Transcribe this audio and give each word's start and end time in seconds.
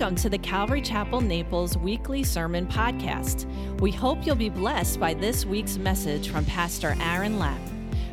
Welcome 0.00 0.16
to 0.16 0.30
the 0.30 0.38
Calvary 0.38 0.80
Chapel 0.80 1.20
Naples 1.20 1.76
weekly 1.76 2.24
sermon 2.24 2.66
podcast. 2.66 3.44
We 3.80 3.90
hope 3.90 4.24
you'll 4.24 4.34
be 4.34 4.48
blessed 4.48 4.98
by 4.98 5.12
this 5.12 5.44
week's 5.44 5.76
message 5.76 6.30
from 6.30 6.46
Pastor 6.46 6.96
Aaron 7.02 7.38
Lapp. 7.38 7.60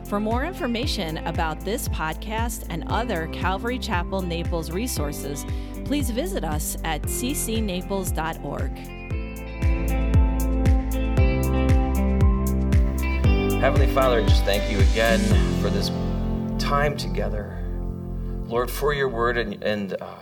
For 0.04 0.20
more 0.20 0.44
information 0.44 1.20
about 1.20 1.62
this 1.62 1.88
podcast 1.88 2.66
and 2.70 2.84
other 2.90 3.30
Calvary 3.32 3.80
Chapel 3.80 4.22
Naples 4.22 4.70
resources, 4.70 5.46
please 5.86 6.10
visit 6.10 6.44
us 6.44 6.76
at 6.84 7.04
ccnaples.org. 7.04 8.78
Heavenly 13.62 13.88
Father, 13.94 14.20
I 14.20 14.26
just 14.28 14.44
thank 14.44 14.70
you 14.70 14.80
again 14.92 15.22
for 15.62 15.70
this 15.70 15.88
time 16.62 16.98
together. 16.98 17.64
Lord, 18.44 18.70
for 18.70 18.94
your 18.94 19.08
word 19.08 19.38
and, 19.38 19.64
and 19.64 19.96
uh, 20.02 20.16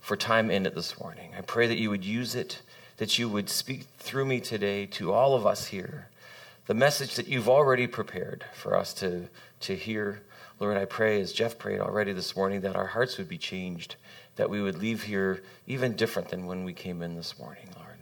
for 0.00 0.16
time 0.16 0.50
in 0.50 0.66
it 0.66 0.74
this 0.74 0.98
morning. 1.00 1.32
I 1.36 1.42
pray 1.42 1.66
that 1.66 1.78
you 1.78 1.90
would 1.90 2.04
use 2.04 2.34
it, 2.34 2.62
that 2.96 3.18
you 3.18 3.28
would 3.28 3.48
speak 3.48 3.86
through 3.98 4.26
me 4.26 4.40
today 4.40 4.86
to 4.86 5.12
all 5.12 5.34
of 5.34 5.46
us 5.46 5.66
here, 5.68 6.08
the 6.66 6.74
message 6.74 7.16
that 7.16 7.28
you've 7.28 7.48
already 7.48 7.86
prepared 7.86 8.44
for 8.54 8.76
us 8.76 8.92
to, 8.94 9.28
to 9.60 9.76
hear. 9.76 10.22
Lord, 10.58 10.76
I 10.76 10.84
pray, 10.84 11.20
as 11.20 11.32
Jeff 11.32 11.58
prayed 11.58 11.80
already 11.80 12.12
this 12.12 12.36
morning, 12.36 12.60
that 12.62 12.76
our 12.76 12.86
hearts 12.86 13.18
would 13.18 13.28
be 13.28 13.38
changed, 13.38 13.96
that 14.36 14.50
we 14.50 14.60
would 14.60 14.78
leave 14.78 15.04
here 15.04 15.42
even 15.66 15.94
different 15.94 16.28
than 16.28 16.46
when 16.46 16.64
we 16.64 16.72
came 16.72 17.02
in 17.02 17.16
this 17.16 17.38
morning, 17.38 17.68
Lord. 17.76 17.98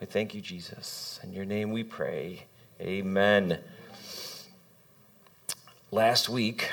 I 0.00 0.04
thank 0.04 0.34
you, 0.34 0.40
Jesus. 0.40 1.20
In 1.22 1.32
your 1.32 1.44
name 1.44 1.70
we 1.70 1.84
pray. 1.84 2.44
Amen. 2.80 3.60
Last 5.90 6.28
week, 6.28 6.70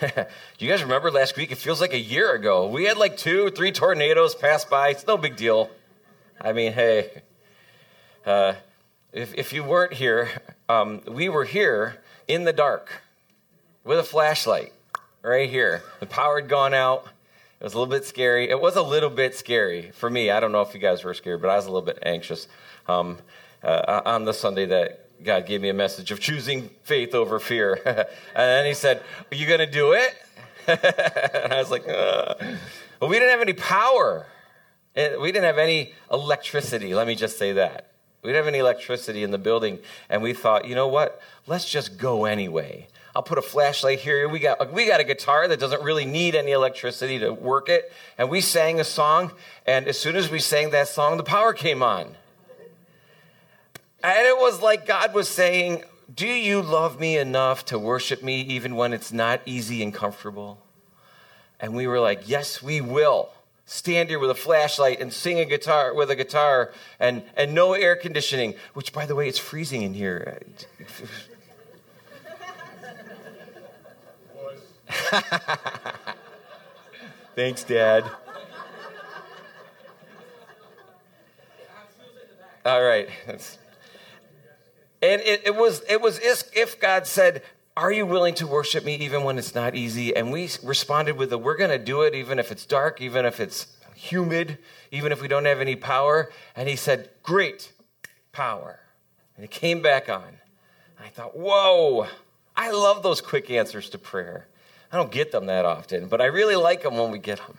Do 0.00 0.06
you 0.58 0.68
guys 0.68 0.82
remember 0.82 1.10
last 1.10 1.36
week? 1.36 1.52
It 1.52 1.58
feels 1.58 1.80
like 1.80 1.92
a 1.92 1.98
year 1.98 2.32
ago. 2.32 2.66
We 2.68 2.84
had 2.84 2.96
like 2.96 3.16
two, 3.16 3.50
three 3.50 3.70
tornadoes 3.70 4.34
pass 4.34 4.64
by. 4.64 4.88
It's 4.90 5.06
no 5.06 5.16
big 5.16 5.36
deal. 5.36 5.70
I 6.40 6.52
mean, 6.52 6.72
hey, 6.72 7.22
uh, 8.24 8.54
if, 9.12 9.34
if 9.34 9.52
you 9.52 9.62
weren't 9.62 9.94
here, 9.94 10.30
um, 10.68 11.02
we 11.06 11.28
were 11.28 11.44
here 11.44 12.00
in 12.26 12.44
the 12.44 12.52
dark 12.52 13.02
with 13.84 13.98
a 13.98 14.02
flashlight 14.02 14.72
right 15.22 15.48
here. 15.50 15.82
The 16.00 16.06
power 16.06 16.40
had 16.40 16.48
gone 16.48 16.74
out. 16.74 17.08
It 17.60 17.64
was 17.64 17.74
a 17.74 17.78
little 17.78 17.90
bit 17.90 18.04
scary. 18.04 18.48
It 18.48 18.60
was 18.60 18.76
a 18.76 18.82
little 18.82 19.10
bit 19.10 19.34
scary 19.34 19.90
for 19.92 20.10
me. 20.10 20.30
I 20.30 20.40
don't 20.40 20.52
know 20.52 20.62
if 20.62 20.74
you 20.74 20.80
guys 20.80 21.04
were 21.04 21.14
scared, 21.14 21.40
but 21.40 21.50
I 21.50 21.56
was 21.56 21.66
a 21.66 21.70
little 21.70 21.86
bit 21.86 21.98
anxious 22.02 22.48
um, 22.88 23.18
uh, 23.62 24.02
on 24.04 24.24
the 24.24 24.34
Sunday 24.34 24.66
that 24.66 25.03
God 25.22 25.46
gave 25.46 25.60
me 25.60 25.68
a 25.68 25.74
message 25.74 26.10
of 26.10 26.20
choosing 26.20 26.70
faith 26.82 27.14
over 27.14 27.38
fear. 27.38 27.80
and 27.84 28.06
then 28.34 28.66
he 28.66 28.74
said, 28.74 29.02
Are 29.30 29.34
you 29.34 29.46
going 29.46 29.60
to 29.60 29.66
do 29.66 29.92
it? 29.92 30.14
and 30.66 31.52
I 31.52 31.58
was 31.58 31.70
like, 31.70 31.86
uh. 31.88 32.34
Well, 33.00 33.10
we 33.10 33.18
didn't 33.18 33.30
have 33.30 33.40
any 33.40 33.52
power. 33.52 34.26
We 34.96 35.32
didn't 35.32 35.44
have 35.44 35.58
any 35.58 35.92
electricity. 36.10 36.94
Let 36.94 37.06
me 37.06 37.14
just 37.14 37.38
say 37.38 37.52
that. 37.52 37.90
We 38.22 38.28
didn't 38.28 38.44
have 38.44 38.54
any 38.54 38.60
electricity 38.60 39.22
in 39.22 39.30
the 39.30 39.38
building. 39.38 39.78
And 40.08 40.22
we 40.22 40.32
thought, 40.32 40.66
you 40.66 40.74
know 40.74 40.88
what? 40.88 41.20
Let's 41.46 41.68
just 41.68 41.98
go 41.98 42.24
anyway. 42.24 42.88
I'll 43.14 43.22
put 43.22 43.38
a 43.38 43.42
flashlight 43.42 44.00
here. 44.00 44.28
We 44.28 44.38
got, 44.38 44.72
we 44.72 44.86
got 44.86 45.00
a 45.00 45.04
guitar 45.04 45.46
that 45.46 45.60
doesn't 45.60 45.82
really 45.82 46.04
need 46.04 46.34
any 46.34 46.52
electricity 46.52 47.18
to 47.20 47.30
work 47.30 47.68
it. 47.68 47.92
And 48.16 48.30
we 48.30 48.40
sang 48.40 48.80
a 48.80 48.84
song. 48.84 49.32
And 49.66 49.86
as 49.86 49.98
soon 49.98 50.16
as 50.16 50.30
we 50.30 50.40
sang 50.40 50.70
that 50.70 50.88
song, 50.88 51.16
the 51.16 51.24
power 51.24 51.52
came 51.52 51.82
on. 51.82 52.16
And 54.04 54.26
it 54.26 54.36
was 54.36 54.60
like 54.60 54.86
God 54.86 55.14
was 55.14 55.30
saying, 55.30 55.82
Do 56.14 56.26
you 56.26 56.60
love 56.60 57.00
me 57.00 57.16
enough 57.16 57.64
to 57.66 57.78
worship 57.78 58.22
me 58.22 58.42
even 58.42 58.76
when 58.76 58.92
it's 58.92 59.14
not 59.14 59.40
easy 59.46 59.82
and 59.82 59.94
comfortable? 59.94 60.58
And 61.58 61.74
we 61.74 61.86
were 61.86 61.98
like, 61.98 62.28
Yes, 62.28 62.62
we 62.62 62.82
will. 62.82 63.30
Stand 63.64 64.10
here 64.10 64.18
with 64.18 64.28
a 64.28 64.34
flashlight 64.34 65.00
and 65.00 65.10
sing 65.10 65.40
a 65.40 65.46
guitar 65.46 65.94
with 65.94 66.10
a 66.10 66.16
guitar 66.16 66.70
and, 67.00 67.22
and 67.34 67.54
no 67.54 67.72
air 67.72 67.96
conditioning, 67.96 68.52
which 68.74 68.92
by 68.92 69.06
the 69.06 69.14
way, 69.14 69.26
it's 69.26 69.38
freezing 69.38 69.80
in 69.80 69.94
here. 69.94 70.38
Thanks, 77.34 77.64
Dad. 77.64 78.04
All 82.66 82.82
right. 82.82 83.08
That's 83.26 83.56
and 85.04 85.22
it, 85.22 85.42
it, 85.44 85.54
was, 85.54 85.82
it 85.88 86.00
was 86.00 86.18
if 86.18 86.80
God 86.80 87.06
said, 87.06 87.42
Are 87.76 87.92
you 87.92 88.06
willing 88.06 88.34
to 88.36 88.46
worship 88.46 88.84
me 88.84 88.94
even 88.96 89.22
when 89.22 89.38
it's 89.38 89.54
not 89.54 89.74
easy? 89.74 90.16
And 90.16 90.32
we 90.32 90.48
responded 90.62 91.16
with 91.16 91.32
a, 91.32 91.38
We're 91.38 91.56
going 91.56 91.70
to 91.70 91.78
do 91.78 92.02
it 92.02 92.14
even 92.14 92.38
if 92.38 92.50
it's 92.50 92.64
dark, 92.64 93.00
even 93.00 93.26
if 93.26 93.38
it's 93.38 93.66
humid, 93.94 94.58
even 94.90 95.12
if 95.12 95.20
we 95.20 95.28
don't 95.28 95.44
have 95.44 95.60
any 95.60 95.76
power. 95.76 96.30
And 96.56 96.68
he 96.68 96.76
said, 96.76 97.10
Great 97.22 97.72
power. 98.32 98.80
And 99.36 99.44
it 99.44 99.50
came 99.50 99.82
back 99.82 100.08
on. 100.08 100.38
I 100.98 101.08
thought, 101.08 101.36
Whoa, 101.36 102.06
I 102.56 102.70
love 102.70 103.02
those 103.02 103.20
quick 103.20 103.50
answers 103.50 103.90
to 103.90 103.98
prayer. 103.98 104.48
I 104.90 104.96
don't 104.96 105.10
get 105.10 105.32
them 105.32 105.46
that 105.46 105.64
often, 105.64 106.08
but 106.08 106.20
I 106.20 106.26
really 106.26 106.56
like 106.56 106.82
them 106.82 106.96
when 106.96 107.10
we 107.10 107.18
get 107.18 107.38
them. 107.38 107.58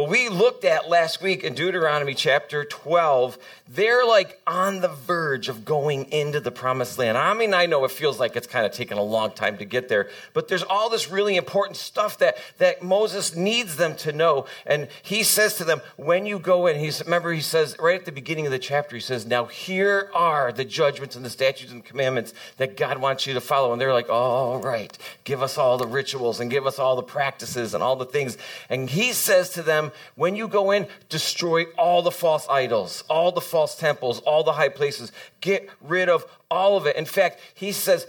Well, 0.00 0.08
we 0.08 0.30
looked 0.30 0.64
at 0.64 0.88
last 0.88 1.20
week 1.20 1.44
in 1.44 1.52
Deuteronomy 1.52 2.14
chapter 2.14 2.64
12, 2.64 3.36
they're 3.68 4.06
like 4.06 4.40
on 4.46 4.80
the 4.80 4.88
verge 4.88 5.50
of 5.50 5.66
going 5.66 6.10
into 6.10 6.40
the 6.40 6.50
promised 6.50 6.98
land. 6.98 7.18
I 7.18 7.34
mean, 7.34 7.52
I 7.52 7.66
know 7.66 7.84
it 7.84 7.90
feels 7.90 8.18
like 8.18 8.34
it's 8.34 8.46
kind 8.46 8.64
of 8.64 8.72
taken 8.72 8.96
a 8.96 9.02
long 9.02 9.32
time 9.32 9.58
to 9.58 9.66
get 9.66 9.90
there, 9.90 10.08
but 10.32 10.48
there's 10.48 10.62
all 10.62 10.88
this 10.88 11.10
really 11.10 11.36
important 11.36 11.76
stuff 11.76 12.16
that, 12.16 12.38
that 12.56 12.82
Moses 12.82 13.36
needs 13.36 13.76
them 13.76 13.94
to 13.96 14.10
know. 14.10 14.46
And 14.64 14.88
he 15.02 15.22
says 15.22 15.56
to 15.56 15.64
them, 15.64 15.82
when 15.98 16.24
you 16.24 16.38
go 16.38 16.66
in, 16.66 16.78
he's, 16.78 17.04
remember, 17.04 17.30
he 17.30 17.42
says 17.42 17.76
right 17.78 18.00
at 18.00 18.06
the 18.06 18.12
beginning 18.12 18.46
of 18.46 18.52
the 18.52 18.58
chapter, 18.58 18.96
he 18.96 19.02
says, 19.02 19.26
Now 19.26 19.44
here 19.44 20.10
are 20.14 20.50
the 20.50 20.64
judgments 20.64 21.14
and 21.14 21.24
the 21.26 21.30
statutes 21.30 21.72
and 21.72 21.84
commandments 21.84 22.32
that 22.56 22.74
God 22.74 22.96
wants 22.98 23.26
you 23.26 23.34
to 23.34 23.40
follow. 23.40 23.70
And 23.72 23.80
they're 23.80 23.92
like, 23.92 24.08
All 24.08 24.62
right, 24.62 24.96
give 25.24 25.42
us 25.42 25.58
all 25.58 25.76
the 25.76 25.86
rituals 25.86 26.40
and 26.40 26.50
give 26.50 26.66
us 26.66 26.78
all 26.78 26.96
the 26.96 27.02
practices 27.02 27.74
and 27.74 27.82
all 27.82 27.96
the 27.96 28.06
things. 28.06 28.38
And 28.70 28.88
he 28.88 29.12
says 29.12 29.50
to 29.50 29.62
them, 29.62 29.89
when 30.14 30.36
you 30.36 30.48
go 30.48 30.70
in, 30.70 30.86
destroy 31.08 31.64
all 31.78 32.02
the 32.02 32.10
false 32.10 32.46
idols, 32.48 33.04
all 33.08 33.32
the 33.32 33.40
false 33.40 33.76
temples, 33.76 34.20
all 34.20 34.44
the 34.44 34.52
high 34.52 34.68
places. 34.68 35.12
Get 35.40 35.68
rid 35.80 36.08
of 36.08 36.24
all 36.50 36.76
of 36.76 36.86
it. 36.86 36.96
In 36.96 37.04
fact, 37.04 37.40
he 37.54 37.72
says, 37.72 38.06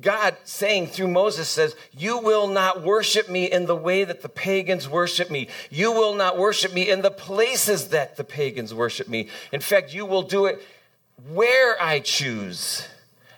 God 0.00 0.36
saying 0.44 0.88
through 0.88 1.08
Moses 1.08 1.48
says, 1.48 1.76
You 1.96 2.18
will 2.18 2.48
not 2.48 2.82
worship 2.82 3.28
me 3.28 3.50
in 3.50 3.66
the 3.66 3.76
way 3.76 4.04
that 4.04 4.22
the 4.22 4.28
pagans 4.28 4.88
worship 4.88 5.30
me. 5.30 5.48
You 5.70 5.92
will 5.92 6.14
not 6.14 6.38
worship 6.38 6.72
me 6.72 6.88
in 6.88 7.02
the 7.02 7.10
places 7.10 7.88
that 7.88 8.16
the 8.16 8.24
pagans 8.24 8.74
worship 8.74 9.08
me. 9.08 9.28
In 9.52 9.60
fact, 9.60 9.94
you 9.94 10.06
will 10.06 10.22
do 10.22 10.46
it 10.46 10.62
where 11.30 11.80
I 11.80 12.00
choose 12.00 12.86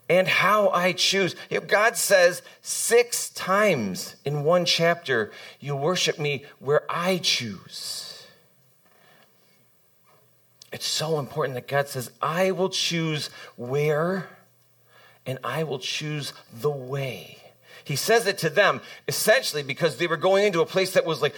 and 0.09 0.29
how 0.29 0.69
I 0.71 0.93
choose. 0.93 1.35
God 1.67 1.97
says 1.97 2.43
six 2.63 3.31
times 3.31 4.17
in 4.25 4.45
one 4.45 4.65
chapter, 4.65 5.31
You 5.61 5.77
worship 5.77 6.19
me 6.19 6.45
where 6.59 6.83
I 6.89 7.19
choose. 7.19 8.27
It's 10.73 10.87
so 10.87 11.21
important 11.21 11.55
that 11.55 11.69
God 11.69 11.89
says, 11.89 12.11
I 12.21 12.51
will 12.51 12.69
choose 12.69 13.31
where 13.57 14.29
and 15.25 15.39
I 15.45 15.63
will 15.63 15.79
choose 15.79 16.33
the 16.53 16.71
way. 16.71 17.39
He 17.85 17.97
says 17.97 18.27
it 18.27 18.39
to 18.39 18.51
them 18.51 18.81
essentially 19.07 19.63
because 19.63 19.99
they 19.99 20.07
were 20.07 20.17
going 20.17 20.45
into 20.45 20.63
a 20.63 20.67
place 20.67 20.93
that 20.95 21.05
was 21.05 21.23
like 21.23 21.35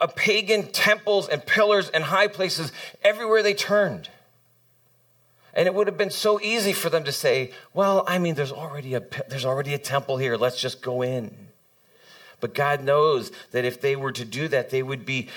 a 0.00 0.08
pagan 0.08 0.68
temples 0.68 1.28
and 1.28 1.44
pillars 1.44 1.90
and 1.90 2.04
high 2.04 2.28
places 2.28 2.72
everywhere 3.02 3.42
they 3.42 3.54
turned. 3.54 4.08
And 5.54 5.66
it 5.66 5.74
would 5.74 5.86
have 5.86 5.98
been 5.98 6.10
so 6.10 6.40
easy 6.40 6.72
for 6.72 6.90
them 6.90 7.04
to 7.04 7.12
say, 7.12 7.52
well, 7.74 8.04
I 8.06 8.18
mean, 8.18 8.34
there's 8.34 8.52
already 8.52 8.94
a, 8.94 9.02
there's 9.28 9.44
already 9.44 9.74
a 9.74 9.78
temple 9.78 10.16
here. 10.16 10.36
Let's 10.36 10.60
just 10.60 10.80
go 10.80 11.02
in. 11.02 11.48
But 12.40 12.54
God 12.54 12.82
knows 12.82 13.32
that 13.50 13.64
if 13.64 13.80
they 13.80 13.96
were 13.96 14.12
to 14.12 14.24
do 14.24 14.48
that, 14.48 14.70
they 14.70 14.82
would 14.82 15.04
be 15.04 15.28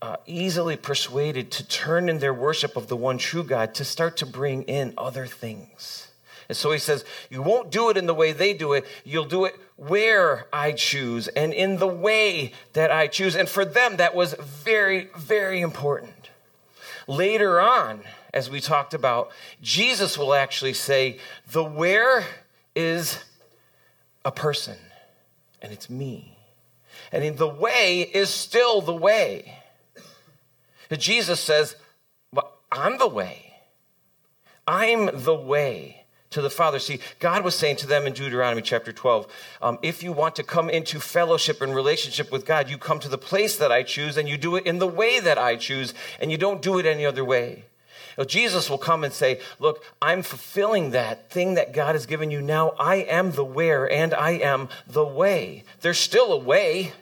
uh, 0.00 0.16
easily 0.26 0.76
persuaded 0.76 1.50
to 1.50 1.66
turn 1.66 2.08
in 2.08 2.18
their 2.18 2.34
worship 2.34 2.76
of 2.76 2.88
the 2.88 2.96
one 2.96 3.18
true 3.18 3.44
God 3.44 3.74
to 3.74 3.84
start 3.84 4.16
to 4.18 4.26
bring 4.26 4.62
in 4.62 4.94
other 4.96 5.26
things. 5.26 6.08
And 6.48 6.56
so 6.56 6.70
he 6.70 6.78
says, 6.78 7.04
You 7.30 7.42
won't 7.42 7.70
do 7.70 7.90
it 7.90 7.96
in 7.96 8.06
the 8.06 8.14
way 8.14 8.32
they 8.32 8.54
do 8.54 8.72
it. 8.72 8.84
You'll 9.04 9.24
do 9.24 9.44
it 9.44 9.56
where 9.76 10.46
I 10.52 10.72
choose 10.72 11.28
and 11.28 11.52
in 11.52 11.78
the 11.78 11.88
way 11.88 12.52
that 12.72 12.90
I 12.90 13.08
choose. 13.08 13.34
And 13.34 13.48
for 13.48 13.64
them, 13.64 13.96
that 13.96 14.14
was 14.14 14.34
very, 14.34 15.08
very 15.16 15.60
important. 15.60 16.30
Later 17.08 17.60
on, 17.60 18.00
as 18.32 18.50
we 18.50 18.60
talked 18.60 18.94
about, 18.94 19.30
Jesus 19.62 20.18
will 20.18 20.34
actually 20.34 20.74
say, 20.74 21.18
The 21.50 21.64
where 21.64 22.24
is 22.74 23.24
a 24.24 24.32
person, 24.32 24.76
and 25.62 25.72
it's 25.72 25.88
me. 25.88 26.36
And 27.12 27.36
the 27.38 27.48
way 27.48 28.02
is 28.02 28.28
still 28.30 28.80
the 28.80 28.94
way. 28.94 29.58
Jesus 30.98 31.40
says, 31.40 31.76
well, 32.32 32.58
I'm 32.70 32.98
the 32.98 33.08
way. 33.08 33.54
I'm 34.66 35.10
the 35.12 35.34
way 35.34 36.04
to 36.30 36.42
the 36.42 36.50
Father. 36.50 36.78
See, 36.78 37.00
God 37.18 37.44
was 37.44 37.54
saying 37.54 37.76
to 37.76 37.86
them 37.86 38.06
in 38.06 38.12
Deuteronomy 38.12 38.62
chapter 38.62 38.92
12, 38.92 39.26
um, 39.62 39.78
if 39.82 40.02
you 40.02 40.12
want 40.12 40.36
to 40.36 40.42
come 40.42 40.68
into 40.68 41.00
fellowship 41.00 41.62
and 41.62 41.74
relationship 41.74 42.30
with 42.30 42.44
God, 42.44 42.68
you 42.68 42.78
come 42.78 42.98
to 43.00 43.08
the 43.08 43.18
place 43.18 43.56
that 43.56 43.72
I 43.72 43.82
choose 43.82 44.16
and 44.16 44.28
you 44.28 44.36
do 44.36 44.56
it 44.56 44.66
in 44.66 44.78
the 44.78 44.86
way 44.86 45.20
that 45.20 45.38
I 45.38 45.56
choose, 45.56 45.94
and 46.20 46.30
you 46.30 46.38
don't 46.38 46.62
do 46.62 46.78
it 46.78 46.86
any 46.86 47.06
other 47.06 47.24
way. 47.24 47.64
Jesus 48.24 48.70
will 48.70 48.78
come 48.78 49.04
and 49.04 49.12
say, 49.12 49.40
Look, 49.58 49.84
I'm 50.00 50.22
fulfilling 50.22 50.90
that 50.90 51.30
thing 51.30 51.54
that 51.54 51.72
God 51.72 51.94
has 51.94 52.06
given 52.06 52.30
you 52.30 52.40
now. 52.40 52.70
I 52.78 52.96
am 52.96 53.32
the 53.32 53.44
where 53.44 53.90
and 53.90 54.14
I 54.14 54.32
am 54.32 54.68
the 54.86 55.04
way. 55.04 55.64
There's 55.80 55.98
still 55.98 56.32
a 56.32 56.38
way. 56.38 56.92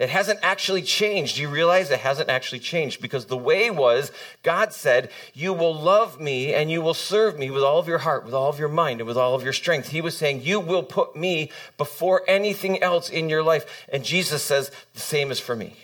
It 0.00 0.08
hasn't 0.08 0.40
actually 0.42 0.80
changed. 0.80 1.36
Do 1.36 1.42
you 1.42 1.50
realize 1.50 1.90
it 1.90 2.00
hasn't 2.00 2.30
actually 2.30 2.60
changed? 2.60 3.02
Because 3.02 3.26
the 3.26 3.36
way 3.36 3.70
was 3.70 4.10
God 4.42 4.72
said, 4.72 5.10
You 5.34 5.52
will 5.52 5.74
love 5.74 6.18
me 6.18 6.54
and 6.54 6.70
you 6.70 6.80
will 6.80 6.94
serve 6.94 7.38
me 7.38 7.50
with 7.50 7.62
all 7.62 7.78
of 7.78 7.86
your 7.86 7.98
heart, 7.98 8.24
with 8.24 8.32
all 8.32 8.48
of 8.48 8.58
your 8.58 8.70
mind, 8.70 9.00
and 9.00 9.06
with 9.06 9.18
all 9.18 9.34
of 9.34 9.44
your 9.44 9.52
strength. 9.52 9.88
He 9.88 10.00
was 10.00 10.16
saying, 10.16 10.40
You 10.40 10.58
will 10.58 10.82
put 10.82 11.16
me 11.16 11.50
before 11.76 12.22
anything 12.26 12.82
else 12.82 13.10
in 13.10 13.28
your 13.28 13.42
life. 13.42 13.86
And 13.92 14.02
Jesus 14.02 14.42
says, 14.42 14.70
The 14.94 15.00
same 15.00 15.30
is 15.30 15.38
for 15.38 15.54
me. 15.54 15.76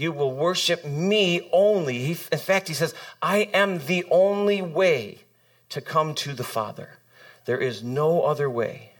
You 0.00 0.12
will 0.12 0.32
worship 0.32 0.82
me 0.86 1.46
only. 1.52 2.06
in 2.06 2.14
fact, 2.14 2.68
he 2.68 2.74
says, 2.74 2.94
I 3.20 3.50
am 3.52 3.80
the 3.84 4.06
only 4.10 4.62
way 4.62 5.18
to 5.68 5.82
come 5.82 6.14
to 6.14 6.32
the 6.32 6.42
Father. 6.42 6.96
There 7.44 7.58
is 7.58 7.82
no 7.82 8.22
other 8.22 8.48
way 8.48 8.92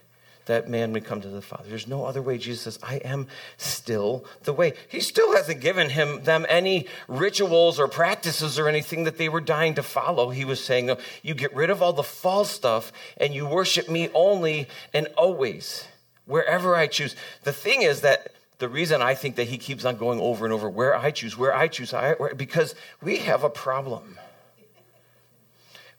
that 0.44 0.69
man 0.69 0.93
would 0.93 1.06
come 1.06 1.23
to 1.23 1.29
the 1.29 1.41
Father. 1.41 1.64
There's 1.70 1.87
no 1.87 2.05
other 2.05 2.20
way. 2.20 2.37
Jesus 2.37 2.64
says, 2.64 2.79
I 2.82 2.97
am 2.97 3.29
still 3.56 4.26
the 4.43 4.52
way. 4.52 4.75
He 4.91 5.00
still 5.00 5.35
hasn't 5.35 5.62
given 5.62 5.88
him 5.88 6.25
them 6.25 6.44
any 6.50 6.87
rituals 7.08 7.81
or 7.81 7.88
practices 7.88 8.58
or 8.58 8.69
anything 8.69 9.05
that 9.05 9.17
they 9.17 9.31
were 9.31 9.41
dying 9.41 9.73
to 9.76 9.82
follow. 9.82 10.29
He 10.29 10.44
was 10.44 10.62
saying, 10.62 10.94
you 11.23 11.32
get 11.32 11.56
rid 11.56 11.70
of 11.70 11.81
all 11.81 11.94
the 11.94 12.02
false 12.02 12.50
stuff 12.50 12.93
and 13.17 13.32
you 13.32 13.47
worship 13.47 13.88
me 13.88 14.11
only 14.12 14.69
and 14.93 15.06
always, 15.17 15.87
wherever 16.26 16.76
I 16.76 16.88
choose. 16.88 17.17
The 17.44 17.55
thing 17.55 17.81
is 17.81 18.02
that 18.02 18.35
the 18.60 18.68
reason 18.68 19.02
I 19.02 19.14
think 19.14 19.36
that 19.36 19.48
he 19.48 19.58
keeps 19.58 19.84
on 19.84 19.96
going 19.96 20.20
over 20.20 20.44
and 20.44 20.54
over, 20.54 20.68
where 20.70 20.94
I 20.94 21.10
choose, 21.10 21.36
where 21.36 21.54
I 21.54 21.66
choose, 21.66 21.92
I, 21.92 22.12
where, 22.12 22.34
because 22.34 22.74
we 23.02 23.16
have 23.18 23.42
a 23.42 23.50
problem. 23.50 24.18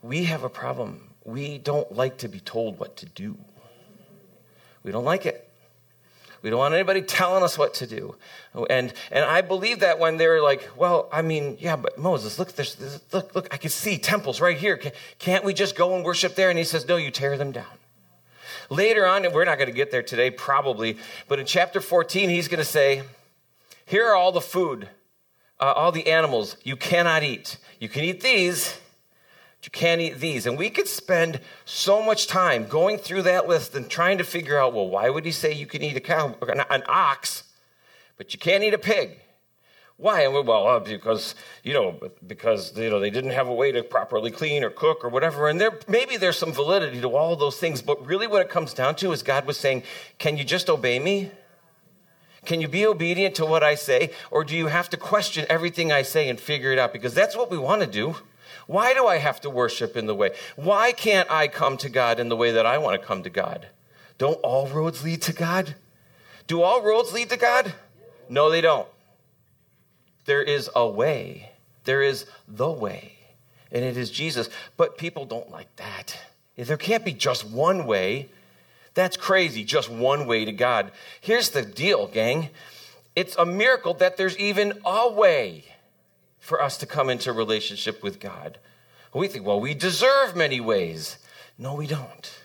We 0.00 0.24
have 0.24 0.44
a 0.44 0.48
problem. 0.48 1.10
We 1.24 1.58
don't 1.58 1.92
like 1.92 2.18
to 2.18 2.28
be 2.28 2.40
told 2.40 2.78
what 2.78 2.96
to 2.98 3.06
do. 3.06 3.36
We 4.82 4.92
don't 4.92 5.04
like 5.04 5.26
it. 5.26 5.48
We 6.40 6.50
don't 6.50 6.58
want 6.58 6.74
anybody 6.74 7.02
telling 7.02 7.44
us 7.44 7.56
what 7.56 7.74
to 7.74 7.86
do. 7.86 8.16
And, 8.68 8.92
and 9.12 9.24
I 9.24 9.42
believe 9.42 9.80
that 9.80 10.00
when 10.00 10.16
they're 10.16 10.42
like, 10.42 10.68
well, 10.76 11.08
I 11.12 11.22
mean, 11.22 11.56
yeah, 11.60 11.76
but 11.76 11.98
Moses, 11.98 12.38
look, 12.38 12.52
there's, 12.52 12.74
there's 12.74 13.00
look, 13.12 13.34
look, 13.34 13.54
I 13.54 13.56
can 13.56 13.70
see 13.70 13.98
temples 13.98 14.40
right 14.40 14.56
here. 14.56 14.80
Can't 15.20 15.44
we 15.44 15.54
just 15.54 15.76
go 15.76 15.94
and 15.94 16.04
worship 16.04 16.34
there? 16.34 16.50
And 16.50 16.58
he 16.58 16.64
says, 16.64 16.86
no, 16.88 16.96
you 16.96 17.12
tear 17.12 17.36
them 17.36 17.52
down. 17.52 17.78
Later 18.70 19.06
on, 19.06 19.24
and 19.24 19.34
we're 19.34 19.44
not 19.44 19.58
going 19.58 19.68
to 19.68 19.74
get 19.74 19.90
there 19.90 20.02
today, 20.02 20.30
probably, 20.30 20.98
but 21.28 21.38
in 21.38 21.46
chapter 21.46 21.80
14, 21.80 22.28
he's 22.28 22.48
going 22.48 22.58
to 22.58 22.64
say, 22.64 23.02
here 23.84 24.06
are 24.06 24.14
all 24.14 24.32
the 24.32 24.40
food, 24.40 24.88
uh, 25.60 25.72
all 25.72 25.92
the 25.92 26.08
animals 26.08 26.56
you 26.62 26.76
cannot 26.76 27.22
eat. 27.22 27.58
You 27.78 27.88
can 27.88 28.04
eat 28.04 28.20
these, 28.20 28.78
you 29.62 29.70
can't 29.70 30.00
eat 30.00 30.18
these. 30.18 30.46
And 30.46 30.58
we 30.58 30.70
could 30.70 30.88
spend 30.88 31.40
so 31.64 32.02
much 32.02 32.26
time 32.26 32.66
going 32.66 32.98
through 32.98 33.22
that 33.22 33.48
list 33.48 33.74
and 33.74 33.88
trying 33.88 34.18
to 34.18 34.24
figure 34.24 34.58
out, 34.58 34.74
well, 34.74 34.88
why 34.88 35.10
would 35.10 35.24
he 35.24 35.32
say 35.32 35.52
you 35.52 35.66
can 35.66 35.82
eat 35.82 35.96
a 35.96 36.00
cow, 36.00 36.36
an 36.48 36.82
ox, 36.88 37.44
but 38.16 38.32
you 38.32 38.40
can't 38.40 38.64
eat 38.64 38.74
a 38.74 38.78
pig? 38.78 39.20
Why? 40.02 40.22
And 40.22 40.34
well, 40.34 40.66
uh, 40.66 40.80
because 40.80 41.36
you 41.62 41.72
know, 41.72 41.96
because 42.26 42.76
you 42.76 42.90
know 42.90 42.98
they 42.98 43.08
didn't 43.08 43.30
have 43.30 43.46
a 43.46 43.54
way 43.54 43.70
to 43.70 43.84
properly 43.84 44.32
clean 44.32 44.64
or 44.64 44.70
cook 44.70 45.04
or 45.04 45.08
whatever. 45.08 45.48
And 45.48 45.60
there 45.60 45.78
maybe 45.86 46.16
there's 46.16 46.36
some 46.36 46.52
validity 46.52 47.00
to 47.00 47.16
all 47.16 47.36
those 47.36 47.56
things, 47.56 47.80
but 47.82 48.04
really, 48.04 48.26
what 48.26 48.42
it 48.42 48.48
comes 48.48 48.74
down 48.74 48.96
to 48.96 49.12
is 49.12 49.22
God 49.22 49.46
was 49.46 49.56
saying, 49.56 49.84
"Can 50.18 50.36
you 50.36 50.42
just 50.42 50.68
obey 50.68 50.98
me? 50.98 51.30
Can 52.44 52.60
you 52.60 52.66
be 52.66 52.84
obedient 52.84 53.36
to 53.36 53.46
what 53.46 53.62
I 53.62 53.76
say, 53.76 54.10
or 54.32 54.42
do 54.42 54.56
you 54.56 54.66
have 54.66 54.90
to 54.90 54.96
question 54.96 55.46
everything 55.48 55.92
I 55.92 56.02
say 56.02 56.28
and 56.28 56.40
figure 56.40 56.72
it 56.72 56.80
out? 56.80 56.92
Because 56.92 57.14
that's 57.14 57.36
what 57.36 57.48
we 57.48 57.56
want 57.56 57.82
to 57.82 57.86
do." 57.86 58.16
Why 58.66 58.94
do 58.94 59.06
I 59.06 59.18
have 59.18 59.40
to 59.42 59.50
worship 59.50 59.96
in 59.96 60.06
the 60.06 60.16
way? 60.16 60.32
Why 60.56 60.90
can't 60.90 61.30
I 61.30 61.46
come 61.46 61.76
to 61.76 61.88
God 61.88 62.18
in 62.18 62.28
the 62.28 62.36
way 62.36 62.50
that 62.50 62.66
I 62.66 62.78
want 62.78 63.00
to 63.00 63.06
come 63.06 63.22
to 63.22 63.30
God? 63.30 63.68
Don't 64.18 64.40
all 64.42 64.66
roads 64.66 65.04
lead 65.04 65.22
to 65.22 65.32
God? 65.32 65.76
Do 66.48 66.62
all 66.62 66.82
roads 66.82 67.12
lead 67.12 67.30
to 67.30 67.36
God? 67.36 67.72
No, 68.28 68.50
they 68.50 68.60
don't. 68.60 68.88
There 70.24 70.42
is 70.42 70.70
a 70.74 70.86
way, 70.86 71.50
there 71.84 72.02
is 72.02 72.26
the 72.46 72.70
way, 72.70 73.14
and 73.70 73.84
it 73.84 73.96
is 73.96 74.10
Jesus. 74.10 74.48
But 74.76 74.98
people 74.98 75.24
don't 75.24 75.50
like 75.50 75.74
that. 75.76 76.18
There 76.56 76.76
can't 76.76 77.04
be 77.04 77.12
just 77.12 77.44
one 77.44 77.86
way. 77.86 78.28
That's 78.94 79.16
crazy, 79.16 79.64
just 79.64 79.90
one 79.90 80.26
way 80.26 80.44
to 80.44 80.52
God. 80.52 80.92
Here's 81.20 81.50
the 81.50 81.62
deal, 81.62 82.06
gang 82.06 82.50
it's 83.14 83.36
a 83.36 83.44
miracle 83.44 83.94
that 83.94 84.16
there's 84.16 84.38
even 84.38 84.80
a 84.84 85.10
way 85.12 85.64
for 86.38 86.62
us 86.62 86.76
to 86.78 86.86
come 86.86 87.10
into 87.10 87.32
relationship 87.32 88.02
with 88.02 88.20
God. 88.20 88.58
We 89.14 89.28
think, 89.28 89.46
well, 89.46 89.60
we 89.60 89.74
deserve 89.74 90.34
many 90.34 90.60
ways. 90.60 91.18
No, 91.58 91.74
we 91.74 91.86
don't. 91.86 92.41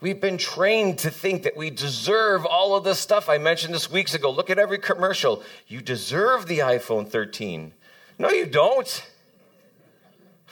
We've 0.00 0.20
been 0.20 0.38
trained 0.38 0.98
to 1.00 1.10
think 1.10 1.42
that 1.42 1.56
we 1.56 1.70
deserve 1.70 2.46
all 2.46 2.76
of 2.76 2.84
this 2.84 3.00
stuff. 3.00 3.28
I 3.28 3.38
mentioned 3.38 3.74
this 3.74 3.90
weeks 3.90 4.14
ago. 4.14 4.30
Look 4.30 4.48
at 4.48 4.58
every 4.58 4.78
commercial. 4.78 5.42
You 5.66 5.80
deserve 5.80 6.46
the 6.46 6.60
iPhone 6.60 7.08
13. 7.08 7.72
No, 8.16 8.30
you 8.30 8.46
don't. 8.46 9.10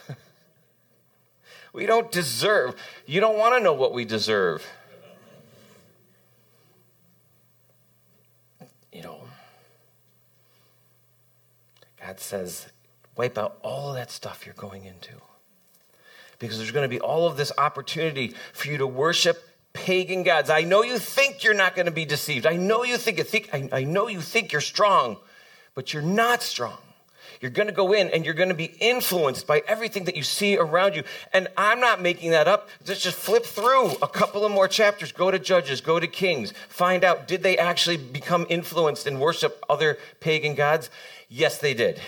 we 1.72 1.86
don't 1.86 2.10
deserve. 2.10 2.74
You 3.06 3.20
don't 3.20 3.38
want 3.38 3.54
to 3.54 3.60
know 3.60 3.72
what 3.72 3.92
we 3.92 4.04
deserve. 4.04 4.66
You 8.92 9.02
know, 9.02 9.20
God 12.04 12.18
says, 12.18 12.66
wipe 13.16 13.38
out 13.38 13.58
all 13.62 13.92
that 13.92 14.10
stuff 14.10 14.44
you're 14.44 14.54
going 14.54 14.86
into. 14.86 15.12
Because 16.38 16.58
there's 16.58 16.70
going 16.70 16.88
to 16.88 16.94
be 16.94 17.00
all 17.00 17.26
of 17.26 17.36
this 17.36 17.52
opportunity 17.56 18.34
for 18.52 18.68
you 18.68 18.78
to 18.78 18.86
worship 18.86 19.42
pagan 19.72 20.22
gods. 20.22 20.50
I 20.50 20.62
know 20.62 20.82
you 20.82 20.98
think 20.98 21.44
you're 21.44 21.54
not 21.54 21.74
going 21.74 21.86
to 21.86 21.92
be 21.92 22.04
deceived. 22.04 22.46
I 22.46 22.56
know 22.56 22.82
you 22.84 22.96
think, 22.96 23.18
you 23.18 23.24
think 23.24 23.50
I, 23.52 23.68
I 23.72 23.84
know 23.84 24.08
you 24.08 24.20
think 24.20 24.52
you're 24.52 24.60
strong, 24.60 25.18
but 25.74 25.92
you're 25.92 26.02
not 26.02 26.42
strong. 26.42 26.78
You're 27.40 27.50
going 27.50 27.66
to 27.66 27.72
go 27.74 27.92
in 27.92 28.08
and 28.08 28.24
you're 28.24 28.34
going 28.34 28.48
to 28.48 28.54
be 28.54 28.74
influenced 28.80 29.46
by 29.46 29.62
everything 29.68 30.04
that 30.04 30.16
you 30.16 30.22
see 30.22 30.56
around 30.56 30.94
you. 30.94 31.04
And 31.32 31.48
I'm 31.56 31.80
not 31.80 32.00
making 32.00 32.30
that 32.30 32.48
up. 32.48 32.68
Let's 32.86 33.02
just 33.02 33.18
flip 33.18 33.44
through 33.44 33.92
a 34.02 34.08
couple 34.08 34.44
of 34.44 34.52
more 34.52 34.68
chapters. 34.68 35.12
Go 35.12 35.30
to 35.30 35.38
Judges, 35.38 35.80
go 35.80 36.00
to 36.00 36.06
Kings. 36.06 36.52
Find 36.68 37.04
out 37.04 37.28
did 37.28 37.42
they 37.42 37.58
actually 37.58 37.98
become 37.98 38.46
influenced 38.48 39.06
and 39.06 39.20
worship 39.20 39.62
other 39.68 39.98
pagan 40.20 40.54
gods? 40.54 40.90
Yes, 41.28 41.58
they 41.58 41.74
did. 41.74 42.00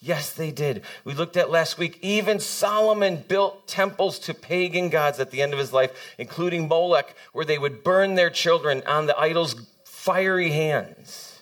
Yes, 0.00 0.32
they 0.32 0.52
did. 0.52 0.82
We 1.04 1.14
looked 1.14 1.36
at 1.36 1.50
last 1.50 1.76
week, 1.76 1.98
even 2.02 2.38
Solomon 2.38 3.24
built 3.26 3.66
temples 3.66 4.20
to 4.20 4.34
pagan 4.34 4.90
gods 4.90 5.18
at 5.18 5.32
the 5.32 5.42
end 5.42 5.52
of 5.52 5.58
his 5.58 5.72
life, 5.72 6.14
including 6.18 6.68
Molech, 6.68 7.16
where 7.32 7.44
they 7.44 7.58
would 7.58 7.82
burn 7.82 8.14
their 8.14 8.30
children 8.30 8.82
on 8.86 9.06
the 9.06 9.18
idol's 9.18 9.56
fiery 9.84 10.50
hands. 10.50 11.40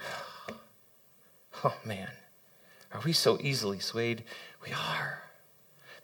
Oh, 1.64 1.76
man. 1.84 2.08
Are 2.92 3.00
we 3.04 3.12
so 3.12 3.38
easily 3.40 3.78
swayed? 3.78 4.24
We 4.66 4.72
are. 4.72 5.22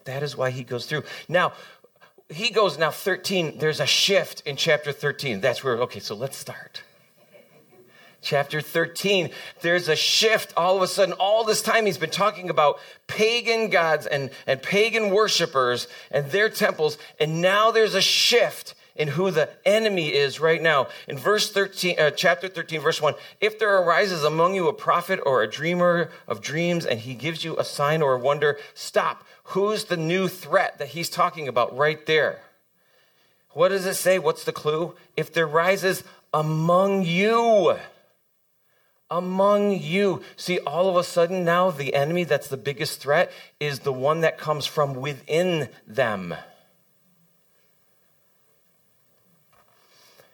That 0.05 0.23
is 0.23 0.37
why 0.37 0.51
he 0.51 0.63
goes 0.63 0.85
through. 0.85 1.03
Now, 1.27 1.51
he 2.29 2.49
goes 2.49 2.77
now 2.77 2.91
13. 2.91 3.57
There's 3.57 3.81
a 3.81 3.85
shift 3.85 4.41
in 4.45 4.55
chapter 4.55 4.93
13. 4.93 5.41
That's 5.41 5.61
where, 5.61 5.77
okay, 5.79 5.99
so 5.99 6.15
let's 6.15 6.37
start 6.37 6.83
chapter 8.21 8.61
13, 8.61 9.29
there's 9.61 9.87
a 9.87 9.95
shift. 9.95 10.53
All 10.57 10.77
of 10.77 10.81
a 10.81 10.87
sudden, 10.87 11.13
all 11.13 11.43
this 11.43 11.61
time 11.61 11.85
he's 11.85 11.97
been 11.97 12.09
talking 12.09 12.49
about 12.49 12.79
pagan 13.07 13.69
gods 13.69 14.05
and, 14.05 14.29
and 14.45 14.61
pagan 14.61 15.11
worshipers 15.11 15.87
and 16.11 16.31
their 16.31 16.49
temples. 16.49 16.97
And 17.19 17.41
now 17.41 17.71
there's 17.71 17.95
a 17.95 18.01
shift 18.01 18.75
in 18.95 19.07
who 19.07 19.31
the 19.31 19.49
enemy 19.65 20.09
is 20.09 20.39
right 20.41 20.61
now. 20.61 20.87
In 21.07 21.17
verse 21.17 21.49
13, 21.51 21.97
uh, 21.97 22.11
chapter 22.11 22.49
13, 22.49 22.81
verse 22.81 23.01
1, 23.01 23.13
if 23.39 23.57
there 23.57 23.77
arises 23.77 24.25
among 24.25 24.55
you 24.55 24.67
a 24.67 24.73
prophet 24.73 25.19
or 25.25 25.41
a 25.41 25.49
dreamer 25.49 26.11
of 26.27 26.41
dreams 26.41 26.85
and 26.85 26.99
he 26.99 27.15
gives 27.15 27.43
you 27.43 27.57
a 27.57 27.63
sign 27.63 28.01
or 28.01 28.15
a 28.15 28.19
wonder, 28.19 28.57
stop. 28.73 29.25
Who's 29.43 29.85
the 29.85 29.97
new 29.97 30.27
threat 30.27 30.77
that 30.79 30.89
he's 30.89 31.09
talking 31.09 31.47
about 31.47 31.75
right 31.75 32.05
there? 32.05 32.41
What 33.51 33.69
does 33.69 33.85
it 33.85 33.95
say? 33.95 34.19
What's 34.19 34.43
the 34.43 34.51
clue? 34.51 34.95
If 35.15 35.33
there 35.33 35.47
rises 35.47 36.03
among 36.33 37.03
you 37.03 37.77
among 39.11 39.79
you. 39.79 40.21
See, 40.35 40.59
all 40.59 40.89
of 40.89 40.95
a 40.95 41.03
sudden 41.03 41.43
now, 41.43 41.71
the 41.71 41.93
enemy 41.93 42.23
that's 42.23 42.47
the 42.47 42.57
biggest 42.57 42.99
threat 42.99 43.31
is 43.59 43.79
the 43.79 43.93
one 43.93 44.21
that 44.21 44.37
comes 44.37 44.65
from 44.65 44.95
within 44.95 45.69
them. 45.87 46.35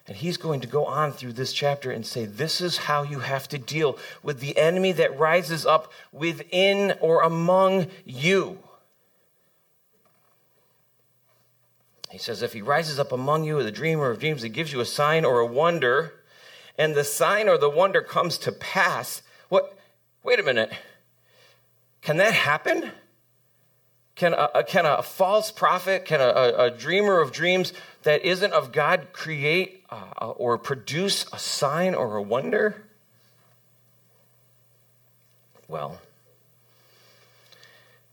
And 0.08 0.18
he's 0.18 0.38
going 0.38 0.62
to 0.62 0.68
go 0.68 0.86
on 0.86 1.14
through 1.14 1.34
this 1.34 1.52
chapter 1.52 1.90
and 1.90 2.06
say, 2.06 2.26
This 2.26 2.62
is 2.62 2.78
how 2.78 3.02
you 3.02 3.20
have 3.20 3.48
to 3.50 3.58
deal 3.58 3.98
with 4.22 4.40
the 4.40 4.58
enemy 4.58 4.92
that 4.92 5.18
rises 5.18 5.66
up 5.66 5.92
within 6.12 6.94
or 7.02 7.24
among 7.24 7.88
you. 8.06 8.60
He 12.12 12.20
says, 12.20 12.44
If 12.44 12.54
he 12.54 12.62
rises 12.62 13.00
up 13.00 13.12
among 13.12 13.46
you 13.46 13.56
with 13.56 13.66
a 13.66 13.72
dream 13.72 14.00
or 14.00 14.12
of 14.12 14.20
dreams, 14.20 14.44
he 14.44 14.50
gives 14.50 14.72
you 14.72 14.80
a 14.80 14.86
sign 14.86 15.26
or 15.26 15.40
a 15.40 15.46
wonder, 15.46 16.14
and 16.78 16.96
the 16.96 17.04
sign 17.04 17.48
or 17.48 17.58
the 17.58 17.70
wonder 17.70 18.02
comes 18.02 18.38
to 18.40 18.52
pass. 18.52 19.22
What? 19.50 19.78
Wait 20.24 20.40
a 20.40 20.44
minute. 20.44 20.72
Can 22.02 22.18
that 22.18 22.34
happen? 22.34 22.92
Can 24.16 24.34
a, 24.34 24.64
can 24.64 24.86
a 24.86 25.04
false 25.04 25.52
prophet, 25.52 26.06
can 26.06 26.22
a, 26.22 26.54
a, 26.58 26.72
dreamer 26.72 27.20
of 27.20 27.34
dreams 27.34 27.74
that 28.04 28.24
isn't 28.24 28.54
of 28.54 28.72
God 28.72 29.08
create 29.12 29.84
uh, 29.90 30.30
or 30.38 30.58
produce 30.58 31.26
a 31.34 31.40
sign 31.40 31.94
or 31.94 32.16
a 32.16 32.22
wonder? 32.22 32.86
Well, 35.68 36.00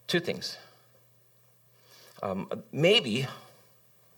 two 0.08 0.18
things. 0.18 0.58
Um, 2.20 2.48
maybe 2.72 3.28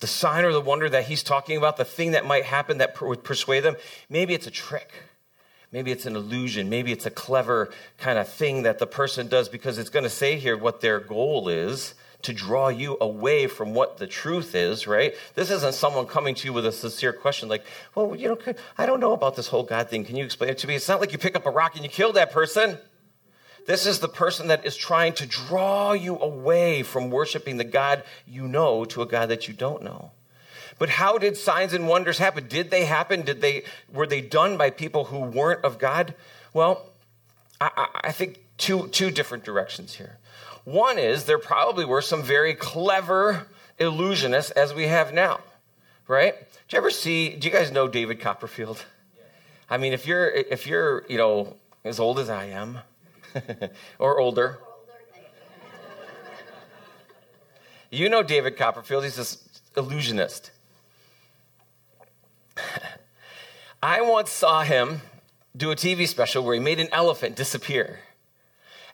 the 0.05 0.11
sign 0.11 0.45
or 0.45 0.53
the 0.53 0.61
wonder 0.61 0.87
that 0.87 1.05
he's 1.05 1.23
talking 1.23 1.57
about, 1.57 1.77
the 1.77 1.83
thing 1.83 2.11
that 2.11 2.23
might 2.27 2.45
happen 2.45 2.77
that 2.77 3.01
would 3.01 3.23
persuade 3.23 3.61
them, 3.61 3.75
maybe 4.07 4.35
it's 4.35 4.45
a 4.45 4.51
trick. 4.51 4.91
Maybe 5.71 5.91
it's 5.91 6.05
an 6.05 6.15
illusion. 6.15 6.69
Maybe 6.69 6.91
it's 6.91 7.07
a 7.07 7.09
clever 7.09 7.71
kind 7.97 8.19
of 8.19 8.29
thing 8.29 8.61
that 8.61 8.77
the 8.77 8.85
person 8.85 9.27
does 9.27 9.49
because 9.49 9.79
it's 9.79 9.89
going 9.89 10.03
to 10.03 10.09
say 10.11 10.37
here 10.37 10.55
what 10.55 10.81
their 10.81 10.99
goal 10.99 11.49
is 11.49 11.95
to 12.21 12.33
draw 12.33 12.67
you 12.67 12.97
away 13.01 13.47
from 13.47 13.73
what 13.73 13.97
the 13.97 14.05
truth 14.05 14.53
is, 14.53 14.85
right? 14.85 15.15
This 15.33 15.49
isn't 15.49 15.73
someone 15.73 16.05
coming 16.05 16.35
to 16.35 16.45
you 16.45 16.53
with 16.53 16.67
a 16.67 16.71
sincere 16.71 17.11
question 17.11 17.49
like, 17.49 17.65
well, 17.95 18.15
you 18.15 18.27
know, 18.27 18.37
I 18.77 18.85
don't 18.85 18.99
know 18.99 19.13
about 19.13 19.35
this 19.35 19.47
whole 19.47 19.63
God 19.63 19.89
thing. 19.89 20.05
Can 20.05 20.15
you 20.15 20.23
explain 20.23 20.51
it 20.51 20.59
to 20.59 20.67
me? 20.67 20.75
It's 20.75 20.87
not 20.87 21.01
like 21.01 21.13
you 21.13 21.17
pick 21.17 21.35
up 21.35 21.47
a 21.47 21.51
rock 21.51 21.73
and 21.73 21.83
you 21.83 21.89
kill 21.89 22.13
that 22.13 22.31
person. 22.31 22.77
This 23.65 23.85
is 23.85 23.99
the 23.99 24.07
person 24.07 24.47
that 24.47 24.65
is 24.65 24.75
trying 24.75 25.13
to 25.13 25.25
draw 25.25 25.93
you 25.93 26.19
away 26.19 26.83
from 26.83 27.09
worshiping 27.09 27.57
the 27.57 27.63
God 27.63 28.03
you 28.27 28.47
know 28.47 28.85
to 28.85 29.01
a 29.01 29.05
God 29.05 29.29
that 29.29 29.47
you 29.47 29.53
don't 29.53 29.83
know. 29.83 30.11
But 30.77 30.89
how 30.89 31.17
did 31.17 31.37
signs 31.37 31.73
and 31.73 31.87
wonders 31.87 32.17
happen? 32.17 32.47
Did 32.47 32.69
they 32.69 32.85
happen? 32.85 33.21
Did 33.21 33.41
they 33.41 33.63
were 33.91 34.05
they 34.05 34.21
done 34.21 34.57
by 34.57 34.69
people 34.69 35.05
who 35.05 35.19
weren't 35.19 35.63
of 35.63 35.79
God? 35.79 36.13
Well, 36.53 36.89
I, 37.61 37.87
I 38.03 38.11
think 38.11 38.43
two 38.57 38.87
two 38.89 39.09
different 39.09 39.43
directions 39.43 39.95
here. 39.95 40.17
One 40.65 40.97
is 40.97 41.25
there 41.25 41.39
probably 41.39 41.85
were 41.85 42.01
some 42.01 42.21
very 42.21 42.53
clever 42.53 43.47
illusionists 43.79 44.51
as 44.51 44.73
we 44.73 44.87
have 44.87 45.13
now, 45.13 45.39
right? 46.07 46.35
Do 46.67 46.75
you 46.75 46.77
ever 46.77 46.89
see? 46.89 47.29
Do 47.35 47.47
you 47.47 47.53
guys 47.53 47.71
know 47.71 47.87
David 47.87 48.19
Copperfield? 48.19 48.85
I 49.69 49.77
mean, 49.77 49.93
if 49.93 50.05
you're 50.05 50.27
if 50.27 50.67
you're 50.67 51.05
you 51.07 51.17
know 51.17 51.55
as 51.83 51.99
old 51.99 52.19
as 52.19 52.29
I 52.29 52.45
am, 52.45 52.79
or 53.99 54.19
older. 54.19 54.59
You 57.91 58.09
know 58.09 58.23
David 58.23 58.57
Copperfield, 58.57 59.03
he's 59.03 59.15
this 59.15 59.61
illusionist. 59.77 60.51
I 63.83 64.01
once 64.01 64.31
saw 64.31 64.63
him 64.63 65.01
do 65.55 65.71
a 65.71 65.75
TV 65.75 66.07
special 66.07 66.43
where 66.43 66.55
he 66.55 66.59
made 66.59 66.79
an 66.79 66.89
elephant 66.91 67.35
disappear. 67.35 67.99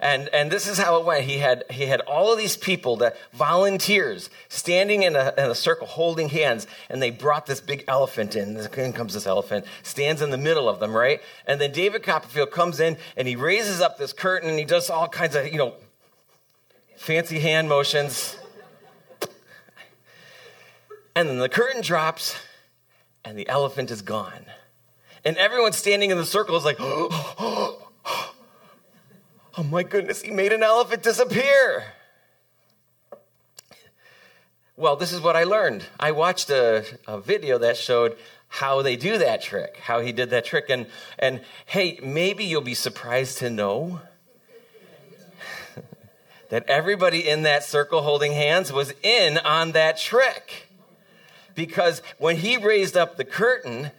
And, 0.02 0.30
and 0.30 0.50
this 0.50 0.68
is 0.68 0.80
how 0.80 0.98
it 1.00 1.06
went. 1.06 1.26
He 1.26 1.38
had, 1.38 1.64
he 1.70 1.86
had 1.86 2.02
all 2.02 2.32
of 2.32 2.40
these 2.40 2.58
people, 2.58 2.96
the 2.98 3.16
volunteers, 3.34 4.32
standing 4.50 5.04
in 5.04 5.16
a, 5.16 5.32
in 5.38 5.52
a 5.52 5.56
circle 5.56 5.86
holding 5.86 6.30
hands, 6.30 6.66
and 6.90 7.00
they 7.00 7.12
brought 7.12 7.46
this 7.46 7.62
big 7.62 7.84
elephant 7.88 8.36
in. 8.36 8.58
In 8.58 8.94
comes 8.94 9.14
this 9.14 9.28
elephant, 9.28 9.66
stands 9.84 10.24
in 10.24 10.32
the 10.32 10.40
middle 10.40 10.68
of 10.68 10.80
them, 10.80 10.92
right? 10.92 11.22
And 11.46 11.62
then 11.62 11.72
David 11.72 12.02
Copperfield 12.02 12.50
comes 12.50 12.80
in 12.80 12.98
and 13.16 13.28
he 13.28 13.36
raises 13.36 13.80
up 13.80 14.00
this 14.00 14.12
curtain 14.12 14.50
and 14.50 14.58
he 14.58 14.66
does 14.66 14.90
all 14.90 15.08
kinds 15.08 15.36
of, 15.36 15.48
you 15.48 15.60
know, 15.60 15.76
fancy 16.96 17.40
hand 17.40 17.70
motions. 17.70 18.38
And 21.16 21.30
then 21.30 21.38
the 21.38 21.50
curtain 21.50 21.82
drops 21.84 22.36
and 23.24 23.38
the 23.38 23.48
elephant 23.48 23.92
is 23.92 24.02
gone. 24.02 24.46
And 25.24 25.38
everyone 25.38 25.74
standing 25.74 26.10
in 26.10 26.18
the 26.18 26.26
circle 26.26 26.56
is 26.56 26.66
like, 26.66 26.78
oh, 26.80 27.08
Oh 27.38 27.91
Oh 29.58 29.64
my 29.64 29.84
goodness, 29.84 30.22
he 30.22 30.32
made 30.32 30.54
an 30.54 30.64
elephant 30.64 31.04
disappear. 31.04 31.84
Well, 34.78 34.96
this 34.96 35.12
is 35.12 35.20
what 35.20 35.36
I 35.36 35.44
learned. 35.44 35.84
I 36.00 36.12
watched 36.12 36.50
a, 36.50 36.86
a 37.06 37.20
video 37.20 37.58
that 37.58 37.76
showed 37.76 38.18
how 38.48 38.82
they 38.82 38.96
do 38.96 39.18
that 39.18 39.42
trick, 39.42 39.76
how 39.76 40.00
he 40.00 40.14
did 40.14 40.30
that 40.30 40.46
trick. 40.46 40.70
And, 40.70 40.88
and 41.20 41.42
hey, 41.66 42.00
maybe 42.02 42.46
you'll 42.46 42.62
be 42.62 42.74
surprised 42.74 43.40
to 43.40 43.50
know 43.50 44.00
that 46.50 46.66
everybody 46.70 47.28
in 47.28 47.44
that 47.44 47.66
circle 47.66 48.04
holding 48.04 48.32
hands 48.32 48.72
was 48.72 48.94
in 49.04 49.38
on 49.38 49.74
that 49.74 49.98
trick. 49.98 50.70
Because 51.56 52.02
when 52.18 52.38
he 52.38 52.56
raised 52.56 52.96
up 52.96 53.18
the 53.18 53.26
curtain, 53.26 53.92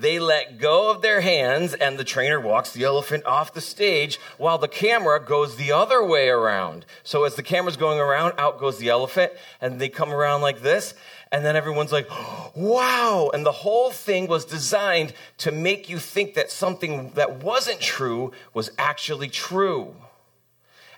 they 0.00 0.18
let 0.18 0.58
go 0.58 0.90
of 0.90 1.02
their 1.02 1.20
hands, 1.20 1.74
and 1.74 1.98
the 1.98 2.04
trainer 2.04 2.40
walks 2.40 2.72
the 2.72 2.84
elephant 2.84 3.26
off 3.26 3.52
the 3.52 3.60
stage 3.60 4.18
while 4.38 4.56
the 4.56 4.66
camera 4.66 5.22
goes 5.22 5.56
the 5.56 5.72
other 5.72 6.02
way 6.02 6.28
around. 6.28 6.86
So, 7.04 7.24
as 7.24 7.34
the 7.34 7.42
camera's 7.42 7.76
going 7.76 7.98
around, 7.98 8.34
out 8.38 8.58
goes 8.58 8.78
the 8.78 8.88
elephant, 8.88 9.32
and 9.60 9.78
they 9.78 9.90
come 9.90 10.10
around 10.10 10.40
like 10.40 10.62
this. 10.62 10.94
And 11.32 11.44
then 11.44 11.54
everyone's 11.54 11.92
like, 11.92 12.08
wow. 12.54 13.30
And 13.34 13.44
the 13.44 13.52
whole 13.52 13.90
thing 13.90 14.26
was 14.26 14.44
designed 14.46 15.12
to 15.38 15.52
make 15.52 15.88
you 15.88 15.98
think 15.98 16.34
that 16.34 16.50
something 16.50 17.10
that 17.10 17.42
wasn't 17.42 17.80
true 17.80 18.32
was 18.54 18.70
actually 18.78 19.28
true. 19.28 19.94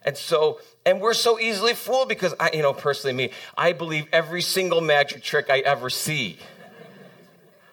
And 0.05 0.17
so, 0.17 0.61
and 0.85 1.01
we're 1.01 1.15
so 1.15 1.39
easily 1.39 1.75
fooled 1.75 2.09
because 2.09 2.35
I, 2.41 2.51
you 2.53 2.63
know, 2.63 2.73
personally, 2.73 3.15
me, 3.15 3.31
I 3.57 3.73
believe 3.73 4.07
every 4.13 4.43
single 4.43 4.81
magic 4.81 5.23
trick 5.23 5.47
I 5.49 5.59
ever 5.61 5.91
see. 5.91 6.39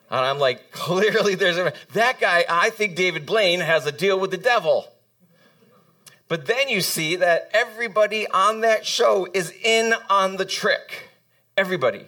And 0.09 0.25
I'm 0.25 0.39
like, 0.39 0.71
clearly 0.71 1.35
there's 1.35 1.57
a, 1.57 1.73
that 1.93 2.19
guy, 2.19 2.45
I 2.49 2.69
think 2.69 2.95
David 2.95 3.25
Blaine 3.25 3.59
has 3.59 3.85
a 3.85 3.91
deal 3.91 4.19
with 4.19 4.31
the 4.31 4.37
devil. 4.37 4.87
But 6.27 6.45
then 6.45 6.69
you 6.69 6.81
see 6.81 7.15
that 7.15 7.49
everybody 7.53 8.27
on 8.27 8.61
that 8.61 8.85
show 8.85 9.27
is 9.33 9.51
in 9.63 9.95
on 10.09 10.37
the 10.37 10.45
trick. 10.45 11.09
Everybody. 11.57 12.05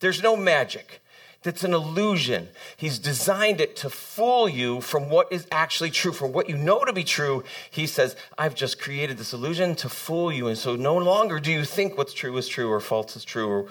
There's 0.00 0.22
no 0.22 0.36
magic. 0.36 1.00
That's 1.42 1.64
an 1.64 1.72
illusion. 1.72 2.48
He's 2.76 2.98
designed 2.98 3.62
it 3.62 3.74
to 3.76 3.88
fool 3.88 4.46
you 4.46 4.82
from 4.82 5.08
what 5.08 5.32
is 5.32 5.46
actually 5.50 5.90
true, 5.90 6.12
from 6.12 6.32
what 6.32 6.50
you 6.50 6.56
know 6.58 6.84
to 6.84 6.92
be 6.92 7.02
true. 7.02 7.44
He 7.70 7.86
says, 7.86 8.14
I've 8.36 8.54
just 8.54 8.78
created 8.78 9.16
this 9.16 9.32
illusion 9.32 9.74
to 9.76 9.88
fool 9.88 10.30
you. 10.30 10.48
And 10.48 10.58
so 10.58 10.76
no 10.76 10.98
longer 10.98 11.40
do 11.40 11.50
you 11.50 11.64
think 11.64 11.96
what's 11.96 12.12
true 12.12 12.36
is 12.36 12.46
true 12.46 12.70
or 12.70 12.78
false 12.78 13.16
is 13.16 13.24
true 13.24 13.48
or 13.48 13.66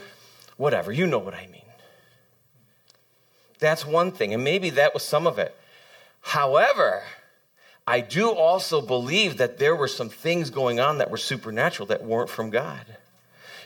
whatever. 0.57 0.91
You 0.91 1.05
know 1.05 1.19
what 1.19 1.35
I 1.35 1.45
mean. 1.45 1.58
That's 3.59 3.85
one 3.85 4.11
thing, 4.11 4.33
and 4.33 4.43
maybe 4.43 4.69
that 4.71 4.93
was 4.93 5.03
some 5.03 5.27
of 5.27 5.37
it. 5.37 5.55
However, 6.21 7.03
I 7.85 8.01
do 8.01 8.29
also 8.29 8.81
believe 8.81 9.37
that 9.37 9.57
there 9.57 9.75
were 9.75 9.87
some 9.87 10.09
things 10.09 10.49
going 10.49 10.79
on 10.79 10.97
that 10.99 11.09
were 11.09 11.17
supernatural 11.17 11.87
that 11.87 12.03
weren't 12.03 12.29
from 12.29 12.49
God. 12.49 12.85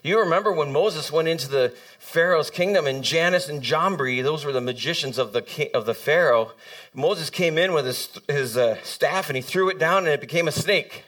You 0.04 0.20
remember 0.20 0.52
when 0.52 0.74
Moses 0.74 1.12
went 1.12 1.30
into 1.30 1.48
the 1.48 1.74
Pharaoh's 1.98 2.50
kingdom 2.50 2.88
and 2.88 3.04
Jannes 3.04 3.48
and 3.48 3.62
Jambri, 3.62 4.22
those 4.22 4.44
were 4.44 4.52
the 4.52 4.60
magicians 4.60 5.18
of 5.18 5.32
the, 5.32 5.72
of 5.74 5.86
the 5.86 5.94
Pharaoh. 5.94 6.52
Moses 6.94 7.30
came 7.30 7.58
in 7.58 7.72
with 7.72 7.86
his, 7.86 8.10
his 8.28 8.58
uh, 8.58 8.78
staff 8.84 9.30
and 9.30 9.38
he 9.38 9.42
threw 9.42 9.70
it 9.70 9.80
down 9.80 10.00
and 10.00 10.10
it 10.10 10.20
became 10.20 10.48
a 10.48 10.52
snake. 10.52 11.06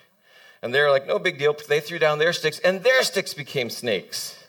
And 0.62 0.74
they're 0.74 0.90
like, 0.90 1.08
no 1.08 1.20
big 1.20 1.38
deal. 1.38 1.54
They 1.68 1.82
threw 1.82 2.00
down 2.00 2.20
their 2.20 2.32
sticks 2.32 2.60
and 2.60 2.84
their 2.84 3.04
sticks 3.04 3.34
became 3.34 3.70
snakes. 3.70 4.42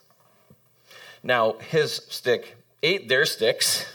Now, 1.25 1.55
his 1.59 2.03
stick 2.09 2.57
ate 2.85 3.09
their 3.09 3.27
sticks 3.27 3.87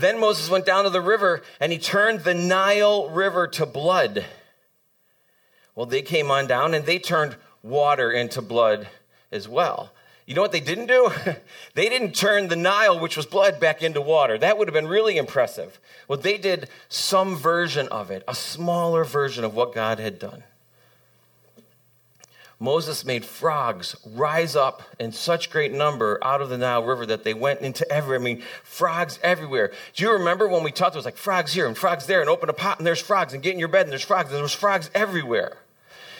then 0.00 0.20
Moses 0.20 0.50
went 0.50 0.66
down 0.66 0.84
to 0.84 0.90
the 0.90 1.00
river 1.00 1.42
and 1.60 1.72
he 1.72 1.78
turned 1.78 2.20
the 2.20 2.34
Nile 2.34 3.08
River 3.08 3.46
to 3.48 3.66
blood. 3.66 4.24
Well, 5.74 5.86
they 5.86 6.02
came 6.02 6.30
on 6.30 6.46
down 6.46 6.74
and 6.74 6.84
they 6.84 6.98
turned 6.98 7.36
water 7.62 8.10
into 8.10 8.42
blood 8.42 8.88
as 9.30 9.48
well. 9.48 9.92
You 10.26 10.34
know 10.34 10.42
what 10.42 10.52
they 10.52 10.60
didn't 10.60 10.88
do? 10.88 11.10
they 11.74 11.88
didn't 11.88 12.12
turn 12.12 12.48
the 12.48 12.56
Nile, 12.56 13.00
which 13.00 13.16
was 13.16 13.24
blood, 13.24 13.58
back 13.58 13.82
into 13.82 14.00
water. 14.00 14.36
That 14.36 14.58
would 14.58 14.68
have 14.68 14.74
been 14.74 14.86
really 14.86 15.16
impressive. 15.16 15.80
Well, 16.06 16.18
they 16.18 16.36
did 16.36 16.68
some 16.90 17.34
version 17.34 17.88
of 17.88 18.10
it, 18.10 18.24
a 18.28 18.34
smaller 18.34 19.04
version 19.04 19.42
of 19.42 19.54
what 19.54 19.72
God 19.72 19.98
had 19.98 20.18
done. 20.18 20.44
Moses 22.60 23.04
made 23.04 23.24
frogs 23.24 23.94
rise 24.04 24.56
up 24.56 24.82
in 24.98 25.12
such 25.12 25.50
great 25.50 25.72
number 25.72 26.18
out 26.24 26.40
of 26.40 26.48
the 26.48 26.58
Nile 26.58 26.82
River 26.82 27.06
that 27.06 27.22
they 27.22 27.32
went 27.32 27.60
into 27.60 27.90
every, 27.90 28.16
I 28.16 28.18
mean, 28.18 28.42
frogs 28.64 29.20
everywhere. 29.22 29.72
Do 29.94 30.04
you 30.04 30.12
remember 30.12 30.48
when 30.48 30.64
we 30.64 30.72
talked, 30.72 30.96
it 30.96 30.98
was 30.98 31.04
like 31.04 31.16
frogs 31.16 31.52
here 31.52 31.68
and 31.68 31.78
frogs 31.78 32.06
there, 32.06 32.20
and 32.20 32.28
open 32.28 32.48
a 32.48 32.52
pot 32.52 32.78
and 32.78 32.86
there's 32.86 33.00
frogs, 33.00 33.32
and 33.32 33.42
get 33.42 33.52
in 33.52 33.60
your 33.60 33.68
bed 33.68 33.82
and 33.82 33.92
there's 33.92 34.02
frogs, 34.02 34.30
and 34.30 34.36
there 34.36 34.42
was 34.42 34.52
frogs 34.52 34.90
everywhere. 34.92 35.58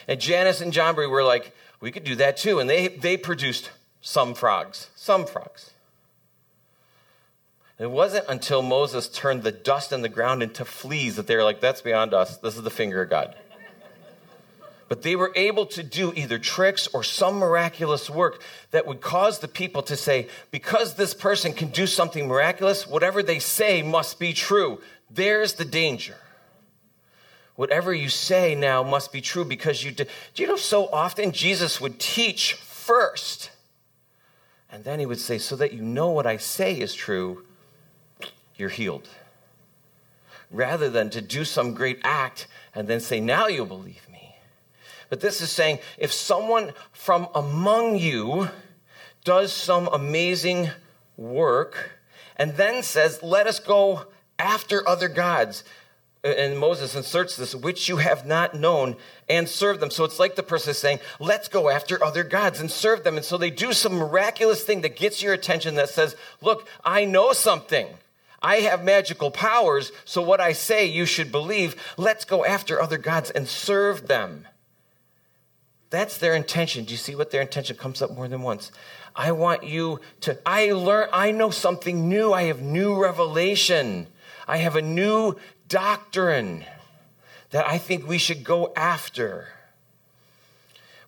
And 0.06 0.20
Jannes 0.20 0.60
and 0.60 0.72
Jambri 0.72 1.10
were 1.10 1.24
like, 1.24 1.52
we 1.80 1.90
could 1.90 2.04
do 2.04 2.14
that 2.16 2.36
too. 2.36 2.60
And 2.60 2.70
they, 2.70 2.88
they 2.88 3.16
produced 3.16 3.70
some 4.00 4.34
frogs, 4.34 4.90
some 4.94 5.26
frogs. 5.26 5.72
It 7.80 7.90
wasn't 7.90 8.26
until 8.28 8.62
Moses 8.62 9.08
turned 9.08 9.42
the 9.42 9.52
dust 9.52 9.92
on 9.92 10.02
the 10.02 10.08
ground 10.08 10.42
into 10.42 10.64
fleas 10.64 11.16
that 11.16 11.26
they 11.26 11.36
were 11.36 11.44
like, 11.44 11.60
that's 11.60 11.80
beyond 11.80 12.14
us. 12.14 12.36
This 12.38 12.56
is 12.56 12.62
the 12.62 12.70
finger 12.70 13.02
of 13.02 13.10
God. 13.10 13.36
But 14.88 15.02
they 15.02 15.16
were 15.16 15.32
able 15.36 15.66
to 15.66 15.82
do 15.82 16.14
either 16.16 16.38
tricks 16.38 16.86
or 16.88 17.04
some 17.04 17.36
miraculous 17.36 18.08
work 18.08 18.42
that 18.70 18.86
would 18.86 19.02
cause 19.02 19.38
the 19.38 19.48
people 19.48 19.82
to 19.82 19.96
say, 19.96 20.28
because 20.50 20.94
this 20.94 21.12
person 21.12 21.52
can 21.52 21.68
do 21.68 21.86
something 21.86 22.26
miraculous, 22.26 22.86
whatever 22.86 23.22
they 23.22 23.38
say 23.38 23.82
must 23.82 24.18
be 24.18 24.32
true. 24.32 24.80
There's 25.10 25.54
the 25.54 25.66
danger. 25.66 26.16
Whatever 27.54 27.92
you 27.92 28.08
say 28.08 28.54
now 28.54 28.82
must 28.82 29.12
be 29.12 29.20
true 29.20 29.44
because 29.44 29.84
you 29.84 29.90
did. 29.90 30.08
Do 30.34 30.42
you 30.42 30.48
know 30.48 30.56
so 30.56 30.86
often 30.86 31.32
Jesus 31.32 31.80
would 31.80 31.98
teach 31.98 32.54
first? 32.54 33.50
And 34.70 34.84
then 34.84 35.00
he 35.00 35.06
would 35.06 35.20
say, 35.20 35.38
so 35.38 35.56
that 35.56 35.72
you 35.74 35.82
know 35.82 36.10
what 36.10 36.26
I 36.26 36.38
say 36.38 36.74
is 36.74 36.94
true, 36.94 37.44
you're 38.56 38.68
healed. 38.68 39.08
Rather 40.50 40.88
than 40.88 41.10
to 41.10 41.20
do 41.20 41.44
some 41.44 41.74
great 41.74 41.98
act 42.04 42.46
and 42.74 42.88
then 42.88 43.00
say, 43.00 43.20
now 43.20 43.48
you'll 43.48 43.66
believe. 43.66 44.07
But 45.08 45.20
this 45.20 45.40
is 45.40 45.50
saying, 45.50 45.78
if 45.96 46.12
someone 46.12 46.72
from 46.92 47.28
among 47.34 47.98
you 47.98 48.48
does 49.24 49.52
some 49.52 49.88
amazing 49.88 50.70
work 51.16 51.90
and 52.36 52.56
then 52.56 52.82
says, 52.82 53.22
let 53.22 53.46
us 53.46 53.58
go 53.58 54.06
after 54.38 54.86
other 54.88 55.08
gods, 55.08 55.64
and 56.24 56.58
Moses 56.58 56.94
inserts 56.94 57.36
this, 57.36 57.54
which 57.54 57.88
you 57.88 57.98
have 57.98 58.26
not 58.26 58.54
known, 58.54 58.96
and 59.28 59.48
serve 59.48 59.80
them. 59.80 59.90
So 59.90 60.04
it's 60.04 60.18
like 60.18 60.36
the 60.36 60.42
person 60.42 60.72
is 60.72 60.78
saying, 60.78 60.98
let's 61.20 61.48
go 61.48 61.70
after 61.70 62.02
other 62.02 62.24
gods 62.24 62.60
and 62.60 62.70
serve 62.70 63.04
them. 63.04 63.16
And 63.16 63.24
so 63.24 63.38
they 63.38 63.50
do 63.50 63.72
some 63.72 63.94
miraculous 63.94 64.62
thing 64.62 64.82
that 64.82 64.96
gets 64.96 65.22
your 65.22 65.32
attention 65.32 65.76
that 65.76 65.88
says, 65.88 66.16
look, 66.40 66.68
I 66.84 67.04
know 67.04 67.32
something. 67.32 67.86
I 68.42 68.56
have 68.56 68.84
magical 68.84 69.30
powers, 69.30 69.90
so 70.04 70.22
what 70.22 70.40
I 70.40 70.52
say 70.52 70.86
you 70.86 71.06
should 71.06 71.32
believe. 71.32 71.74
Let's 71.96 72.24
go 72.24 72.44
after 72.44 72.80
other 72.80 72.98
gods 72.98 73.30
and 73.30 73.48
serve 73.48 74.06
them. 74.06 74.46
That's 75.90 76.18
their 76.18 76.34
intention. 76.34 76.84
Do 76.84 76.92
you 76.92 76.98
see 76.98 77.14
what 77.14 77.30
their 77.30 77.40
intention 77.40 77.76
comes 77.76 78.02
up 78.02 78.14
more 78.14 78.28
than 78.28 78.42
once? 78.42 78.70
I 79.16 79.32
want 79.32 79.64
you 79.64 80.00
to 80.20 80.38
I 80.44 80.72
learn 80.72 81.08
I 81.12 81.30
know 81.30 81.50
something 81.50 82.08
new. 82.08 82.32
I 82.32 82.44
have 82.44 82.60
new 82.60 83.00
revelation. 83.00 84.06
I 84.46 84.58
have 84.58 84.76
a 84.76 84.82
new 84.82 85.36
doctrine 85.68 86.64
that 87.50 87.66
I 87.66 87.78
think 87.78 88.06
we 88.06 88.18
should 88.18 88.44
go 88.44 88.72
after. 88.76 89.48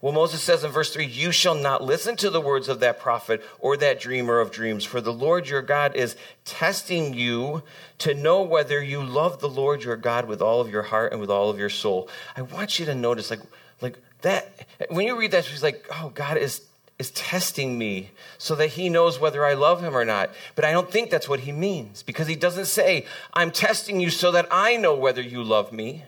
Well, 0.01 0.15
Moses 0.15 0.43
says 0.43 0.65
in 0.65 0.71
verse 0.71 0.95
3 0.95 1.05
You 1.05 1.31
shall 1.31 1.55
not 1.55 1.85
listen 1.85 2.17
to 2.17 2.31
the 2.31 2.41
words 2.41 2.69
of 2.69 2.81
that 2.81 2.99
prophet 2.99 3.45
or 3.59 3.77
that 3.77 4.01
dreamer 4.01 4.41
of 4.41 4.51
dreams, 4.51 4.83
for 4.85 5.03
the 5.03 5.13
Lord 5.13 5.47
your 5.47 5.61
God 5.61 5.95
is 5.95 6.17
testing 6.47 7.13
you 7.13 7.63
to 7.99 8.15
know 8.15 8.43
whether 8.43 8.83
you 8.83 9.03
love 9.03 9.41
the 9.41 9.49
Lord 9.49 9.85
your 9.85 9.97
God 9.97 10.27
with 10.27 10.41
all 10.41 10.63
of 10.63 10.71
your 10.71 10.85
heart 10.85 11.13
and 11.13 11.21
with 11.21 11.29
all 11.29 11.51
of 11.51 11.59
your 11.59 11.69
soul. 11.69 12.09
I 12.35 12.43
want 12.43 12.79
you 12.79 12.87
to 12.87 12.95
notice, 12.95 13.31
like, 13.31 13.41
like 13.83 13.99
that, 14.23 14.67
when 14.89 15.07
you 15.07 15.19
read 15.19 15.31
that, 15.33 15.45
she's 15.45 15.63
like, 15.63 15.87
Oh, 15.91 16.11
God 16.15 16.37
is 16.37 16.63
is 17.01 17.11
testing 17.13 17.79
me 17.79 18.11
so 18.37 18.55
that 18.55 18.69
he 18.69 18.91
knows 18.91 19.19
whether 19.19 19.45
I 19.45 19.55
love 19.55 19.83
him 19.83 19.97
or 19.97 20.05
not. 20.05 20.31
But 20.55 20.67
I 20.67 20.73
don't 20.73 20.91
think 20.91 21.11
that's 21.11 21.31
what 21.31 21.41
he 21.41 21.51
means 21.51 22.03
because 22.03 22.27
he 22.29 22.37
doesn't 22.37 22.67
say, 22.67 23.07
I'm 23.33 23.51
testing 23.51 24.01
you 24.01 24.11
so 24.11 24.31
that 24.33 24.47
I 24.51 24.77
know 24.77 24.95
whether 24.95 25.23
you 25.23 25.43
love 25.43 25.73
me. 25.73 26.05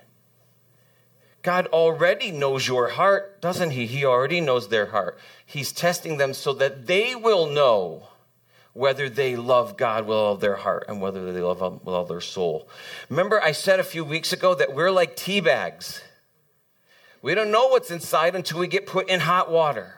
God 1.42 1.66
already 1.68 2.30
knows 2.30 2.68
your 2.68 2.90
heart, 2.90 3.40
doesn't 3.40 3.70
he? 3.70 3.86
He 3.86 4.04
already 4.04 4.40
knows 4.40 4.68
their 4.68 4.86
heart. 4.86 5.18
He's 5.44 5.72
testing 5.72 6.18
them 6.18 6.34
so 6.34 6.52
that 6.52 6.86
they 6.86 7.14
will 7.14 7.46
know 7.46 8.08
whether 8.74 9.08
they 9.08 9.34
love 9.34 9.76
God 9.76 10.06
with 10.06 10.16
all 10.16 10.36
their 10.36 10.56
heart 10.56 10.84
and 10.88 11.00
whether 11.00 11.32
they 11.32 11.40
love 11.40 11.60
him 11.60 11.80
with 11.84 11.94
all 11.94 12.04
their 12.04 12.20
soul. 12.20 12.68
Remember, 13.08 13.42
I 13.42 13.52
said 13.52 13.80
a 13.80 13.84
few 13.84 14.04
weeks 14.04 14.32
ago 14.32 14.54
that 14.54 14.74
we're 14.74 14.90
like 14.90 15.16
tea 15.16 15.40
bags. 15.40 16.02
We 17.22 17.36
don't 17.36 17.52
know 17.52 17.68
what's 17.68 17.90
inside 17.90 18.34
until 18.34 18.58
we 18.58 18.66
get 18.66 18.84
put 18.84 19.08
in 19.08 19.20
hot 19.20 19.50
water. 19.50 19.94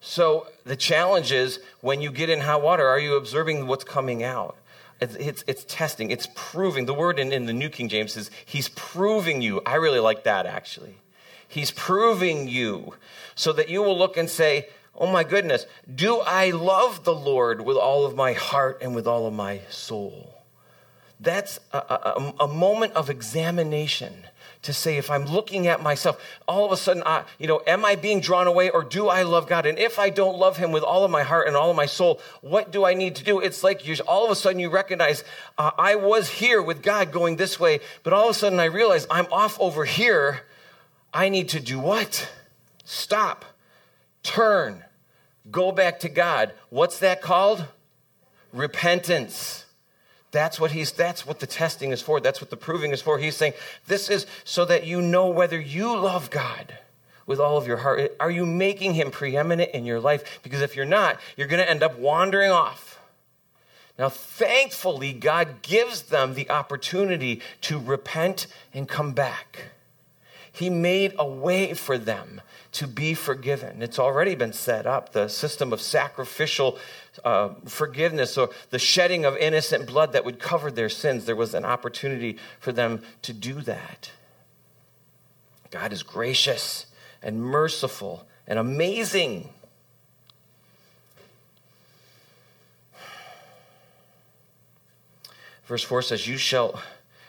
So 0.00 0.48
the 0.64 0.76
challenge 0.76 1.32
is 1.32 1.58
when 1.80 2.02
you 2.02 2.10
get 2.10 2.28
in 2.28 2.40
hot 2.40 2.62
water, 2.62 2.86
are 2.86 2.98
you 2.98 3.16
observing 3.16 3.66
what's 3.66 3.82
coming 3.82 4.22
out? 4.22 4.56
It's, 5.00 5.14
it's, 5.16 5.44
it's, 5.46 5.64
testing, 5.64 6.10
it's 6.10 6.28
proving. 6.34 6.86
The 6.86 6.94
word 6.94 7.18
in, 7.18 7.32
in 7.32 7.46
the 7.46 7.52
New 7.52 7.68
King 7.68 7.88
James 7.88 8.16
is 8.16 8.30
he's 8.44 8.68
proving 8.70 9.42
you. 9.42 9.62
I 9.66 9.74
really 9.74 9.98
like 9.98 10.24
that 10.24 10.46
actually. 10.46 10.96
He's 11.48 11.70
proving 11.70 12.48
you 12.48 12.94
so 13.34 13.52
that 13.54 13.68
you 13.68 13.82
will 13.82 13.98
look 13.98 14.16
and 14.16 14.28
say, 14.28 14.68
Oh 14.98 15.06
my 15.06 15.24
goodness, 15.24 15.66
do 15.92 16.20
I 16.20 16.50
love 16.50 17.04
the 17.04 17.14
Lord 17.14 17.60
with 17.60 17.76
all 17.76 18.06
of 18.06 18.14
my 18.14 18.32
heart 18.32 18.78
and 18.80 18.94
with 18.94 19.06
all 19.06 19.26
of 19.26 19.34
my 19.34 19.60
soul? 19.68 20.34
That's 21.20 21.60
a, 21.72 21.78
a, 21.78 22.34
a 22.40 22.48
moment 22.48 22.94
of 22.94 23.10
examination 23.10 24.24
to 24.66 24.72
say 24.72 24.96
if 24.96 25.10
I'm 25.10 25.24
looking 25.24 25.66
at 25.66 25.82
myself, 25.82 26.20
all 26.46 26.64
of 26.64 26.70
a 26.70 26.76
sudden, 26.76 27.02
I, 27.04 27.24
you 27.38 27.48
know, 27.48 27.62
am 27.66 27.84
I 27.84 27.96
being 27.96 28.20
drawn 28.20 28.46
away 28.46 28.70
or 28.70 28.84
do 28.84 29.08
I 29.08 29.22
love 29.22 29.48
God? 29.48 29.66
And 29.66 29.78
if 29.78 29.98
I 29.98 30.10
don't 30.10 30.38
love 30.38 30.56
Him 30.56 30.70
with 30.70 30.82
all 30.82 31.04
of 31.04 31.10
my 31.10 31.22
heart 31.22 31.48
and 31.48 31.56
all 31.56 31.70
of 31.70 31.76
my 31.76 31.86
soul, 31.86 32.20
what 32.40 32.70
do 32.70 32.84
I 32.84 32.94
need 32.94 33.16
to 33.16 33.24
do? 33.24 33.40
It's 33.40 33.64
like 33.64 33.86
you, 33.86 33.96
all 34.06 34.24
of 34.24 34.30
a 34.30 34.36
sudden 34.36 34.60
you 34.60 34.70
recognize 34.70 35.24
uh, 35.58 35.72
I 35.76 35.96
was 35.96 36.28
here 36.28 36.62
with 36.62 36.82
God 36.82 37.12
going 37.12 37.36
this 37.36 37.58
way, 37.58 37.80
but 38.02 38.12
all 38.12 38.28
of 38.28 38.30
a 38.30 38.38
sudden 38.38 38.60
I 38.60 38.66
realize 38.66 39.06
I'm 39.10 39.26
off 39.32 39.58
over 39.60 39.84
here. 39.84 40.42
I 41.12 41.28
need 41.28 41.48
to 41.50 41.60
do 41.60 41.78
what? 41.78 42.28
Stop, 42.84 43.44
turn, 44.22 44.84
go 45.50 45.72
back 45.72 46.00
to 46.00 46.08
God. 46.08 46.52
What's 46.70 46.98
that 47.00 47.20
called? 47.20 47.66
Repentance. 48.52 49.65
That's 50.36 50.60
what 50.60 50.72
he's 50.72 50.92
that's 50.92 51.26
what 51.26 51.40
the 51.40 51.46
testing 51.46 51.92
is 51.92 52.02
for. 52.02 52.20
That's 52.20 52.42
what 52.42 52.50
the 52.50 52.58
proving 52.58 52.90
is 52.90 53.00
for. 53.00 53.16
He's 53.16 53.34
saying, 53.34 53.54
this 53.86 54.10
is 54.10 54.26
so 54.44 54.66
that 54.66 54.86
you 54.86 55.00
know 55.00 55.28
whether 55.28 55.58
you 55.58 55.96
love 55.96 56.28
God 56.28 56.76
with 57.24 57.40
all 57.40 57.56
of 57.56 57.66
your 57.66 57.78
heart. 57.78 58.14
Are 58.20 58.30
you 58.30 58.44
making 58.44 58.92
him 58.92 59.10
preeminent 59.10 59.70
in 59.70 59.86
your 59.86 59.98
life? 59.98 60.40
Because 60.42 60.60
if 60.60 60.76
you're 60.76 60.84
not, 60.84 61.18
you're 61.38 61.46
going 61.46 61.62
to 61.62 61.70
end 61.70 61.82
up 61.82 61.98
wandering 61.98 62.50
off. 62.50 63.00
Now, 63.98 64.10
thankfully, 64.10 65.14
God 65.14 65.62
gives 65.62 66.02
them 66.02 66.34
the 66.34 66.50
opportunity 66.50 67.40
to 67.62 67.78
repent 67.78 68.46
and 68.74 68.86
come 68.86 69.12
back. 69.12 69.70
He 70.56 70.70
made 70.70 71.14
a 71.18 71.28
way 71.28 71.74
for 71.74 71.98
them 71.98 72.40
to 72.72 72.86
be 72.86 73.12
forgiven. 73.12 73.82
It's 73.82 73.98
already 73.98 74.34
been 74.34 74.54
set 74.54 74.86
up. 74.86 75.12
The 75.12 75.28
system 75.28 75.70
of 75.70 75.82
sacrificial 75.82 76.78
uh, 77.26 77.50
forgiveness 77.66 78.38
or 78.38 78.48
the 78.70 78.78
shedding 78.78 79.26
of 79.26 79.36
innocent 79.36 79.86
blood 79.86 80.14
that 80.14 80.24
would 80.24 80.38
cover 80.38 80.70
their 80.70 80.88
sins, 80.88 81.26
there 81.26 81.36
was 81.36 81.52
an 81.52 81.66
opportunity 81.66 82.38
for 82.58 82.72
them 82.72 83.02
to 83.20 83.34
do 83.34 83.60
that. 83.62 84.12
God 85.70 85.92
is 85.92 86.02
gracious 86.02 86.86
and 87.22 87.42
merciful 87.42 88.26
and 88.46 88.58
amazing. 88.58 89.50
Verse 95.66 95.84
4 95.84 96.00
says, 96.00 96.26
You 96.26 96.38
shall. 96.38 96.80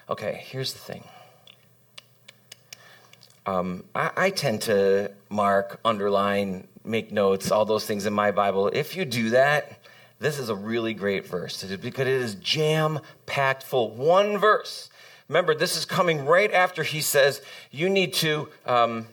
Okay, 0.09 0.45
here's 0.47 0.71
the 0.71 0.79
thing. 0.79 1.03
Um, 3.47 3.85
I, 3.95 4.11
I 4.17 4.29
tend 4.29 4.61
to 4.63 5.11
mark, 5.29 5.79
underline, 5.85 6.67
make 6.83 7.13
notes, 7.13 7.49
all 7.49 7.63
those 7.63 7.85
things 7.85 8.05
in 8.05 8.11
my 8.11 8.31
Bible. 8.31 8.67
If 8.67 8.97
you 8.97 9.05
do 9.05 9.29
that, 9.29 9.79
this 10.19 10.37
is 10.37 10.49
a 10.49 10.55
really 10.55 10.93
great 10.93 11.25
verse 11.25 11.63
because 11.63 12.01
it 12.01 12.07
is 12.07 12.35
jam 12.35 12.99
packed 13.25 13.63
full. 13.63 13.91
One 13.91 14.37
verse. 14.37 14.89
Remember, 15.29 15.55
this 15.55 15.77
is 15.77 15.85
coming 15.85 16.25
right 16.25 16.51
after 16.51 16.83
he 16.83 16.99
says 16.99 17.41
you 17.71 17.87
need 17.89 18.13
to 18.15 18.49
um, 18.65 19.07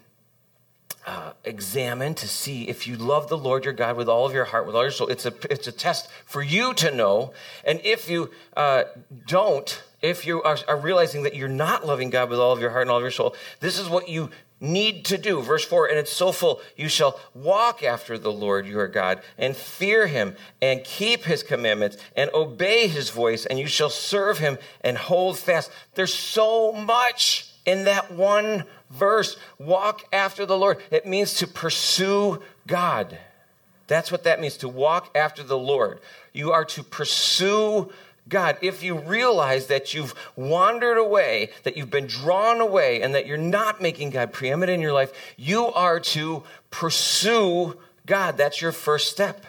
uh, 1.07 1.33
examine 1.45 2.15
to 2.15 2.27
see 2.27 2.69
if 2.69 2.89
you 2.89 2.97
love 2.97 3.29
the 3.29 3.39
Lord 3.39 3.65
your 3.65 3.75
God 3.75 3.97
with 3.97 4.09
all 4.09 4.27
of 4.27 4.33
your 4.33 4.47
heart, 4.47 4.67
with 4.67 4.75
all 4.75 4.83
your 4.83 4.91
soul. 4.91 5.09
It's 5.09 5.27
a, 5.27 5.35
it's 5.49 5.69
a 5.69 5.73
test 5.73 6.09
for 6.25 6.43
you 6.43 6.75
to 6.75 6.91
know. 6.91 7.33
And 7.65 7.81
if 7.85 8.09
you 8.09 8.31
uh, 8.57 8.85
don't, 9.27 9.81
if 10.05 10.27
you 10.27 10.43
are, 10.43 10.59
are 10.69 10.77
realizing 10.77 11.23
that 11.23 11.35
you're 11.35 11.49
not 11.49 11.87
loving 11.87 12.11
God 12.11 12.29
with 12.29 12.39
all 12.39 12.53
of 12.53 12.61
your 12.61 12.69
heart 12.69 12.83
and 12.83 12.91
all 12.91 12.99
of 12.99 13.03
your 13.03 13.11
soul, 13.11 13.35
this 13.61 13.79
is 13.79 13.89
what 13.89 14.07
you 14.07 14.29
need 14.61 15.07
to 15.07 15.17
do. 15.17 15.41
Verse 15.41 15.65
4 15.65 15.87
And 15.87 15.99
it's 15.99 16.13
so 16.13 16.31
full, 16.31 16.61
you 16.77 16.91
shall 16.91 17.19
walk 17.33 17.83
after 17.83 18.19
the 18.19 18.31
Lord 18.31 18.67
your 18.67 18.87
God 18.87 19.23
and 19.39 19.57
fear 19.57 20.07
him 20.07 20.37
and 20.61 20.85
keep 20.85 21.25
his 21.25 21.43
commandments 21.43 21.97
and 22.15 22.31
obey 22.35 22.87
his 22.87 23.09
voice, 23.09 23.47
and 23.47 23.59
you 23.59 23.67
shall 23.67 23.89
serve 23.89 24.39
him 24.39 24.59
and 24.83 24.99
hold 24.99 25.39
fast. 25.39 25.71
There's 25.95 26.15
so 26.15 26.73
much 26.73 27.51
in 27.65 27.85
that 27.85 28.13
one 28.13 28.65
verse. 28.91 29.39
Walk 29.59 30.05
after 30.13 30.45
the 30.45 30.59
Lord. 30.59 30.83
It 30.91 31.07
means 31.07 31.33
to 31.35 31.47
pursue 31.47 32.43
God. 32.67 33.19
That's 33.87 34.13
what 34.13 34.25
that 34.25 34.39
means 34.39 34.59
to 34.59 34.69
walk 34.69 35.17
after 35.17 35.43
the 35.43 35.59
Lord. 35.59 36.01
You 36.35 36.53
are 36.53 36.65
to 36.67 36.83
pursue 36.83 37.91
God, 38.29 38.57
if 38.63 38.83
you 38.83 38.99
realize 38.99 39.67
that 39.67 39.93
you've 39.93 40.15
wandered 40.35 40.97
away, 40.97 41.51
that 41.63 41.77
you've 41.77 41.91
been 41.91 42.07
drawn 42.07 42.61
away, 42.61 43.03
and 43.03 43.15
that 43.15 43.27
you're 43.27 43.37
not 43.37 43.83
making 43.83 44.11
God 44.11 44.33
preeminent 44.33 44.77
in 44.77 44.81
your 44.81 44.95
life, 44.95 45.13
you 45.37 45.67
are 45.67 46.01
to 46.01 46.43
pursue 46.71 47.79
God. 48.07 48.37
That's 48.37 48.63
your 48.63 48.73
first 48.73 49.11
step. 49.11 49.45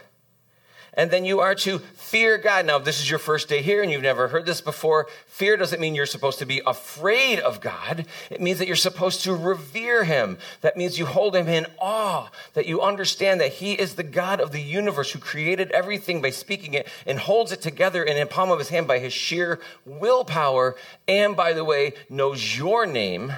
And 0.98 1.12
then 1.12 1.26
you 1.26 1.42
are 1.42 1.56
to 1.56 1.80
fear 1.80 2.38
God. 2.38 2.66
Now, 2.66 2.78
if 2.78 2.86
this 2.86 3.00
is 3.00 3.10
your 3.10 3.20
first 3.20 3.50
day 3.50 3.62
here 3.62 3.82
and 3.82 3.92
you've 3.92 4.02
never 4.02 4.30
heard 4.30 4.46
this 4.46 4.62
before, 4.62 5.08
fear 5.28 5.58
doesn't 5.58 5.82
mean 5.82 5.96
you're 5.96 6.06
supposed 6.06 6.40
to 6.40 6.46
be 6.46 6.62
afraid 6.66 7.40
of 7.40 7.60
God. 7.60 8.06
It 8.30 8.40
means 8.40 8.60
that 8.60 8.68
you're 8.68 8.76
supposed 8.78 9.24
to 9.24 9.36
revere 9.36 10.06
Him. 10.06 10.38
That 10.62 10.78
means 10.78 10.98
you 10.98 11.06
hold 11.06 11.36
Him 11.36 11.50
in 11.50 11.66
awe, 11.78 12.30
that 12.54 12.68
you 12.68 12.82
understand 12.82 13.42
that 13.42 13.54
He 13.54 13.74
is 13.74 13.96
the 13.96 14.04
God 14.04 14.40
of 14.40 14.52
the 14.52 14.62
universe 14.62 15.12
who 15.12 15.20
created 15.20 15.72
everything 15.72 16.22
by 16.22 16.30
speaking 16.30 16.74
it 16.74 16.88
and 17.06 17.20
holds 17.20 17.52
it 17.52 17.62
together 17.62 18.04
in 18.04 18.18
the 18.18 18.26
palm 18.26 18.50
of 18.50 18.60
His 18.60 18.70
hand 18.70 18.88
by 18.88 19.00
His 19.00 19.14
sheer 19.14 19.60
willpower. 19.86 20.76
And 21.08 21.36
by 21.36 21.52
the 21.52 21.66
way, 21.66 21.94
knows 22.10 22.58
your 22.58 22.86
name 22.86 23.34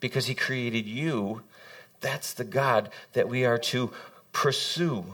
because 0.00 0.26
He 0.26 0.34
created 0.34 0.86
you. 0.86 1.42
That's 2.00 2.32
the 2.32 2.44
God 2.44 2.90
that 3.12 3.28
we 3.28 3.44
are 3.44 3.58
to 3.58 3.90
pursue 4.32 5.04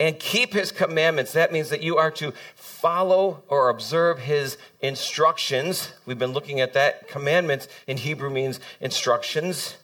and 0.00 0.18
keep 0.18 0.52
his 0.52 0.72
commandments. 0.72 1.32
That 1.32 1.52
means 1.52 1.70
that 1.70 1.82
you 1.82 1.96
are 1.96 2.10
to 2.12 2.32
follow 2.54 3.42
or 3.48 3.68
observe 3.68 4.20
his 4.20 4.58
instructions. 4.80 5.92
We've 6.04 6.18
been 6.18 6.32
looking 6.32 6.60
at 6.60 6.72
that. 6.72 7.08
Commandments 7.08 7.68
in 7.86 7.98
Hebrew 7.98 8.30
means 8.30 8.60
instructions. 8.80 9.76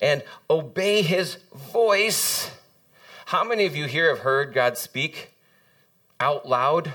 And 0.00 0.22
obey 0.50 1.02
his 1.02 1.38
voice. 1.72 2.50
How 3.26 3.44
many 3.44 3.64
of 3.64 3.76
you 3.76 3.86
here 3.86 4.08
have 4.08 4.20
heard 4.20 4.52
God 4.52 4.76
speak 4.76 5.34
out 6.18 6.48
loud? 6.48 6.92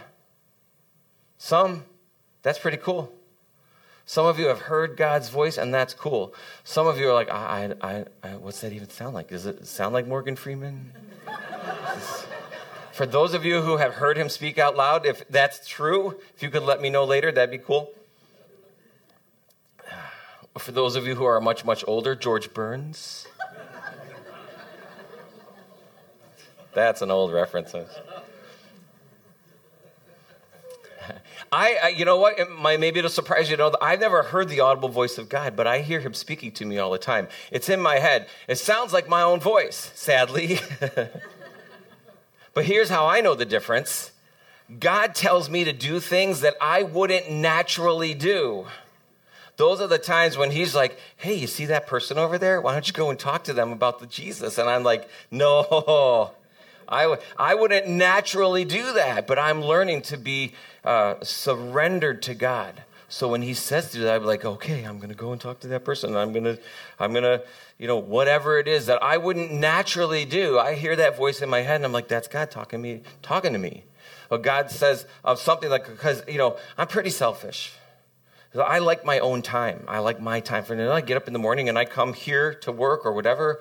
Some. 1.38 1.86
That's 2.44 2.60
pretty 2.60 2.78
cool. 2.78 3.14
Some 4.06 4.26
of 4.26 4.40
you 4.40 4.48
have 4.48 4.62
heard 4.62 4.98
God's 4.98 5.30
voice, 5.30 5.58
and 5.58 5.72
that's 5.72 5.94
cool. 5.94 6.34
Some 6.64 6.88
of 6.88 6.98
you 6.98 7.10
are 7.10 7.14
like, 7.14 7.30
I, 7.30 7.76
I, 7.80 8.06
I, 8.24 8.30
what's 8.38 8.60
that 8.62 8.74
even 8.74 8.90
sound 8.90 9.14
like? 9.14 9.28
Does 9.28 9.46
it 9.46 9.68
sound 9.68 9.94
like 9.94 10.08
Morgan 10.08 10.36
Freeman? 10.36 10.94
For 13.00 13.06
those 13.06 13.34
of 13.34 13.46
you 13.46 13.62
who 13.62 13.78
have 13.78 13.94
heard 13.94 14.18
him 14.18 14.28
speak 14.28 14.58
out 14.58 14.76
loud, 14.76 15.06
if 15.06 15.26
that's 15.30 15.66
true, 15.66 16.20
if 16.36 16.44
you 16.44 16.50
could 16.50 16.64
let 16.64 16.82
me 16.82 16.90
know 16.90 17.06
later, 17.06 17.32
that'd 17.32 17.50
be 17.50 17.58
cool. 17.58 17.94
For 20.58 20.74
those 20.74 20.98
of 20.98 21.08
you 21.08 21.16
who 21.16 21.24
are 21.24 21.40
much, 21.40 21.64
much 21.64 21.86
older, 21.88 22.14
George 22.14 22.54
Burns. 22.54 23.26
That's 26.74 27.02
an 27.02 27.10
old 27.10 27.32
reference. 27.32 27.74
I, 31.54 31.78
I, 31.82 31.88
you 31.96 32.04
know 32.04 32.18
what? 32.18 32.38
It 32.38 32.52
might, 32.52 32.82
maybe 32.82 33.00
it'll 33.00 33.10
surprise 33.10 33.50
you 33.50 33.56
to 33.56 33.64
know 33.64 33.70
that 33.70 33.82
I've 33.82 34.02
never 34.02 34.24
heard 34.24 34.50
the 34.50 34.60
audible 34.60 34.90
voice 34.90 35.18
of 35.18 35.30
God, 35.30 35.56
but 35.56 35.68
I 35.68 35.80
hear 35.80 36.02
Him 36.02 36.14
speaking 36.14 36.52
to 36.52 36.66
me 36.66 36.80
all 36.80 36.92
the 36.92 36.98
time. 36.98 37.30
It's 37.50 37.70
in 37.70 37.80
my 37.80 38.00
head. 38.00 38.28
It 38.50 38.58
sounds 38.58 38.92
like 38.92 39.08
my 39.08 39.22
own 39.22 39.40
voice, 39.40 39.94
sadly. 39.96 40.60
But 42.54 42.66
here's 42.66 42.90
how 42.90 43.06
I 43.06 43.22
know 43.22 43.36
the 43.36 43.46
difference 43.46 44.12
God 44.80 45.16
tells 45.16 45.50
me 45.50 45.64
to 45.64 45.74
do 45.74 46.00
things 46.00 46.42
that 46.42 46.56
I 46.62 46.84
wouldn't 46.84 47.32
naturally 47.32 48.14
do. 48.14 48.68
Those 49.58 49.82
are 49.82 49.88
the 49.88 49.98
times 49.98 50.38
when 50.38 50.52
he's 50.52 50.74
like, 50.74 50.98
hey, 51.18 51.34
you 51.34 51.48
see 51.48 51.66
that 51.66 51.86
person 51.86 52.18
over 52.18 52.38
there? 52.38 52.62
Why 52.62 52.72
don't 52.72 52.88
you 52.88 52.94
go 52.94 53.10
and 53.10 53.20
talk 53.20 53.44
to 53.46 53.54
them 53.54 53.74
about 53.74 54.00
the 54.00 54.06
Jesus? 54.08 54.58
And 54.58 54.70
I'm 54.70 54.84
like, 54.84 55.10
no, 55.32 56.32
I 56.88 57.04
w- 57.04 57.22
I 57.38 57.56
wouldn't 57.56 57.88
naturally 57.88 58.64
do 58.64 58.94
that, 58.94 59.28
but 59.28 59.38
I'm 59.38 59.62
learning 59.62 60.04
to 60.04 60.18
be 60.18 60.54
uh, 60.86 61.16
surrendered 61.24 62.22
to 62.24 62.36
God. 62.36 62.84
So 63.10 63.28
when 63.28 63.42
he 63.42 63.56
says 63.56 63.92
to 63.92 64.00
that, 64.00 64.22
I'm 64.22 64.26
like, 64.26 64.46
okay, 64.46 64.84
I'm 64.84 64.98
going 64.98 65.10
to 65.10 65.16
go 65.16 65.32
and 65.32 65.42
talk 65.42 65.60
to 65.62 65.68
that 65.70 65.84
person. 65.84 66.16
I'm 66.16 66.32
going 66.32 66.44
to, 66.44 66.60
I'm 67.00 67.12
going 67.12 67.24
to, 67.24 67.44
you 67.80 67.88
know, 67.88 67.98
whatever 67.98 68.60
it 68.60 68.68
is 68.68 68.86
that 68.86 69.02
I 69.02 69.18
wouldn't 69.18 69.52
naturally 69.52 70.26
do. 70.26 70.60
I 70.60 70.76
hear 70.76 70.96
that 70.96 71.18
voice 71.18 71.42
in 71.42 71.50
my 71.50 71.62
head 71.62 71.78
and 71.78 71.86
I'm 71.86 71.92
like, 71.92 72.08
that's 72.08 72.28
God 72.28 72.52
talking 72.52 72.80
to 72.80 72.84
me, 72.84 73.02
talking 73.24 73.54
to 73.54 73.60
me. 73.60 73.84
Or 74.30 74.38
God 74.38 74.70
says 74.70 75.08
of 75.24 75.40
something 75.40 75.72
like, 75.72 75.88
because, 75.88 76.22
you 76.28 76.38
know, 76.38 76.58
I'm 76.78 76.88
pretty 76.88 77.10
selfish. 77.10 77.74
I 78.56 78.78
like 78.78 79.04
my 79.04 79.20
own 79.20 79.42
time. 79.42 79.86
I 79.88 80.00
like 80.00 80.22
my 80.22 80.40
time 80.40 80.64
for, 80.64 80.92
I 80.92 81.02
get 81.02 81.18
up 81.18 81.26
in 81.26 81.34
the 81.34 81.40
morning 81.40 81.68
and 81.68 81.80
I 81.80 81.86
come 81.86 82.14
here 82.14 82.54
to 82.56 82.72
work 82.72 83.06
or 83.06 83.14
whatever. 83.14 83.60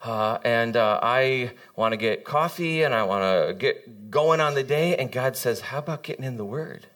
Uh, 0.00 0.38
and 0.44 0.76
uh, 0.76 1.00
I 1.02 1.52
want 1.76 1.92
to 1.92 1.96
get 1.96 2.24
coffee 2.24 2.84
and 2.84 2.94
I 2.94 3.02
want 3.02 3.22
to 3.48 3.54
get 3.54 4.10
going 4.10 4.40
on 4.40 4.54
the 4.54 4.62
day. 4.62 4.96
And 4.96 5.10
God 5.12 5.36
says, 5.36 5.60
How 5.60 5.78
about 5.78 6.02
getting 6.04 6.24
in 6.24 6.36
the 6.36 6.44
Word? 6.44 6.86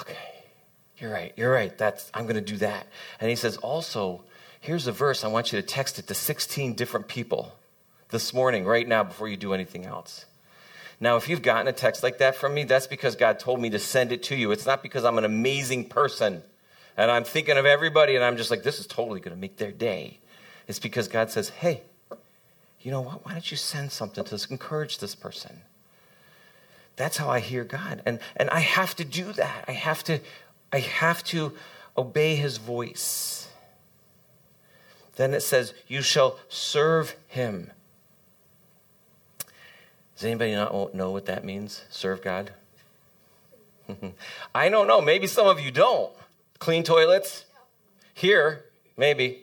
Okay. 0.00 0.33
You're 1.04 1.12
right. 1.12 1.34
You're 1.36 1.52
right. 1.52 1.76
That's 1.76 2.10
I'm 2.14 2.22
going 2.22 2.36
to 2.36 2.40
do 2.40 2.56
that. 2.56 2.86
And 3.20 3.28
he 3.28 3.36
says 3.36 3.58
also, 3.58 4.22
here's 4.58 4.86
a 4.86 4.92
verse 4.92 5.22
I 5.22 5.28
want 5.28 5.52
you 5.52 5.60
to 5.60 5.66
text 5.66 5.98
it 5.98 6.06
to 6.06 6.14
16 6.14 6.72
different 6.72 7.08
people 7.08 7.52
this 8.08 8.32
morning 8.32 8.64
right 8.64 8.88
now 8.88 9.04
before 9.04 9.28
you 9.28 9.36
do 9.36 9.52
anything 9.52 9.84
else. 9.84 10.24
Now, 10.98 11.16
if 11.16 11.28
you've 11.28 11.42
gotten 11.42 11.68
a 11.68 11.74
text 11.74 12.02
like 12.02 12.16
that 12.20 12.36
from 12.36 12.54
me, 12.54 12.64
that's 12.64 12.86
because 12.86 13.16
God 13.16 13.38
told 13.38 13.60
me 13.60 13.68
to 13.68 13.78
send 13.78 14.12
it 14.12 14.22
to 14.22 14.34
you. 14.34 14.50
It's 14.50 14.64
not 14.64 14.82
because 14.82 15.04
I'm 15.04 15.18
an 15.18 15.26
amazing 15.26 15.90
person 15.90 16.42
and 16.96 17.10
I'm 17.10 17.24
thinking 17.24 17.58
of 17.58 17.66
everybody 17.66 18.14
and 18.16 18.24
I'm 18.24 18.38
just 18.38 18.50
like 18.50 18.62
this 18.62 18.80
is 18.80 18.86
totally 18.86 19.20
going 19.20 19.36
to 19.36 19.40
make 19.40 19.58
their 19.58 19.72
day. 19.72 20.20
It's 20.68 20.78
because 20.78 21.06
God 21.06 21.30
says, 21.30 21.50
"Hey, 21.50 21.82
you 22.80 22.90
know 22.90 23.02
what? 23.02 23.26
Why 23.26 23.32
don't 23.32 23.50
you 23.50 23.58
send 23.58 23.92
something 23.92 24.24
to 24.24 24.46
encourage 24.48 25.00
this 25.00 25.14
person?" 25.14 25.60
That's 26.96 27.18
how 27.18 27.28
I 27.28 27.40
hear 27.40 27.64
God. 27.64 28.00
And, 28.06 28.20
and 28.36 28.48
I 28.50 28.60
have 28.60 28.94
to 28.96 29.04
do 29.04 29.32
that. 29.32 29.64
I 29.66 29.72
have 29.72 30.04
to 30.04 30.20
I 30.72 30.80
have 30.80 31.22
to 31.24 31.52
obey 31.96 32.36
his 32.36 32.56
voice. 32.56 33.48
Then 35.16 35.34
it 35.34 35.42
says, 35.42 35.74
You 35.86 36.02
shall 36.02 36.38
serve 36.48 37.14
him. 37.28 37.70
Does 40.16 40.24
anybody 40.24 40.54
not 40.54 40.94
know 40.94 41.10
what 41.10 41.26
that 41.26 41.44
means? 41.44 41.84
Serve 41.90 42.22
God? 42.22 42.52
I 44.54 44.68
don't 44.68 44.86
know. 44.86 45.00
Maybe 45.00 45.26
some 45.26 45.46
of 45.46 45.60
you 45.60 45.70
don't. 45.70 46.12
Clean 46.58 46.82
toilets? 46.82 47.44
Here, 48.14 48.64
maybe. 48.96 49.42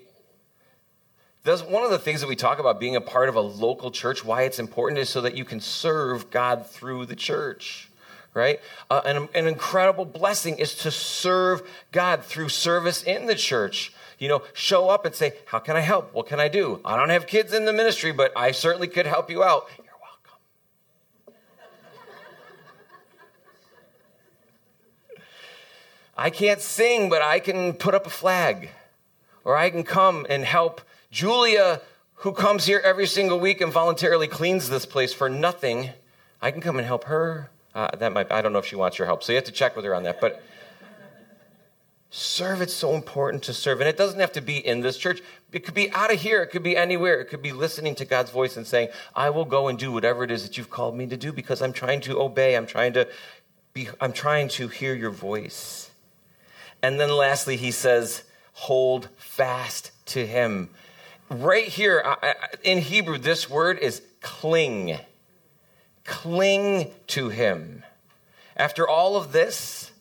That's 1.43 1.61
one 1.63 1.83
of 1.83 1.91
the 1.91 1.99
things 1.99 2.21
that 2.21 2.27
we 2.27 2.35
talk 2.35 2.59
about 2.59 2.79
being 2.79 2.95
a 2.95 3.01
part 3.01 3.27
of 3.27 3.35
a 3.35 3.41
local 3.41 3.91
church, 3.91 4.23
why 4.23 4.43
it's 4.43 4.59
important 4.59 4.99
is 4.99 5.09
so 5.09 5.21
that 5.21 5.35
you 5.35 5.43
can 5.43 5.59
serve 5.59 6.29
God 6.29 6.67
through 6.67 7.05
the 7.07 7.15
church 7.15 7.90
right? 8.33 8.59
Uh, 8.89 9.01
an, 9.05 9.29
an 9.33 9.47
incredible 9.47 10.05
blessing 10.05 10.57
is 10.57 10.75
to 10.75 10.91
serve 10.91 11.61
God 11.91 12.23
through 12.23 12.49
service 12.49 13.03
in 13.03 13.25
the 13.25 13.35
church. 13.35 13.93
You 14.19 14.27
know, 14.27 14.43
show 14.53 14.89
up 14.89 15.05
and 15.05 15.15
say, 15.15 15.33
How 15.45 15.59
can 15.59 15.75
I 15.75 15.81
help? 15.81 16.13
What 16.13 16.27
can 16.27 16.39
I 16.39 16.47
do? 16.47 16.79
I 16.85 16.95
don't 16.95 17.09
have 17.09 17.27
kids 17.27 17.53
in 17.53 17.65
the 17.65 17.73
ministry, 17.73 18.11
but 18.11 18.31
I 18.37 18.51
certainly 18.51 18.87
could 18.87 19.07
help 19.07 19.29
you 19.29 19.43
out. 19.43 19.67
You're 19.77 19.87
welcome. 21.27 21.33
I 26.17 26.29
can't 26.29 26.61
sing, 26.61 27.09
but 27.09 27.21
I 27.21 27.39
can 27.39 27.73
put 27.73 27.95
up 27.95 28.05
a 28.05 28.11
flag. 28.11 28.69
Or 29.43 29.57
I 29.57 29.71
can 29.71 29.83
come 29.83 30.27
and 30.29 30.45
help 30.45 30.81
Julia, 31.09 31.81
who 32.15 32.31
comes 32.31 32.65
here 32.65 32.79
every 32.85 33.07
single 33.07 33.39
week 33.39 33.59
and 33.59 33.73
voluntarily 33.73 34.27
cleans 34.27 34.69
this 34.69 34.85
place 34.85 35.13
for 35.13 35.29
nothing. 35.29 35.89
I 36.39 36.51
can 36.51 36.61
come 36.61 36.77
and 36.77 36.85
help 36.85 37.05
her. 37.05 37.49
Uh, 37.73 37.89
that 37.97 38.11
might, 38.11 38.31
I 38.31 38.41
don't 38.41 38.53
know 38.53 38.59
if 38.59 38.65
she 38.65 38.75
wants 38.75 38.97
your 38.97 39.05
help. 39.05 39.23
So 39.23 39.31
you 39.31 39.37
have 39.37 39.45
to 39.45 39.51
check 39.51 39.75
with 39.75 39.85
her 39.85 39.95
on 39.95 40.03
that. 40.03 40.19
But 40.19 40.43
serve, 42.09 42.61
it's 42.61 42.73
so 42.73 42.93
important 42.93 43.43
to 43.43 43.53
serve. 43.53 43.79
And 43.79 43.87
it 43.87 43.95
doesn't 43.97 44.19
have 44.19 44.33
to 44.33 44.41
be 44.41 44.57
in 44.57 44.81
this 44.81 44.97
church. 44.97 45.21
It 45.53 45.65
could 45.65 45.73
be 45.73 45.89
out 45.91 46.13
of 46.13 46.19
here. 46.19 46.41
It 46.41 46.47
could 46.47 46.63
be 46.63 46.75
anywhere. 46.75 47.21
It 47.21 47.25
could 47.25 47.41
be 47.41 47.53
listening 47.53 47.95
to 47.95 48.05
God's 48.05 48.29
voice 48.29 48.57
and 48.57 48.67
saying, 48.67 48.89
I 49.15 49.29
will 49.29 49.45
go 49.45 49.69
and 49.69 49.79
do 49.79 49.91
whatever 49.91 50.23
it 50.23 50.31
is 50.31 50.43
that 50.43 50.57
you've 50.57 50.69
called 50.69 50.95
me 50.95 51.07
to 51.07 51.17
do 51.17 51.31
because 51.31 51.61
I'm 51.61 51.73
trying 51.73 52.01
to 52.01 52.19
obey. 52.19 52.57
I'm 52.57 52.67
trying 52.67 52.93
to 52.93 53.07
be, 53.73 53.87
I'm 54.01 54.11
trying 54.11 54.49
to 54.49 54.67
hear 54.67 54.93
your 54.93 55.11
voice. 55.11 55.91
And 56.83 56.99
then 56.99 57.11
lastly, 57.11 57.55
he 57.55 57.71
says, 57.71 58.23
hold 58.53 59.07
fast 59.17 59.91
to 60.07 60.25
him. 60.25 60.69
Right 61.29 61.67
here 61.67 62.17
in 62.63 62.79
Hebrew, 62.79 63.17
this 63.17 63.49
word 63.49 63.79
is 63.79 64.01
cling. 64.19 64.99
Cling 66.05 66.91
to 67.07 67.29
him. 67.29 67.83
After 68.57 68.87
all 68.87 69.15
of 69.15 69.31
this, 69.31 69.91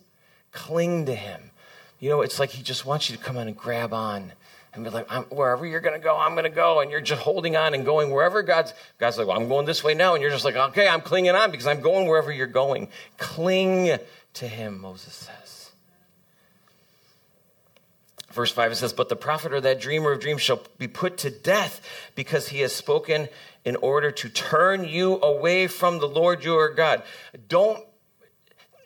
cling 0.53 1.07
to 1.07 1.15
him. 1.15 1.51
You 1.99 2.11
know, 2.11 2.23
it's 2.23 2.39
like 2.39 2.51
he 2.51 2.63
just 2.63 2.87
wants 2.87 3.11
you 3.11 3.17
to 3.17 3.23
come 3.23 3.37
on 3.37 3.47
and 3.47 3.57
grab 3.57 3.93
on 3.93 4.33
and 4.73 4.85
be 4.85 4.91
like, 4.91 5.11
wherever 5.33 5.67
you're 5.67 5.81
going 5.81 5.99
to 5.99 6.03
go, 6.03 6.17
I'm 6.17 6.33
going 6.33 6.45
to 6.45 6.51
go. 6.51 6.81
And 6.81 6.91
you're 6.91 7.01
just 7.01 7.23
holding 7.23 7.57
on 7.57 7.75
and 7.75 7.85
going 7.85 8.11
wherever 8.11 8.43
God's, 8.43 8.73
God's 8.99 9.19
like, 9.19 9.27
well, 9.27 9.37
I'm 9.37 9.49
going 9.49 9.67
this 9.67 9.83
way 9.83 9.95
now. 9.95 10.15
And 10.15 10.23
you're 10.23 10.31
just 10.31 10.45
like, 10.45 10.57
okay, 10.57 10.89
I'm 10.89 11.01
clinging 11.01 11.35
on 11.35 11.51
because 11.51 11.67
I'm 11.67 11.81
going 11.81 12.07
wherever 12.07 12.33
you're 12.33 12.47
going. 12.47 12.89
Cling 13.19 13.99
to 14.35 14.49
him, 14.49 14.81
Moses 14.81 15.13
says. 15.13 15.71
Verse 18.33 18.53
5 18.53 18.73
it 18.73 18.77
says, 18.77 18.93
But 18.93 19.09
the 19.09 19.17
prophet 19.17 19.53
or 19.53 19.61
that 19.61 19.81
dreamer 19.81 20.13
of 20.13 20.21
dreams 20.21 20.41
shall 20.41 20.63
be 20.79 20.87
put 20.87 21.19
to 21.19 21.31
death 21.31 21.81
because 22.15 22.49
he 22.49 22.61
has 22.61 22.73
spoken 22.73 23.29
in 23.65 23.77
order 23.77 24.11
to 24.11 24.29
turn 24.29 24.85
you 24.85 25.21
away 25.21 25.67
from 25.67 25.99
the 25.99 26.09
Lord 26.09 26.45
your 26.45 26.73
God. 26.73 27.03
Don't, 27.49 27.85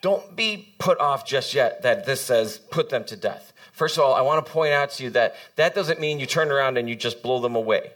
don't 0.01 0.35
be 0.35 0.75
put 0.79 0.99
off 0.99 1.25
just 1.25 1.53
yet 1.53 1.83
that 1.83 2.05
this 2.05 2.21
says 2.21 2.57
put 2.57 2.89
them 2.89 3.03
to 3.05 3.15
death. 3.15 3.53
First 3.71 3.97
of 3.97 4.03
all, 4.03 4.13
I 4.13 4.21
want 4.21 4.45
to 4.45 4.51
point 4.51 4.73
out 4.73 4.91
to 4.91 5.03
you 5.03 5.09
that 5.11 5.35
that 5.55 5.75
doesn't 5.75 5.99
mean 5.99 6.19
you 6.19 6.25
turn 6.25 6.51
around 6.51 6.77
and 6.77 6.89
you 6.89 6.95
just 6.95 7.21
blow 7.21 7.39
them 7.39 7.55
away. 7.55 7.91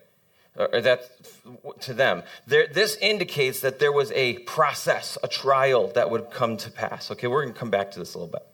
or 0.60 0.82
that 0.82 1.10
to 1.82 1.94
them. 1.94 2.24
There, 2.46 2.68
this 2.68 2.98
indicates 2.98 3.62
that 3.62 3.80
there 3.80 3.92
was 3.92 4.12
a 4.12 4.40
process, 4.40 5.18
a 5.24 5.28
trial 5.28 5.88
that 5.96 6.10
would 6.10 6.32
come 6.32 6.58
to 6.58 6.70
pass. 6.70 7.10
Okay, 7.12 7.28
we're 7.28 7.44
going 7.44 7.54
to 7.54 7.60
come 7.60 7.70
back 7.70 7.92
to 7.92 8.00
this 8.00 8.14
a 8.14 8.18
little 8.18 8.32
bit. 8.32 8.46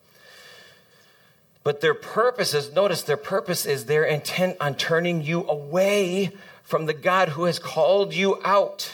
But 1.64 1.80
their 1.80 1.94
purpose 1.94 2.54
is, 2.54 2.72
notice 2.72 3.02
their 3.02 3.16
purpose 3.16 3.66
is 3.66 3.86
their 3.86 4.04
intent 4.04 4.56
on 4.60 4.76
turning 4.76 5.20
you 5.22 5.44
away 5.48 6.30
from 6.66 6.86
the 6.86 6.92
God 6.92 7.30
who 7.30 7.44
has 7.44 7.60
called 7.60 8.12
you 8.12 8.40
out, 8.44 8.92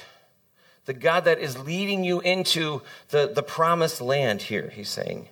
the 0.85 0.93
God 0.93 1.25
that 1.25 1.39
is 1.39 1.59
leading 1.59 2.05
you 2.05 2.21
into 2.21 2.83
the, 3.09 3.33
the 3.35 3.43
promised 3.43 4.03
land 4.03 4.43
here, 4.43 4.69
he's 4.69 4.91
saying. 4.91 5.29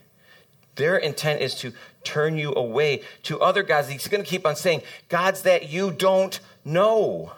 Their 0.76 0.96
intent 0.96 1.42
is 1.42 1.54
to 1.56 1.74
turn 2.02 2.38
you 2.38 2.54
away 2.54 3.02
to 3.24 3.38
other 3.40 3.62
gods. 3.62 3.88
He's 3.88 4.08
going 4.08 4.24
to 4.24 4.28
keep 4.28 4.46
on 4.46 4.56
saying, 4.56 4.80
gods 5.10 5.42
that 5.42 5.68
you 5.68 5.90
don't 5.90 6.40
know. 6.64 7.32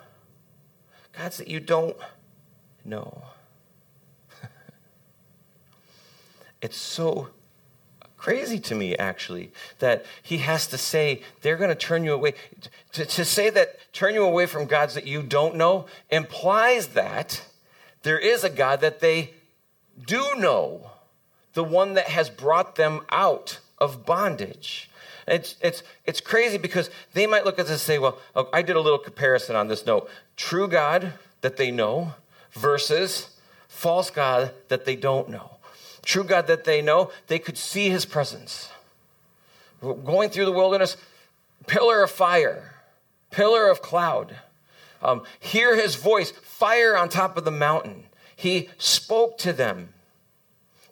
Gods 1.19 1.39
that 1.39 1.49
you 1.49 1.59
don't 1.59 1.97
know. 2.85 3.25
it's 6.63 6.77
so 6.77 7.31
crazy 8.23 8.61
to 8.61 8.77
me, 8.77 8.95
actually, 8.99 9.51
that 9.81 10.07
he 10.23 10.39
has 10.39 10.69
to 10.69 10.79
say, 10.79 11.21
they're 11.41 11.57
going 11.57 11.69
to 11.69 11.75
turn 11.75 12.05
you 12.05 12.13
away. 12.13 12.35
To, 12.93 13.05
to 13.05 13.25
say 13.25 13.51
that 13.51 13.93
turn 13.93 14.15
you 14.15 14.23
away 14.23 14.47
from 14.47 14.67
gods 14.67 14.95
that 14.95 15.09
you 15.09 15.25
don't 15.25 15.57
know 15.57 15.87
implies 16.09 16.89
that 16.89 17.45
there 18.05 18.21
is 18.21 18.45
a 18.45 18.49
God 18.49 18.81
that 18.81 19.01
they 19.01 19.35
do 20.07 20.25
know, 20.37 20.93
the 21.55 21.65
one 21.65 21.95
that 21.95 22.11
has 22.11 22.31
brought 22.31 22.77
them 22.77 23.01
out 23.11 23.59
of 23.79 24.07
bondage. 24.07 24.89
It's, 25.27 25.57
it's, 25.61 25.83
it's 26.05 26.21
crazy 26.21 26.59
because 26.59 26.91
they 27.15 27.27
might 27.27 27.45
look 27.45 27.59
at 27.59 27.67
this 27.67 27.73
and 27.73 27.81
say, 27.81 27.99
well, 27.99 28.19
oh, 28.37 28.49
I 28.53 28.63
did 28.63 28.77
a 28.77 28.81
little 28.81 29.01
comparison 29.01 29.57
on 29.57 29.67
this 29.67 29.85
note. 29.85 30.09
True 30.37 30.69
God 30.69 31.15
that 31.41 31.57
they 31.57 31.73
know 31.73 32.15
versus 32.53 33.31
false 33.67 34.11
God 34.11 34.53
that 34.69 34.85
they 34.85 34.95
don't 34.95 35.29
know 35.29 35.52
true 36.05 36.25
God 36.25 36.47
that 36.47 36.65
they 36.65 36.83
know, 36.83 37.11
they 37.29 37.39
could 37.39 37.59
see 37.59 37.89
his 37.89 38.05
presence. 38.05 38.71
Going 39.81 40.31
through 40.31 40.45
the 40.45 40.53
wilderness, 40.53 40.97
pillar 41.67 42.03
of 42.03 42.11
fire, 42.11 42.75
pillar 43.31 43.69
of 43.69 43.83
cloud. 43.83 44.37
Um, 45.03 45.23
hear 45.41 45.75
his 45.75 45.97
voice, 45.97 46.31
fire 46.31 46.97
on 46.97 47.09
top 47.09 47.37
of 47.37 47.45
the 47.45 47.51
mountain. 47.51 48.05
He 48.37 48.69
spoke 48.79 49.39
to 49.39 49.53
them. 49.53 49.89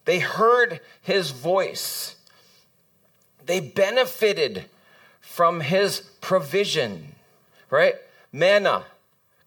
They 0.05 0.19
heard 0.19 0.81
his 1.01 1.31
voice. 1.31 2.17
They 3.47 3.61
benefited 3.61 4.65
from 5.21 5.61
his 5.61 6.01
provision, 6.21 7.15
right? 7.71 7.95
Manna, 8.33 8.85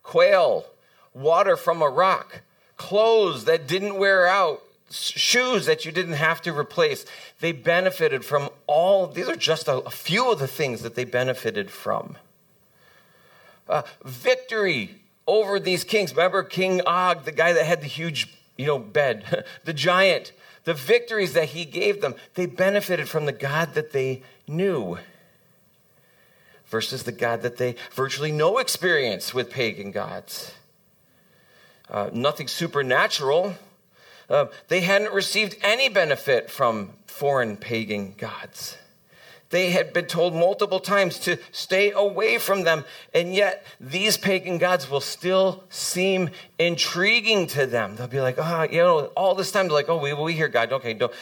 quail, 0.02 0.65
water 1.13 1.58
from 1.58 1.82
a 1.82 1.89
rock, 1.89 2.41
clothes 2.78 3.45
that 3.45 3.67
didn't 3.67 3.97
wear 3.97 4.26
out, 4.26 4.62
shoes 4.93 5.65
that 5.65 5.86
you 5.86 5.91
didn't 5.91 6.13
have 6.13 6.41
to 6.43 6.58
replace. 6.58 7.06
They 7.39 7.51
benefited 7.51 8.23
from 8.23 8.49
all, 8.67 9.08
these 9.08 9.27
are 9.27 9.36
just 9.36 9.67
a, 9.67 9.77
a 9.77 9.89
few 9.89 10.32
of 10.32 10.39
the 10.39 10.47
things 10.47 10.82
that 10.84 10.95
they 10.95 11.03
benefited 11.03 11.71
from. 11.71 12.17
Uh, 13.67 13.84
victory 14.03 15.01
over 15.25 15.60
these 15.60 15.84
kings. 15.84 16.12
Remember 16.12 16.43
King 16.43 16.82
Og, 16.86 17.25
the 17.25 17.32
guy 17.32 17.53
that 17.53 17.65
had 17.65 17.82
the 17.82 17.88
huge, 17.88 18.34
you 18.58 18.65
know, 18.65 18.77
bed, 18.77 19.45
the 19.63 19.73
giant, 19.73 20.32
the 20.63 20.73
victories 20.73 21.34
that 21.34 21.49
he 21.49 21.65
gave 21.65 22.01
them, 22.01 22.15
they 22.36 22.45
benefited 22.45 23.10
from 23.10 23.25
the 23.25 23.32
God 23.32 23.73
that 23.73 23.91
they 23.91 24.21
knew 24.47 24.97
versus 26.67 27.03
the 27.03 27.12
God 27.12 27.41
that 27.41 27.58
they 27.58 27.75
virtually 27.93 28.32
no 28.32 28.58
experience 28.58 29.34
with 29.34 29.49
pagan 29.49 29.91
gods. 29.91 30.53
Uh, 31.89 32.10
nothing 32.13 32.47
supernatural 32.47 33.56
uh, 34.34 34.48
they 34.67 34.82
hadn't 34.82 35.13
received 35.13 35.56
any 35.62 35.88
benefit 35.88 36.50
from 36.50 36.89
foreign 37.06 37.56
pagan 37.56 38.15
gods. 38.17 38.78
They 39.52 39.69
had 39.69 39.93
been 39.93 40.08
told 40.08 40.34
multiple 40.34 40.80
times 40.80 41.19
to 41.19 41.38
stay 41.52 41.91
away 41.91 42.39
from 42.39 42.63
them, 42.63 42.86
and 43.13 43.36
yet 43.36 43.63
these 43.80 44.17
pagan 44.17 44.58
gods 44.58 44.89
will 44.89 45.00
still 45.00 45.63
seem 45.69 46.32
intriguing 46.58 47.46
to 47.50 47.67
them. 47.67 47.96
They'll 47.96 48.08
be 48.08 48.19
like, 48.19 48.38
ah, 48.39 48.62
oh, 48.62 48.72
you 48.74 48.80
know, 48.80 49.06
all 49.15 49.36
this 49.36 49.52
time 49.52 49.67
they're 49.67 49.76
like, 49.76 49.89
oh, 49.89 49.98
we, 49.98 50.12
we 50.12 50.34
hear 50.34 50.48
God. 50.48 50.74
Okay, 50.74 50.96
don't 50.96 51.13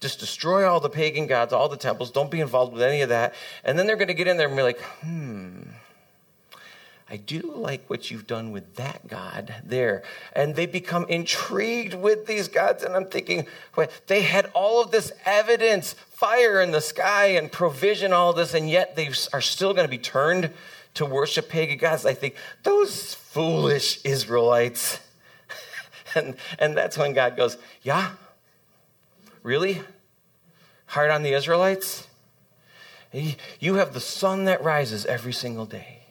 just 0.00 0.18
destroy 0.18 0.66
all 0.66 0.80
the 0.80 0.88
pagan 0.88 1.26
gods, 1.26 1.52
all 1.52 1.68
the 1.68 1.76
temples. 1.76 2.10
Don't 2.10 2.30
be 2.30 2.40
involved 2.40 2.72
with 2.72 2.80
any 2.80 3.02
of 3.02 3.10
that. 3.10 3.34
And 3.64 3.78
then 3.78 3.86
they're 3.86 3.96
going 3.96 4.08
to 4.08 4.14
get 4.14 4.28
in 4.28 4.38
there 4.38 4.48
and 4.48 4.56
be 4.56 4.62
like, 4.62 4.80
hmm, 4.80 5.64
I 7.14 7.18
do 7.18 7.54
like 7.54 7.88
what 7.88 8.10
you've 8.10 8.26
done 8.26 8.50
with 8.50 8.74
that 8.74 9.06
God 9.06 9.54
there. 9.64 10.02
And 10.32 10.56
they 10.56 10.66
become 10.66 11.06
intrigued 11.08 11.94
with 11.94 12.26
these 12.26 12.48
gods. 12.48 12.82
And 12.82 12.92
I'm 12.92 13.06
thinking, 13.06 13.46
wait, 13.76 13.88
they 14.08 14.22
had 14.22 14.50
all 14.52 14.82
of 14.82 14.90
this 14.90 15.12
evidence, 15.24 15.92
fire 16.10 16.60
in 16.60 16.72
the 16.72 16.80
sky 16.80 17.26
and 17.26 17.52
provision, 17.52 18.12
all 18.12 18.32
this, 18.32 18.52
and 18.52 18.68
yet 18.68 18.96
they 18.96 19.10
are 19.32 19.40
still 19.40 19.74
going 19.74 19.86
to 19.86 19.90
be 19.90 19.96
turned 19.96 20.50
to 20.94 21.06
worship 21.06 21.48
pagan 21.48 21.78
gods. 21.78 22.04
I 22.04 22.14
think, 22.14 22.34
those 22.64 23.14
foolish 23.14 24.04
Israelites. 24.04 24.98
and, 26.16 26.34
and 26.58 26.76
that's 26.76 26.98
when 26.98 27.12
God 27.12 27.36
goes, 27.36 27.58
Yeah? 27.84 28.10
Really? 29.44 29.82
Hard 30.86 31.12
on 31.12 31.22
the 31.22 31.34
Israelites? 31.34 32.08
You 33.60 33.76
have 33.76 33.94
the 33.94 34.00
sun 34.00 34.46
that 34.46 34.64
rises 34.64 35.06
every 35.06 35.32
single 35.32 35.66
day. 35.66 36.03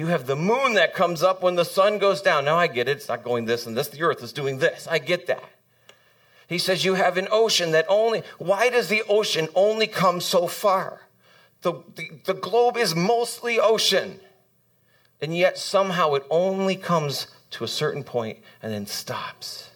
You 0.00 0.06
have 0.06 0.26
the 0.26 0.34
moon 0.34 0.72
that 0.76 0.94
comes 0.94 1.22
up 1.22 1.42
when 1.42 1.56
the 1.56 1.64
sun 1.66 1.98
goes 1.98 2.22
down. 2.22 2.46
Now 2.46 2.56
I 2.56 2.68
get 2.68 2.88
it. 2.88 2.96
It's 2.96 3.08
not 3.08 3.22
going 3.22 3.44
this 3.44 3.66
and 3.66 3.76
this. 3.76 3.88
The 3.88 4.02
earth 4.02 4.22
is 4.22 4.32
doing 4.32 4.56
this. 4.56 4.88
I 4.90 4.98
get 4.98 5.26
that. 5.26 5.44
He 6.48 6.56
says 6.56 6.86
you 6.86 6.94
have 6.94 7.18
an 7.18 7.28
ocean 7.30 7.72
that 7.72 7.84
only, 7.86 8.22
why 8.38 8.70
does 8.70 8.88
the 8.88 9.02
ocean 9.10 9.48
only 9.54 9.86
come 9.86 10.22
so 10.22 10.46
far? 10.46 11.02
The, 11.60 11.74
the, 11.96 12.12
the 12.24 12.32
globe 12.32 12.78
is 12.78 12.94
mostly 12.94 13.60
ocean. 13.60 14.20
And 15.20 15.36
yet 15.36 15.58
somehow 15.58 16.14
it 16.14 16.24
only 16.30 16.76
comes 16.76 17.26
to 17.50 17.64
a 17.64 17.68
certain 17.68 18.02
point 18.02 18.38
and 18.62 18.72
then 18.72 18.86
stops. 18.86 19.68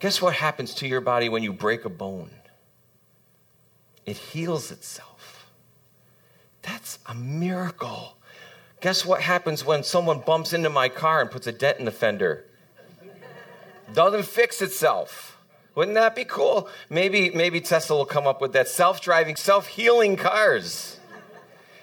Guess 0.00 0.22
what 0.22 0.36
happens 0.36 0.74
to 0.76 0.88
your 0.88 1.02
body 1.02 1.28
when 1.28 1.42
you 1.42 1.52
break 1.52 1.84
a 1.84 1.90
bone? 1.90 2.30
It 4.06 4.16
heals 4.16 4.70
itself. 4.70 5.50
That's 6.62 6.98
a 7.04 7.14
miracle. 7.14 8.16
Guess 8.82 9.06
what 9.06 9.22
happens 9.22 9.64
when 9.64 9.84
someone 9.84 10.18
bumps 10.18 10.52
into 10.52 10.68
my 10.68 10.88
car 10.88 11.20
and 11.20 11.30
puts 11.30 11.46
a 11.46 11.52
dent 11.52 11.78
in 11.78 11.84
the 11.84 11.92
fender? 11.92 12.44
Doesn't 13.94 14.24
fix 14.24 14.60
itself. 14.60 15.38
Wouldn't 15.76 15.94
that 15.94 16.16
be 16.16 16.24
cool? 16.24 16.68
Maybe, 16.90 17.30
maybe 17.30 17.60
Tesla 17.60 17.96
will 17.96 18.04
come 18.04 18.26
up 18.26 18.40
with 18.40 18.52
that 18.54 18.68
self-driving, 18.68 19.36
self-healing 19.36 20.16
cars. 20.16 20.98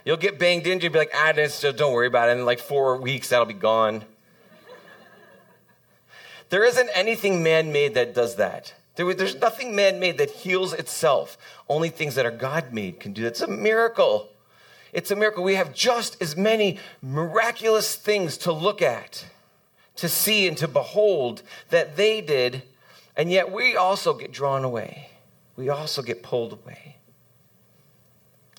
You'll 0.03 0.17
get 0.17 0.37
banged 0.37 0.67
into, 0.67 0.83
you'll 0.83 0.93
be 0.93 0.99
like, 0.99 1.11
ah, 1.15 1.31
don't 1.31 1.93
worry 1.93 2.07
about 2.07 2.29
it. 2.29 2.33
In 2.33 2.45
like 2.45 2.59
four 2.59 2.97
weeks, 2.97 3.29
that'll 3.29 3.45
be 3.45 3.53
gone. 3.53 4.03
There 6.49 6.65
isn't 6.65 6.89
anything 6.93 7.41
man-made 7.43 7.93
that 7.93 8.13
does 8.13 8.35
that. 8.35 8.73
There, 8.95 9.13
there's 9.13 9.39
nothing 9.39 9.73
man-made 9.73 10.17
that 10.17 10.31
heals 10.31 10.73
itself. 10.73 11.37
Only 11.69 11.89
things 11.89 12.15
that 12.15 12.25
are 12.25 12.31
God-made 12.31 12.99
can 12.99 13.13
do 13.13 13.21
that. 13.21 13.29
It's 13.29 13.41
a 13.41 13.47
miracle. 13.47 14.29
It's 14.91 15.11
a 15.11 15.15
miracle. 15.15 15.43
We 15.43 15.55
have 15.55 15.73
just 15.73 16.21
as 16.21 16.35
many 16.35 16.79
miraculous 17.01 17.95
things 17.95 18.37
to 18.39 18.51
look 18.51 18.81
at, 18.81 19.25
to 19.95 20.09
see, 20.09 20.47
and 20.47 20.57
to 20.57 20.67
behold 20.67 21.43
that 21.69 21.95
they 21.95 22.21
did, 22.21 22.63
and 23.15 23.31
yet 23.31 23.51
we 23.51 23.75
also 23.75 24.13
get 24.13 24.31
drawn 24.31 24.63
away. 24.63 25.09
We 25.55 25.69
also 25.69 26.01
get 26.01 26.23
pulled 26.23 26.53
away. 26.53 26.95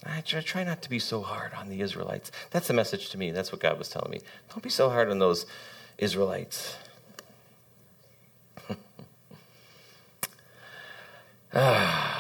I 0.04 0.20
try 0.22 0.64
not 0.64 0.82
to 0.82 0.90
be 0.90 0.98
so 0.98 1.20
hard 1.20 1.52
on 1.54 1.68
the 1.68 1.80
Israelites. 1.82 2.32
That's 2.50 2.68
the 2.68 2.74
message 2.74 3.10
to 3.10 3.18
me. 3.18 3.30
That's 3.32 3.52
what 3.52 3.60
God 3.60 3.78
was 3.78 3.88
telling 3.88 4.10
me. 4.10 4.20
Don't 4.48 4.62
be 4.62 4.70
so 4.70 4.88
hard 4.88 5.10
on 5.10 5.18
those 5.18 5.44
Israelites. 5.98 6.76
ah 11.54 12.19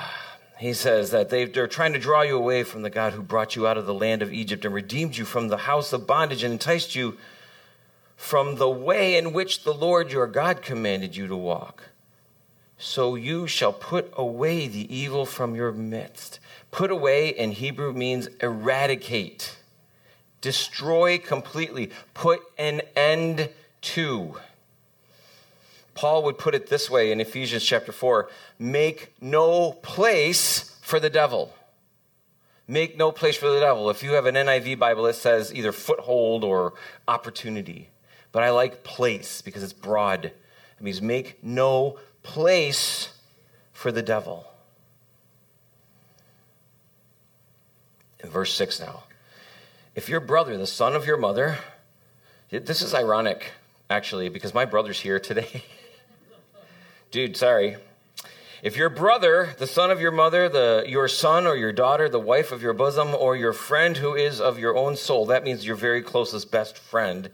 he 0.60 0.74
says 0.74 1.10
that 1.10 1.30
they, 1.30 1.44
are 1.44 1.66
trying 1.66 1.94
to 1.94 1.98
draw 1.98 2.20
you 2.20 2.36
away 2.36 2.64
from 2.64 2.82
the 2.82 2.90
God 2.90 3.14
who 3.14 3.22
brought 3.22 3.56
you 3.56 3.66
out 3.66 3.78
of 3.78 3.86
the 3.86 3.94
land 3.94 4.20
of 4.20 4.30
Egypt 4.30 4.66
and 4.66 4.74
redeemed 4.74 5.16
you 5.16 5.24
from 5.24 5.48
the 5.48 5.56
house 5.56 5.94
of 5.94 6.06
bondage 6.06 6.42
and 6.42 6.52
enticed 6.52 6.94
you 6.94 7.16
from 8.14 8.56
the 8.56 8.68
way 8.68 9.16
in 9.16 9.32
which 9.32 9.64
the 9.64 9.72
Lord 9.72 10.12
your 10.12 10.26
God 10.26 10.60
commanded 10.60 11.16
you 11.16 11.26
to 11.28 11.36
walk. 11.36 11.84
So 12.76 13.14
you 13.14 13.46
shall 13.46 13.72
put 13.72 14.12
away 14.18 14.68
the 14.68 14.94
evil 14.94 15.24
from 15.24 15.54
your 15.54 15.72
midst. 15.72 16.40
Put 16.70 16.90
away 16.90 17.30
in 17.30 17.52
Hebrew 17.52 17.94
means 17.94 18.28
eradicate, 18.42 19.56
destroy 20.42 21.16
completely, 21.16 21.90
put 22.12 22.42
an 22.58 22.82
end 22.94 23.48
to. 23.80 24.36
Paul 26.00 26.22
would 26.22 26.38
put 26.38 26.54
it 26.54 26.68
this 26.68 26.88
way 26.88 27.12
in 27.12 27.20
Ephesians 27.20 27.62
chapter 27.62 27.92
4 27.92 28.30
make 28.58 29.12
no 29.20 29.72
place 29.72 30.74
for 30.80 30.98
the 30.98 31.10
devil. 31.10 31.52
Make 32.66 32.96
no 32.96 33.12
place 33.12 33.36
for 33.36 33.50
the 33.50 33.60
devil. 33.60 33.90
If 33.90 34.02
you 34.02 34.12
have 34.12 34.24
an 34.24 34.34
NIV 34.34 34.78
Bible, 34.78 35.04
it 35.08 35.12
says 35.12 35.52
either 35.54 35.72
foothold 35.72 36.42
or 36.42 36.72
opportunity. 37.06 37.90
But 38.32 38.42
I 38.42 38.48
like 38.48 38.82
place 38.82 39.42
because 39.42 39.62
it's 39.62 39.74
broad. 39.74 40.24
It 40.24 40.34
means 40.80 41.02
make 41.02 41.44
no 41.44 41.98
place 42.22 43.12
for 43.74 43.92
the 43.92 44.00
devil. 44.00 44.50
In 48.24 48.30
verse 48.30 48.54
6 48.54 48.80
now. 48.80 49.02
If 49.94 50.08
your 50.08 50.20
brother, 50.20 50.56
the 50.56 50.66
son 50.66 50.94
of 50.94 51.06
your 51.06 51.18
mother, 51.18 51.58
this 52.48 52.80
is 52.80 52.94
ironic, 52.94 53.52
actually, 53.90 54.30
because 54.30 54.54
my 54.54 54.64
brother's 54.64 55.00
here 55.00 55.20
today. 55.20 55.62
Dude, 57.10 57.36
sorry. 57.36 57.76
If 58.62 58.76
your 58.76 58.88
brother, 58.88 59.56
the 59.58 59.66
son 59.66 59.90
of 59.90 60.00
your 60.00 60.12
mother, 60.12 60.48
the, 60.48 60.84
your 60.86 61.08
son 61.08 61.44
or 61.44 61.56
your 61.56 61.72
daughter, 61.72 62.08
the 62.08 62.20
wife 62.20 62.52
of 62.52 62.62
your 62.62 62.72
bosom, 62.72 63.16
or 63.16 63.34
your 63.34 63.52
friend 63.52 63.96
who 63.96 64.14
is 64.14 64.40
of 64.40 64.60
your 64.60 64.76
own 64.76 64.94
soul, 64.94 65.26
that 65.26 65.42
means 65.42 65.66
your 65.66 65.74
very 65.74 66.02
closest 66.02 66.52
best 66.52 66.78
friend, 66.78 67.30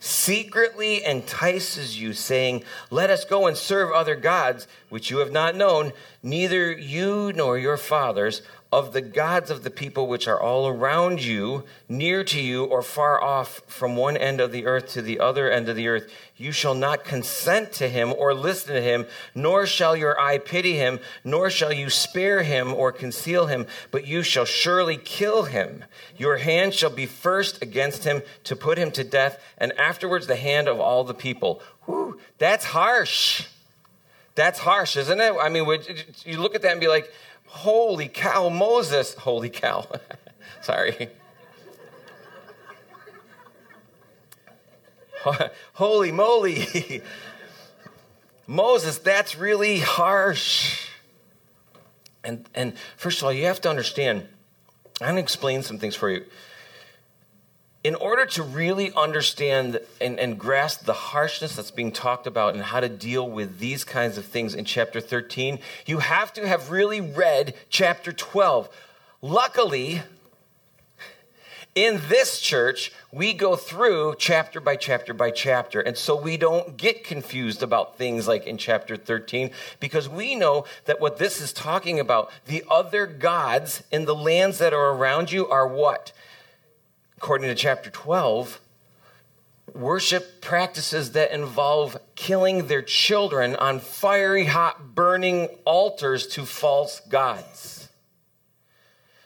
secretly 0.00 1.04
entices 1.04 2.00
you, 2.00 2.12
saying, 2.12 2.64
Let 2.90 3.10
us 3.10 3.24
go 3.24 3.46
and 3.46 3.56
serve 3.56 3.92
other 3.92 4.16
gods, 4.16 4.66
which 4.88 5.08
you 5.08 5.18
have 5.18 5.30
not 5.30 5.54
known, 5.54 5.92
neither 6.20 6.72
you 6.72 7.32
nor 7.32 7.56
your 7.56 7.76
fathers, 7.76 8.42
of 8.72 8.94
the 8.94 9.02
gods 9.02 9.50
of 9.50 9.64
the 9.64 9.70
people 9.70 10.08
which 10.08 10.26
are 10.26 10.40
all 10.40 10.66
around 10.66 11.22
you, 11.22 11.62
near 11.90 12.24
to 12.24 12.40
you, 12.40 12.64
or 12.64 12.80
far 12.80 13.22
off 13.22 13.60
from 13.66 13.96
one 13.96 14.16
end 14.16 14.40
of 14.40 14.50
the 14.50 14.64
earth 14.64 14.88
to 14.88 15.02
the 15.02 15.20
other 15.20 15.50
end 15.50 15.68
of 15.68 15.76
the 15.76 15.86
earth, 15.86 16.10
you 16.38 16.50
shall 16.50 16.74
not 16.74 17.04
consent 17.04 17.70
to 17.70 17.86
him 17.86 18.14
or 18.14 18.32
listen 18.32 18.74
to 18.74 18.80
him, 18.80 19.06
nor 19.34 19.66
shall 19.66 19.94
your 19.94 20.18
eye 20.18 20.38
pity 20.38 20.76
him, 20.78 20.98
nor 21.22 21.50
shall 21.50 21.70
you 21.72 21.90
spare 21.90 22.42
him 22.42 22.72
or 22.72 22.90
conceal 22.90 23.46
him, 23.46 23.66
but 23.90 24.06
you 24.06 24.22
shall 24.22 24.46
surely 24.46 24.96
kill 24.96 25.42
him. 25.44 25.84
Your 26.16 26.38
hand 26.38 26.72
shall 26.72 26.90
be 26.90 27.04
first 27.04 27.60
against 27.60 28.04
him 28.04 28.22
to 28.44 28.56
put 28.56 28.78
him 28.78 28.90
to 28.92 29.04
death, 29.04 29.38
and 29.58 29.78
afterwards 29.78 30.26
the 30.26 30.36
hand 30.36 30.66
of 30.66 30.80
all 30.80 31.04
the 31.04 31.12
people. 31.12 31.62
Whew, 31.84 32.18
that's 32.38 32.64
harsh. 32.64 33.44
That's 34.34 34.58
harsh, 34.58 34.96
isn't 34.96 35.20
it? 35.20 35.34
I 35.40 35.48
mean, 35.48 35.66
you 36.24 36.38
look 36.38 36.54
at 36.54 36.62
that 36.62 36.72
and 36.72 36.80
be 36.80 36.88
like, 36.88 37.12
Holy 37.46 38.08
cow, 38.08 38.48
Moses. 38.48 39.14
Holy 39.14 39.50
cow. 39.50 39.86
Sorry. 40.62 41.10
Holy 45.74 46.12
moly. 46.12 47.02
Moses, 48.46 48.98
that's 48.98 49.36
really 49.36 49.80
harsh. 49.80 50.88
And, 52.24 52.48
and 52.54 52.74
first 52.96 53.18
of 53.18 53.24
all, 53.24 53.32
you 53.32 53.44
have 53.44 53.60
to 53.62 53.70
understand, 53.70 54.26
I'm 55.00 55.08
going 55.08 55.16
to 55.16 55.22
explain 55.22 55.62
some 55.62 55.78
things 55.78 55.94
for 55.94 56.10
you 56.10 56.24
in 57.84 57.94
order 57.96 58.24
to 58.24 58.42
really 58.42 58.92
understand 58.96 59.80
and, 60.00 60.18
and, 60.20 60.38
grasp 60.38 60.84
the 60.84 60.92
harshness 60.92 61.56
that's 61.56 61.72
being 61.72 61.90
talked 61.90 62.26
about 62.26 62.54
and 62.54 62.62
how 62.62 62.78
to 62.78 62.88
deal 62.88 63.28
with 63.28 63.58
these 63.58 63.82
kinds 63.82 64.16
of 64.16 64.24
things 64.24 64.54
in 64.54 64.64
chapter 64.64 65.00
13, 65.00 65.58
you 65.86 65.98
have 65.98 66.32
to 66.32 66.46
have 66.46 66.70
really 66.70 67.00
read 67.00 67.54
chapter 67.70 68.12
12. 68.12 68.68
Luckily, 69.20 70.02
in 71.74 72.00
this 72.08 72.38
church, 72.38 72.92
we 73.10 73.32
go 73.32 73.56
through 73.56 74.14
chapter 74.18 74.60
by 74.60 74.76
chapter 74.76 75.14
by 75.14 75.30
chapter. 75.30 75.80
And 75.80 75.96
so 75.96 76.14
we 76.14 76.36
don't 76.36 76.76
get 76.76 77.02
confused 77.02 77.62
about 77.62 77.96
things 77.96 78.28
like 78.28 78.46
in 78.46 78.58
chapter 78.58 78.94
13 78.94 79.50
because 79.80 80.08
we 80.08 80.34
know 80.34 80.66
that 80.84 81.00
what 81.00 81.16
this 81.16 81.40
is 81.40 81.52
talking 81.52 81.98
about, 81.98 82.30
the 82.46 82.62
other 82.70 83.06
gods 83.06 83.82
in 83.90 84.04
the 84.04 84.14
lands 84.14 84.58
that 84.58 84.74
are 84.74 84.90
around 84.90 85.32
you, 85.32 85.48
are 85.48 85.66
what? 85.66 86.12
According 87.22 87.46
to 87.48 87.54
chapter 87.54 87.88
12, 87.88 88.60
worship 89.74 90.40
practices 90.40 91.12
that 91.12 91.30
involve 91.30 91.96
killing 92.16 92.66
their 92.66 92.82
children 92.82 93.54
on 93.54 93.78
fiery 93.78 94.46
hot 94.46 94.96
burning 94.96 95.46
altars 95.64 96.26
to 96.26 96.44
false 96.44 96.98
gods. 96.98 97.88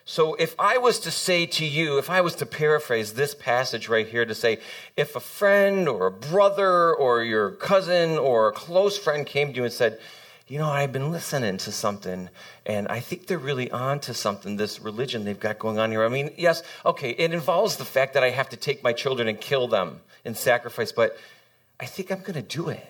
So, 0.05 0.35
if 0.35 0.55
I 0.59 0.77
was 0.77 1.01
to 1.01 1.11
say 1.11 1.47
to 1.47 1.65
you, 1.65 1.97
if 1.97 2.11
I 2.11 2.21
was 2.21 2.35
to 2.35 2.45
paraphrase 2.45 3.15
this 3.15 3.35
passage 3.35 3.89
right 3.89 4.07
here 4.07 4.27
to 4.27 4.35
say, 4.35 4.59
if 4.95 5.17
a 5.17 5.21
friend 5.21 5.89
or 5.89 6.07
a 6.07 6.13
brother 6.13 6.95
or 6.95 7.25
your 7.25 7.53
cousin 7.53 8.19
or 8.19 8.49
a 8.49 8.53
close 8.53 8.99
friend 8.99 9.27
came 9.27 9.55
to 9.55 9.57
you 9.57 9.65
and 9.65 9.73
said, 9.73 9.99
you 10.49 10.59
know, 10.59 10.69
I've 10.69 10.93
been 10.93 11.11
listening 11.11 11.57
to 11.59 11.73
something, 11.73 12.29
and 12.65 12.87
I 12.87 13.01
think 13.01 13.27
they're 13.27 13.37
really 13.37 13.69
on 13.71 13.99
to 14.01 14.15
something, 14.15 14.57
this 14.57 14.81
religion 14.81 15.25
they've 15.25 15.39
got 15.39 15.59
going 15.59 15.79
on 15.79 15.91
here. 15.91 16.05
I 16.05 16.09
mean, 16.09 16.31
yes, 16.37 16.63
okay, 16.85 17.11
it 17.11 17.35
involves 17.35 17.77
the 17.77 17.85
fact 17.85 18.15
that 18.15 18.23
I 18.23 18.31
have 18.31 18.49
to 18.51 18.57
take 18.57 18.85
my 18.85 18.93
children 18.93 19.27
and 19.27 19.41
kill 19.41 19.67
them 19.67 20.01
in 20.25 20.37
sacrifice, 20.37 20.93
but 20.93 21.19
I 21.81 21.87
think 21.87 22.13
I'm 22.13 22.21
going 22.21 22.35
to 22.35 22.43
do 22.43 22.69
it. 22.69 22.87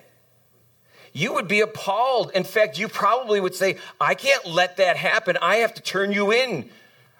You 1.14 1.32
would 1.32 1.48
be 1.48 1.62
appalled. 1.62 2.30
In 2.34 2.44
fact, 2.44 2.78
you 2.78 2.88
probably 2.88 3.40
would 3.40 3.54
say, 3.54 3.78
I 3.98 4.14
can't 4.14 4.44
let 4.46 4.76
that 4.76 4.98
happen. 4.98 5.38
I 5.40 5.56
have 5.56 5.72
to 5.74 5.82
turn 5.82 6.12
you 6.12 6.30
in. 6.32 6.68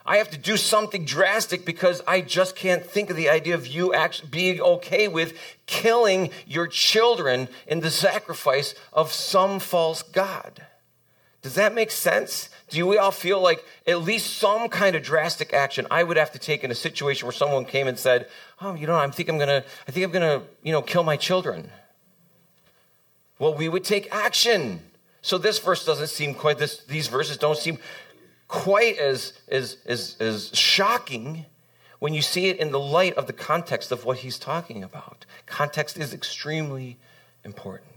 I 0.06 0.18
have 0.18 0.30
to 0.30 0.38
do 0.38 0.56
something 0.56 1.04
drastic 1.04 1.64
because 1.64 2.00
I 2.06 2.20
just 2.20 2.54
can't 2.54 2.86
think 2.86 3.10
of 3.10 3.16
the 3.16 3.28
idea 3.28 3.54
of 3.54 3.66
you 3.66 3.92
actually 3.92 4.28
being 4.28 4.60
okay 4.60 5.08
with 5.08 5.36
killing 5.66 6.30
your 6.46 6.68
children 6.68 7.48
in 7.66 7.80
the 7.80 7.90
sacrifice 7.90 8.74
of 8.92 9.12
some 9.12 9.58
false 9.58 10.02
God. 10.02 10.64
Does 11.42 11.54
that 11.54 11.74
make 11.74 11.90
sense? 11.90 12.50
Do 12.70 12.86
we 12.86 12.98
all 12.98 13.10
feel 13.10 13.40
like 13.40 13.64
at 13.86 14.02
least 14.02 14.36
some 14.38 14.68
kind 14.68 14.96
of 14.96 15.02
drastic 15.02 15.52
action 15.52 15.86
I 15.90 16.02
would 16.02 16.16
have 16.16 16.32
to 16.32 16.38
take 16.38 16.64
in 16.64 16.70
a 16.70 16.74
situation 16.74 17.26
where 17.26 17.32
someone 17.32 17.64
came 17.64 17.86
and 17.86 17.98
said, 17.98 18.28
"Oh, 18.60 18.74
you 18.74 18.86
know, 18.86 18.96
I 18.96 19.08
think 19.10 19.28
I'm 19.28 19.38
gonna, 19.38 19.64
I 19.86 19.90
think 19.92 20.04
I'm 20.04 20.12
gonna, 20.12 20.42
you 20.62 20.72
know, 20.72 20.82
kill 20.82 21.04
my 21.04 21.16
children." 21.16 21.70
Well, 23.38 23.54
we 23.54 23.68
would 23.68 23.84
take 23.84 24.12
action. 24.12 24.80
So 25.22 25.38
this 25.38 25.58
verse 25.58 25.84
doesn't 25.84 26.08
seem 26.08 26.34
quite 26.34 26.58
this. 26.58 26.78
These 26.84 27.08
verses 27.08 27.36
don't 27.36 27.58
seem 27.58 27.78
quite 28.48 28.98
as, 28.98 29.32
as, 29.48 29.78
as, 29.86 30.16
as 30.20 30.50
shocking 30.54 31.46
when 31.98 32.14
you 32.14 32.22
see 32.22 32.46
it 32.46 32.58
in 32.58 32.70
the 32.70 32.80
light 32.80 33.14
of 33.14 33.26
the 33.26 33.32
context 33.32 33.90
of 33.90 34.04
what 34.04 34.18
he's 34.18 34.38
talking 34.38 34.84
about. 34.84 35.24
Context 35.46 35.98
is 35.98 36.12
extremely 36.12 36.98
important. 37.44 37.90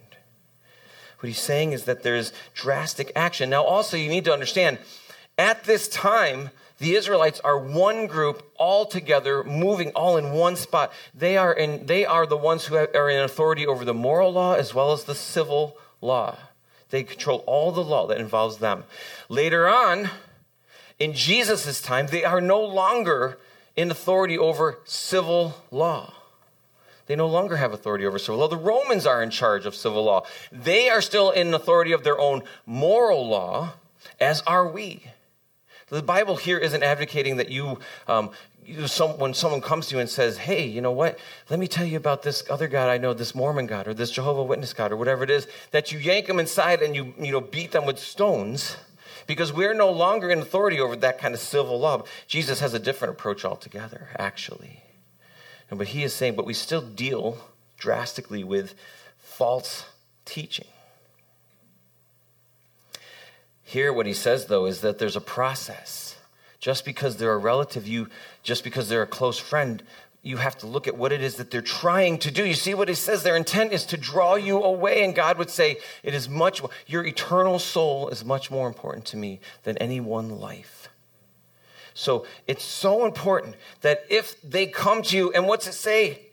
What 1.19 1.27
he's 1.27 1.41
saying 1.41 1.73
is 1.73 1.83
that 1.83 2.03
there's 2.03 2.31
drastic 2.53 3.11
action. 3.15 3.49
Now, 3.49 3.63
also, 3.63 3.97
you 3.97 4.09
need 4.09 4.25
to 4.25 4.33
understand 4.33 4.79
at 5.37 5.63
this 5.65 5.87
time, 5.87 6.49
the 6.79 6.95
Israelites 6.95 7.41
are 7.41 7.57
one 7.57 8.07
group 8.07 8.51
all 8.57 8.85
together, 8.85 9.43
moving 9.43 9.91
all 9.91 10.17
in 10.17 10.31
one 10.31 10.55
spot. 10.55 10.93
They 11.13 11.37
are, 11.37 11.53
in, 11.53 11.85
they 11.85 12.05
are 12.05 12.25
the 12.25 12.37
ones 12.37 12.65
who 12.65 12.75
are 12.75 13.09
in 13.09 13.21
authority 13.21 13.67
over 13.67 13.83
the 13.83 13.93
moral 13.93 14.31
law 14.31 14.53
as 14.53 14.73
well 14.73 14.93
as 14.93 15.03
the 15.03 15.15
civil 15.15 15.77
law. 16.01 16.37
They 16.89 17.03
control 17.03 17.43
all 17.45 17.71
the 17.71 17.83
law 17.83 18.07
that 18.07 18.19
involves 18.19 18.57
them. 18.57 18.85
Later 19.27 19.67
on, 19.67 20.09
in 20.99 21.13
Jesus' 21.13 21.81
time, 21.81 22.07
they 22.07 22.25
are 22.25 22.41
no 22.41 22.61
longer 22.61 23.39
in 23.75 23.89
authority 23.89 24.37
over 24.37 24.79
civil 24.83 25.55
law. 25.71 26.13
They 27.07 27.15
no 27.15 27.27
longer 27.27 27.55
have 27.55 27.73
authority 27.73 28.05
over 28.05 28.19
civil 28.19 28.41
law. 28.41 28.47
The 28.47 28.57
Romans 28.57 29.07
are 29.07 29.23
in 29.23 29.31
charge 29.31 29.65
of 29.65 29.73
civil 29.73 30.03
law. 30.03 30.25
They 30.51 30.89
are 30.89 31.01
still 31.01 31.31
in 31.31 31.53
authority 31.53 31.93
of 31.93 32.03
their 32.03 32.19
own 32.19 32.43
moral 32.65 33.27
law, 33.27 33.73
as 34.19 34.41
are 34.41 34.67
we. 34.67 35.03
The 35.87 36.03
Bible 36.03 36.35
here 36.35 36.59
isn't 36.59 36.83
advocating 36.83 37.37
that 37.37 37.49
you, 37.49 37.79
um, 38.07 38.29
you 38.63 38.85
some, 38.85 39.17
when 39.17 39.33
someone 39.33 39.61
comes 39.61 39.87
to 39.87 39.95
you 39.95 40.01
and 40.01 40.09
says, 40.09 40.37
Hey, 40.37 40.67
you 40.67 40.81
know 40.81 40.91
what? 40.91 41.17
Let 41.49 41.59
me 41.59 41.67
tell 41.67 41.85
you 41.85 41.97
about 41.97 42.21
this 42.21 42.43
other 42.47 42.67
God 42.67 42.89
I 42.89 42.99
know, 42.99 43.13
this 43.13 43.33
Mormon 43.33 43.65
God 43.65 43.87
or 43.87 43.95
this 43.95 44.11
Jehovah 44.11 44.43
Witness 44.43 44.73
God 44.73 44.91
or 44.91 44.97
whatever 44.97 45.23
it 45.23 45.31
is, 45.31 45.47
that 45.71 45.91
you 45.91 45.97
yank 45.97 46.27
them 46.27 46.39
inside 46.39 46.83
and 46.83 46.95
you, 46.95 47.15
you 47.17 47.31
know, 47.31 47.41
beat 47.41 47.71
them 47.71 47.85
with 47.85 47.97
stones 47.97 48.75
because 49.29 49.53
we're 49.53 49.75
no 49.75 49.91
longer 49.91 50.31
in 50.31 50.39
authority 50.39 50.79
over 50.79 50.95
that 50.95 51.19
kind 51.19 51.35
of 51.35 51.39
civil 51.39 51.79
law. 51.79 52.01
Jesus 52.25 52.61
has 52.61 52.73
a 52.73 52.79
different 52.79 53.13
approach 53.13 53.45
altogether, 53.45 54.09
actually. 54.17 54.81
But 55.69 55.89
he 55.89 56.03
is 56.03 56.15
saying, 56.15 56.35
but 56.35 56.47
we 56.47 56.55
still 56.55 56.81
deal 56.81 57.37
drastically 57.77 58.43
with 58.43 58.73
false 59.19 59.85
teaching. 60.25 60.65
Here, 63.61 63.93
what 63.93 64.07
he 64.07 64.13
says, 64.13 64.47
though, 64.47 64.65
is 64.65 64.81
that 64.81 64.97
there's 64.97 65.15
a 65.15 65.21
process. 65.21 66.17
Just 66.59 66.83
because 66.83 67.17
they're 67.17 67.33
a 67.33 67.37
relative, 67.37 67.87
you, 67.87 68.09
just 68.41 68.63
because 68.63 68.89
they're 68.89 69.03
a 69.03 69.07
close 69.07 69.37
friend, 69.37 69.83
you 70.29 70.37
have 70.37 70.55
to 70.59 70.67
look 70.67 70.87
at 70.87 70.95
what 70.95 71.11
it 71.11 71.21
is 71.23 71.37
that 71.37 71.49
they're 71.49 71.61
trying 71.61 72.19
to 72.19 72.29
do. 72.29 72.45
You 72.45 72.53
see 72.53 72.75
what 72.75 72.87
he 72.87 72.93
says? 72.93 73.23
Their 73.23 73.35
intent 73.35 73.73
is 73.73 73.83
to 73.87 73.97
draw 73.97 74.35
you 74.35 74.61
away. 74.61 75.03
And 75.03 75.15
God 75.15 75.39
would 75.39 75.49
say, 75.49 75.79
It 76.03 76.13
is 76.13 76.29
much, 76.29 76.61
your 76.85 77.03
eternal 77.03 77.57
soul 77.57 78.09
is 78.09 78.23
much 78.23 78.51
more 78.51 78.67
important 78.67 79.05
to 79.05 79.17
me 79.17 79.39
than 79.63 79.75
any 79.79 79.99
one 79.99 80.39
life. 80.39 80.89
So 81.95 82.27
it's 82.45 82.63
so 82.63 83.05
important 83.05 83.55
that 83.81 84.05
if 84.07 84.39
they 84.43 84.67
come 84.67 85.01
to 85.01 85.17
you, 85.17 85.31
and 85.33 85.47
what's 85.47 85.67
it 85.67 85.73
say? 85.73 86.27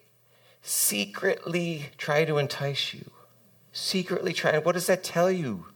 Secretly 0.61 1.87
try 1.97 2.27
to 2.27 2.37
entice 2.37 2.93
you. 2.93 3.11
Secretly 3.73 4.35
try. 4.35 4.59
What 4.59 4.73
does 4.73 4.87
that 4.89 5.03
tell 5.03 5.31
you? 5.31 5.67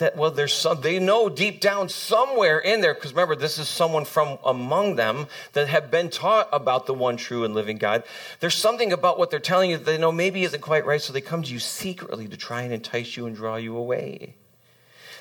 That 0.00 0.16
well 0.16 0.30
there's 0.30 0.52
some 0.52 0.80
they 0.80 0.98
know 0.98 1.28
deep 1.28 1.60
down 1.60 1.88
somewhere 1.88 2.58
in 2.58 2.80
there 2.80 2.92
because 2.92 3.12
remember 3.12 3.36
this 3.36 3.58
is 3.58 3.68
someone 3.68 4.04
from 4.04 4.38
among 4.44 4.96
them 4.96 5.26
that 5.52 5.68
have 5.68 5.90
been 5.90 6.10
taught 6.10 6.48
about 6.52 6.86
the 6.86 6.92
one 6.92 7.16
true 7.16 7.44
and 7.44 7.54
living 7.54 7.78
god. 7.78 8.02
There's 8.40 8.56
something 8.56 8.92
about 8.92 9.18
what 9.18 9.30
they're 9.30 9.38
telling 9.38 9.70
you 9.70 9.78
that 9.78 9.86
they 9.86 9.96
know 9.96 10.10
maybe 10.10 10.42
isn't 10.42 10.60
quite 10.60 10.84
right 10.84 11.00
so 11.00 11.12
they 11.12 11.20
come 11.20 11.42
to 11.44 11.52
you 11.52 11.60
secretly 11.60 12.26
to 12.28 12.36
try 12.36 12.62
and 12.62 12.74
entice 12.74 13.16
you 13.16 13.26
and 13.26 13.36
draw 13.36 13.56
you 13.56 13.76
away. 13.76 14.34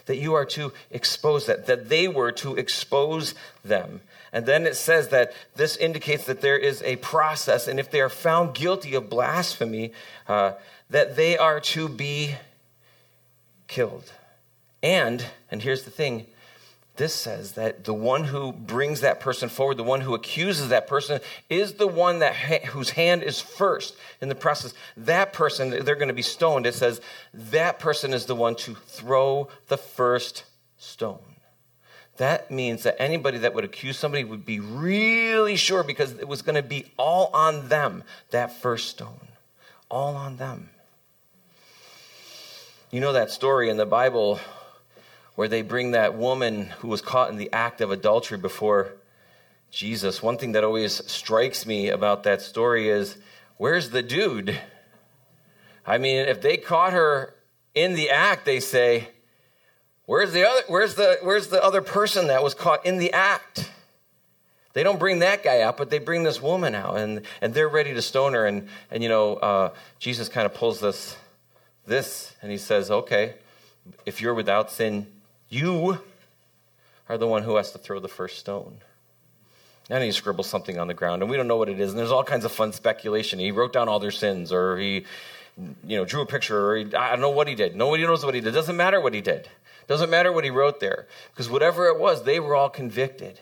That 0.07 0.17
you 0.17 0.33
are 0.33 0.45
to 0.45 0.73
expose 0.89 1.45
that 1.45 1.67
that 1.67 1.89
they 1.89 2.07
were 2.07 2.31
to 2.33 2.55
expose 2.55 3.35
them. 3.63 4.01
And 4.33 4.45
then 4.45 4.65
it 4.65 4.75
says 4.75 5.09
that 5.09 5.33
this 5.55 5.77
indicates 5.77 6.25
that 6.25 6.41
there 6.41 6.57
is 6.57 6.81
a 6.83 6.95
process 6.97 7.67
and 7.67 7.79
if 7.79 7.91
they 7.91 8.01
are 8.01 8.09
found 8.09 8.55
guilty 8.55 8.95
of 8.95 9.09
blasphemy 9.09 9.93
uh, 10.27 10.53
that 10.89 11.15
they 11.15 11.37
are 11.37 11.59
to 11.59 11.87
be 11.87 12.35
killed 13.67 14.11
and, 14.81 15.25
and 15.51 15.61
here's 15.61 15.83
the 15.83 15.91
thing 15.91 16.27
this 16.99 17.15
says 17.15 17.53
that 17.53 17.85
the 17.85 17.93
one 17.93 18.25
who 18.25 18.51
brings 18.51 18.99
that 18.99 19.21
person 19.21 19.47
forward, 19.47 19.77
the 19.77 19.83
one 19.83 20.01
who 20.01 20.13
accuses 20.13 20.67
that 20.67 20.85
person, 20.85 21.21
is 21.49 21.75
the 21.75 21.87
one 21.87 22.19
that 22.19 22.35
ha- 22.35 22.67
whose 22.67 22.89
hand 22.89 23.23
is 23.23 23.39
first 23.39 23.95
in 24.19 24.27
the 24.27 24.35
process. 24.35 24.73
That 24.97 25.31
person, 25.31 25.69
they're 25.69 25.95
going 25.95 26.09
to 26.09 26.13
be 26.13 26.21
stoned. 26.21 26.65
It 26.65 26.73
says 26.73 26.99
that 27.33 27.79
person 27.79 28.13
is 28.13 28.25
the 28.25 28.35
one 28.35 28.53
to 28.55 28.75
throw 28.75 29.47
the 29.69 29.77
first 29.77 30.43
stone. 30.77 31.19
That 32.17 32.51
means 32.51 32.83
that 32.83 33.01
anybody 33.01 33.37
that 33.37 33.53
would 33.53 33.63
accuse 33.63 33.97
somebody 33.97 34.25
would 34.25 34.45
be 34.45 34.59
really 34.59 35.55
sure 35.55 35.83
because 35.83 36.11
it 36.19 36.27
was 36.27 36.41
going 36.41 36.55
to 36.55 36.61
be 36.61 36.91
all 36.97 37.31
on 37.33 37.69
them, 37.69 38.03
that 38.31 38.61
first 38.61 38.89
stone. 38.89 39.29
All 39.89 40.17
on 40.17 40.35
them. 40.35 40.69
You 42.91 42.99
know 42.99 43.13
that 43.13 43.31
story 43.31 43.69
in 43.69 43.77
the 43.77 43.85
Bible 43.85 44.41
where 45.39 45.47
they 45.47 45.61
bring 45.61 45.91
that 45.91 46.17
woman 46.17 46.65
who 46.79 46.89
was 46.89 46.99
caught 46.99 47.29
in 47.29 47.37
the 47.37 47.49
act 47.53 47.79
of 47.79 47.91
adultery 47.91 48.37
before 48.37 48.91
Jesus. 49.71 50.21
One 50.21 50.37
thing 50.37 50.51
that 50.51 50.65
always 50.65 51.01
strikes 51.09 51.65
me 51.65 51.87
about 51.87 52.23
that 52.23 52.41
story 52.41 52.89
is 52.89 53.15
where's 53.55 53.91
the 53.91 54.03
dude? 54.03 54.59
I 55.87 55.97
mean, 55.97 56.27
if 56.27 56.41
they 56.41 56.57
caught 56.57 56.91
her 56.91 57.35
in 57.73 57.93
the 57.93 58.09
act, 58.09 58.43
they 58.43 58.59
say, 58.59 59.11
Where's 60.05 60.33
the 60.33 60.45
other 60.45 60.61
where's 60.67 60.95
the 60.95 61.19
where's 61.21 61.47
the 61.47 61.63
other 61.63 61.81
person 61.81 62.27
that 62.27 62.43
was 62.43 62.53
caught 62.53 62.85
in 62.85 62.97
the 62.97 63.13
act? 63.13 63.71
They 64.73 64.83
don't 64.83 64.99
bring 64.99 65.19
that 65.19 65.41
guy 65.41 65.61
out, 65.61 65.77
but 65.77 65.89
they 65.89 65.99
bring 65.99 66.23
this 66.23 66.41
woman 66.41 66.75
out, 66.75 66.97
and, 66.97 67.21
and 67.39 67.53
they're 67.53 67.69
ready 67.69 67.93
to 67.93 68.01
stone 68.01 68.33
her. 68.33 68.45
And, 68.45 68.67
and 68.91 69.01
you 69.01 69.07
know, 69.07 69.35
uh, 69.37 69.69
Jesus 69.99 70.27
kind 70.27 70.45
of 70.45 70.53
pulls 70.53 70.81
this, 70.81 71.15
this, 71.85 72.35
and 72.41 72.51
he 72.51 72.57
says, 72.57 72.91
Okay, 72.91 73.35
if 74.05 74.19
you're 74.19 74.33
without 74.33 74.69
sin, 74.69 75.07
you 75.49 75.99
are 77.09 77.17
the 77.17 77.27
one 77.27 77.43
who 77.43 77.55
has 77.55 77.71
to 77.71 77.77
throw 77.77 77.99
the 77.99 78.07
first 78.07 78.37
stone. 78.37 78.77
And 79.89 80.03
he 80.03 80.11
scribbles 80.11 80.47
something 80.47 80.77
on 80.77 80.87
the 80.87 80.93
ground, 80.93 81.23
and 81.23 81.31
we 81.31 81.35
don't 81.35 81.47
know 81.47 81.57
what 81.57 81.69
it 81.69 81.79
is. 81.79 81.89
And 81.89 81.99
there's 81.99 82.11
all 82.11 82.23
kinds 82.23 82.45
of 82.45 82.51
fun 82.51 82.71
speculation. 82.71 83.39
He 83.39 83.51
wrote 83.51 83.73
down 83.73 83.89
all 83.89 83.99
their 83.99 84.11
sins, 84.11 84.53
or 84.53 84.77
he, 84.77 85.05
you 85.83 85.97
know, 85.97 86.05
drew 86.05 86.21
a 86.21 86.27
picture, 86.27 86.69
or 86.69 86.77
he, 86.77 86.95
I 86.95 87.09
don't 87.09 87.21
know 87.21 87.31
what 87.31 87.47
he 87.47 87.55
did. 87.55 87.75
Nobody 87.75 88.03
knows 88.03 88.23
what 88.23 88.35
he 88.35 88.41
did. 88.41 88.53
Doesn't 88.53 88.77
matter 88.77 89.01
what 89.01 89.15
he 89.15 89.21
did. 89.21 89.49
Doesn't 89.87 90.11
matter 90.11 90.31
what 90.31 90.43
he 90.43 90.51
wrote 90.51 90.79
there, 90.79 91.07
because 91.31 91.49
whatever 91.49 91.87
it 91.87 91.97
was, 91.97 92.23
they 92.23 92.39
were 92.39 92.55
all 92.55 92.69
convicted, 92.69 93.39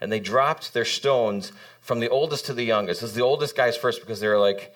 and 0.00 0.10
they 0.10 0.18
dropped 0.18 0.74
their 0.74 0.84
stones 0.84 1.52
from 1.80 2.00
the 2.00 2.08
oldest 2.08 2.46
to 2.46 2.52
the 2.52 2.64
youngest. 2.64 3.02
This 3.02 3.10
is 3.10 3.16
the 3.16 3.22
oldest 3.22 3.56
guys 3.56 3.76
first, 3.76 4.00
because 4.00 4.18
they 4.18 4.26
were 4.26 4.40
like 4.40 4.74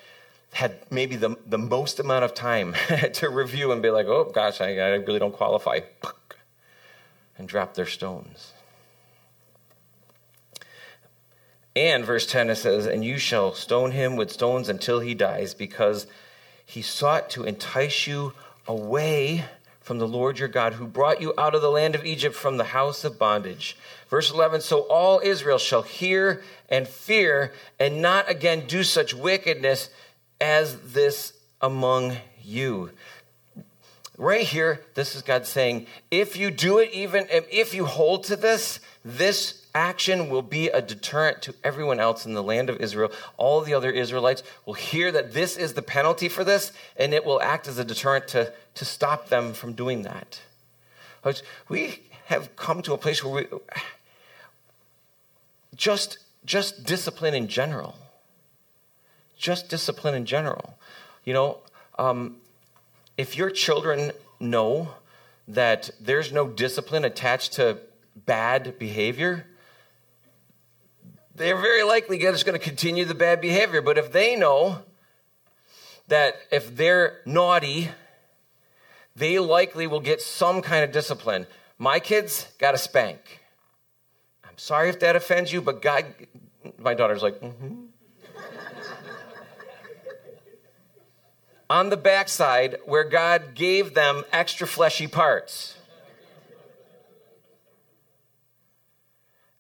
had 0.53 0.79
maybe 0.91 1.17
the, 1.17 1.37
the 1.47 1.59
most 1.59 1.99
amount 1.99 2.25
of 2.25 2.35
time 2.35 2.75
to 3.15 3.29
review 3.29 3.73
and 3.73 3.83
be 3.83 3.91
like, 3.91 4.07
oh 4.07 4.31
gosh, 4.33 4.61
I, 4.61 4.77
I 4.77 4.89
really 4.95 5.19
don't 5.19 5.35
qualify 5.35 5.81
and 7.41 7.49
drop 7.49 7.73
their 7.73 7.87
stones. 7.87 8.53
And 11.75 12.05
verse 12.05 12.27
10 12.27 12.51
it 12.51 12.57
says, 12.57 12.87
And 12.87 13.03
you 13.03 13.17
shall 13.17 13.55
stone 13.55 13.93
him 13.93 14.15
with 14.15 14.31
stones 14.31 14.69
until 14.69 15.01
he 15.01 15.15
dies, 15.15 15.55
because 15.55 16.07
he 16.67 16.83
sought 16.83 17.31
to 17.31 17.45
entice 17.45 18.07
you 18.07 18.35
away 18.67 19.47
from 19.81 19.99
the 19.99 20.07
Lord 20.07 20.39
your 20.39 20.49
God, 20.49 20.75
who 20.75 20.87
brought 20.87 21.23
you 21.23 21.33
out 21.39 21.55
of 21.55 21.63
the 21.63 21.71
land 21.71 21.95
of 21.95 22.05
Egypt 22.05 22.37
from 22.37 22.59
the 22.59 22.65
house 22.65 23.05
of 23.05 23.19
bondage. 23.19 23.75
Verse 24.11 24.31
11 24.31 24.61
So 24.61 24.81
all 24.83 25.23
Israel 25.25 25.59
shall 25.59 25.83
hear 25.83 26.43
and 26.69 26.87
fear, 26.87 27.55
and 27.79 28.03
not 28.03 28.29
again 28.29 28.67
do 28.67 28.85
such 28.85 29.15
wickedness 29.15 29.89
as 30.43 30.93
this 30.93 31.33
among 31.63 32.19
you 32.45 32.91
right 34.21 34.47
here, 34.47 34.83
this 34.95 35.17
is 35.17 35.23
God 35.23 35.47
saying, 35.47 35.87
if 36.11 36.37
you 36.37 36.51
do 36.51 36.79
it, 36.79 36.91
even 36.93 37.27
if 37.31 37.73
you 37.73 37.87
hold 37.87 38.25
to 38.25 38.37
this, 38.37 38.79
this 39.03 39.67
action 39.75 40.29
will 40.29 40.43
be 40.43 40.69
a 40.69 40.83
deterrent 40.83 41.41
to 41.43 41.55
everyone 41.65 41.99
else 41.99 42.27
in 42.27 42.35
the 42.35 42.43
land 42.43 42.69
of 42.69 42.77
Israel. 42.81 43.11
All 43.39 43.63
the 43.63 43.73
other 43.73 43.91
Israelites 43.91 44.43
will 44.67 44.75
hear 44.75 45.11
that 45.11 45.33
this 45.33 45.57
is 45.57 45.73
the 45.73 45.81
penalty 45.81 46.29
for 46.29 46.45
this, 46.45 46.71
and 46.99 47.15
it 47.15 47.25
will 47.25 47.41
act 47.41 47.67
as 47.67 47.79
a 47.79 47.85
deterrent 47.85 48.29
to, 48.29 48.53
to 48.75 48.85
stop 48.85 49.31
them 49.31 49.55
from 49.55 49.73
doing 49.73 50.03
that. 50.03 50.41
We 51.71 52.01
have 52.27 52.55
come 52.57 52.83
to 52.83 52.93
a 52.93 52.99
place 52.99 53.25
where 53.25 53.33
we 53.33 53.59
just 55.75 56.19
just 56.45 56.85
discipline 56.85 57.35
in 57.35 57.49
general. 57.49 57.97
Just 59.37 59.69
discipline 59.69 60.15
in 60.15 60.25
general. 60.25 60.79
You 61.25 61.35
know, 61.35 61.59
um, 61.99 62.37
if 63.21 63.37
your 63.37 63.51
children 63.51 64.13
know 64.41 64.95
that 65.47 65.91
there's 66.01 66.33
no 66.33 66.49
discipline 66.49 67.05
attached 67.05 67.53
to 67.53 67.77
bad 68.17 68.79
behavior, 68.79 69.47
they're 71.35 71.61
very 71.61 71.83
likely 71.83 72.17
just 72.19 72.47
going 72.47 72.59
to 72.59 72.65
continue 72.65 73.05
the 73.05 73.15
bad 73.15 73.43
behavior. 73.43 73.83
But 73.83 73.99
if 73.99 74.11
they 74.11 74.37
know 74.37 74.79
that 76.09 76.37
if 76.51 76.75
they're 76.75 77.21
naughty, 77.27 77.91
they 79.15 79.39
likely 79.39 79.87
will 79.87 80.01
get 80.01 80.23
some 80.23 80.63
kind 80.63 80.83
of 80.83 80.91
discipline. 80.91 81.47
My 81.77 82.01
kids 82.01 82.49
got 82.59 82.75
a 82.75 82.79
spank. 82.79 83.43
I'm 84.49 84.57
sorry 84.57 84.89
if 84.89 84.99
that 85.01 85.15
offends 85.15 85.53
you, 85.53 85.61
but 85.61 85.83
God, 85.83 86.07
my 86.79 86.95
daughter's 86.95 87.23
like, 87.23 87.39
mm-hmm. 87.39 87.85
On 91.71 91.89
the 91.89 91.97
backside 91.97 92.77
where 92.85 93.05
God 93.05 93.55
gave 93.55 93.95
them 93.95 94.25
extra 94.33 94.67
fleshy 94.67 95.07
parts. 95.07 95.77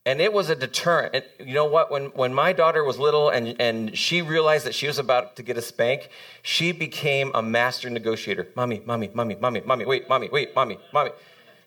And 0.05 0.21
it 0.21 0.33
was 0.33 0.51
a 0.51 0.57
deterrent. 0.57 1.15
And 1.15 1.49
you 1.49 1.55
know 1.55 1.67
what? 1.67 1.91
When, 1.91 2.07
when 2.07 2.35
my 2.35 2.53
daughter 2.53 2.83
was 2.83 2.99
little 2.99 3.29
and, 3.29 3.55
and 3.61 3.97
she 3.97 4.23
realized 4.23 4.67
that 4.67 4.75
she 4.75 4.89
was 4.89 4.99
about 4.99 5.37
to 5.37 5.43
get 5.43 5.57
a 5.57 5.63
spank, 5.63 6.09
she 6.43 6.73
became 6.73 7.31
a 7.33 7.43
master 7.43 7.89
negotiator. 7.89 8.49
Mommy, 8.57 8.83
mommy, 8.85 9.11
mommy, 9.15 9.37
mommy, 9.41 9.61
mommy, 9.61 9.85
wait, 9.85 10.09
mommy, 10.09 10.29
wait, 10.33 10.57
mommy, 10.57 10.79
mommy. 10.93 11.11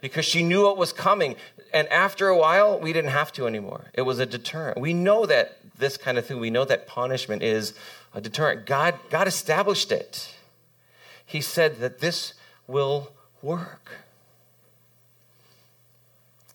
Because 0.02 0.26
she 0.26 0.44
knew 0.44 0.64
what 0.64 0.76
was 0.78 0.92
coming. 0.92 1.38
And 1.74 1.88
after 1.88 2.28
a 2.28 2.38
while, 2.38 2.78
we 2.80 2.92
didn't 2.92 3.12
have 3.12 3.32
to 3.34 3.48
anymore. 3.48 3.86
It 3.94 4.02
was 4.02 4.20
a 4.20 4.26
deterrent. 4.26 4.78
We 4.78 4.94
know 4.94 5.26
that 5.26 5.60
this 5.78 5.96
kind 5.96 6.18
of 6.18 6.26
thing, 6.26 6.40
we 6.40 6.50
know 6.50 6.66
that 6.66 6.86
punishment 6.86 7.44
is 7.44 7.74
a 8.14 8.22
deterrent. 8.22 8.66
God, 8.66 9.00
God 9.10 9.28
established 9.28 9.92
it. 9.92 10.34
He 11.26 11.42
said 11.42 11.78
that 11.80 12.00
this 12.00 12.34
will 12.68 13.12
work. 13.42 13.98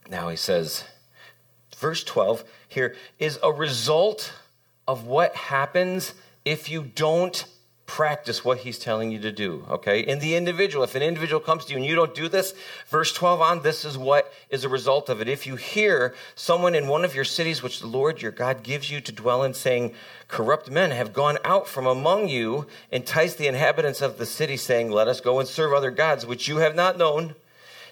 Now 0.08 0.28
he 0.28 0.36
says, 0.36 0.84
verse 1.76 2.02
12 2.04 2.44
here 2.68 2.94
is 3.18 3.38
a 3.42 3.52
result 3.52 4.32
of 4.86 5.06
what 5.06 5.34
happens 5.34 6.14
if 6.44 6.70
you 6.70 6.82
don't 6.82 7.44
practice 7.88 8.44
what 8.44 8.58
he's 8.58 8.78
telling 8.78 9.10
you 9.10 9.18
to 9.18 9.32
do, 9.32 9.64
okay? 9.68 10.00
In 10.00 10.18
the 10.18 10.36
individual, 10.36 10.84
if 10.84 10.94
an 10.94 11.02
individual 11.02 11.40
comes 11.40 11.64
to 11.64 11.70
you 11.72 11.78
and 11.78 11.86
you 11.86 11.94
don't 11.96 12.14
do 12.14 12.28
this, 12.28 12.54
verse 12.86 13.12
12 13.14 13.40
on, 13.40 13.62
this 13.62 13.84
is 13.84 13.96
what 13.96 14.30
is 14.50 14.62
a 14.62 14.68
result 14.68 15.08
of 15.08 15.22
it. 15.22 15.28
If 15.28 15.46
you 15.46 15.56
hear 15.56 16.14
someone 16.36 16.74
in 16.74 16.86
one 16.86 17.02
of 17.02 17.14
your 17.14 17.24
cities, 17.24 17.62
which 17.62 17.80
the 17.80 17.86
Lord 17.86 18.20
your 18.20 18.30
God 18.30 18.62
gives 18.62 18.90
you 18.90 19.00
to 19.00 19.10
dwell 19.10 19.42
in, 19.42 19.54
saying, 19.54 19.94
Corrupt 20.28 20.70
men 20.70 20.90
have 20.90 21.14
gone 21.14 21.38
out 21.44 21.66
from 21.66 21.86
among 21.86 22.28
you, 22.28 22.66
entice 22.92 23.34
the 23.34 23.48
inhabitants 23.48 24.02
of 24.02 24.18
the 24.18 24.26
city, 24.26 24.58
saying, 24.58 24.90
Let 24.90 25.08
us 25.08 25.22
go 25.22 25.40
and 25.40 25.48
serve 25.48 25.72
other 25.72 25.90
gods, 25.90 26.26
which 26.26 26.46
you 26.46 26.58
have 26.58 26.76
not 26.76 26.98
known, 26.98 27.34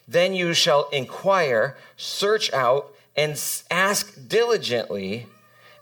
then 0.07 0.35
you 0.35 0.53
shall 0.53 0.91
inquire, 0.91 1.75
search 1.97 2.53
out, 2.53 2.95
and 3.17 3.43
ask 3.71 4.29
diligently 4.29 5.27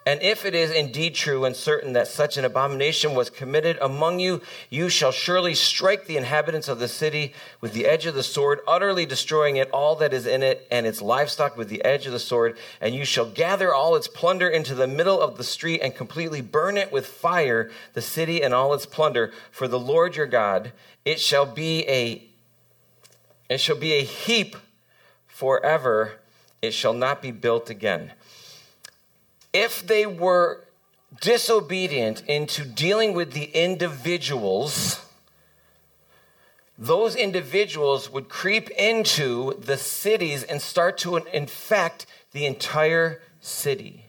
and 0.07 0.21
if 0.21 0.45
it 0.45 0.55
is 0.55 0.71
indeed 0.71 1.15
true 1.15 1.47
and 1.47 1.57
certain 1.57 1.95
that 1.95 2.09
such 2.09 2.37
an 2.37 2.45
abomination 2.45 3.15
was 3.15 3.31
committed 3.31 3.79
among 3.81 4.21
you, 4.21 4.43
you 4.69 4.91
shall 4.91 5.13
surely 5.13 5.55
strike 5.55 6.07
the 6.07 6.19
inhabitants 6.19 6.69
of 6.69 6.79
the 6.79 6.89
city 6.89 7.33
with 7.63 7.73
the 7.73 7.87
edge 7.87 8.05
of 8.05 8.15
the 8.15 8.23
sword, 8.23 8.61
utterly 8.69 9.07
destroying 9.07 9.57
it, 9.57 9.71
all 9.71 9.97
that 9.97 10.13
is 10.13 10.27
in 10.27 10.43
it, 10.43 10.67
and 10.71 10.87
its 10.87 11.01
livestock 11.01 11.57
with 11.57 11.71
the 11.71 11.83
edge 11.85 12.05
of 12.05 12.13
the 12.13 12.19
sword. 12.19 12.59
And 12.83 12.95
you 12.95 13.07
shall 13.07 13.25
gather 13.31 13.73
all 13.73 13.97
its 13.97 14.07
plunder 14.07 14.47
into 14.47 14.75
the 14.75 14.87
middle 14.87 15.19
of 15.19 15.39
the 15.39 15.45
street 15.45 15.81
and 15.81 15.95
completely 15.95 16.43
burn 16.43 16.77
it 16.77 16.93
with 16.93 17.07
fire, 17.07 17.71
the 17.95 18.03
city 18.03 18.43
and 18.43 18.53
all 18.53 18.75
its 18.75 18.85
plunder. 18.85 19.33
For 19.51 19.67
the 19.67 19.81
Lord 19.81 20.17
your 20.17 20.27
God, 20.27 20.73
it 21.07 21.19
shall 21.19 21.47
be 21.47 21.89
a 21.89 22.29
It 23.49 23.59
shall 23.59 23.77
be 23.77 23.95
a 23.95 24.03
heap 24.03 24.57
forever. 25.27 26.21
It 26.61 26.73
shall 26.73 26.95
not 26.95 27.23
be 27.23 27.31
built 27.31 27.71
again. 27.71 28.13
If 29.55 29.87
they 29.87 30.05
were 30.05 30.65
disobedient 31.21 32.23
into 32.27 32.65
dealing 32.65 33.15
with 33.15 33.33
the 33.33 33.45
individuals, 33.45 35.01
those 36.77 37.15
individuals 37.15 38.11
would 38.11 38.29
creep 38.29 38.69
into 38.71 39.55
the 39.61 39.79
cities 39.79 40.43
and 40.43 40.61
start 40.61 40.99
to 40.99 41.17
infect 41.17 42.05
the 42.33 42.47
entire 42.47 43.23
city. 43.41 44.07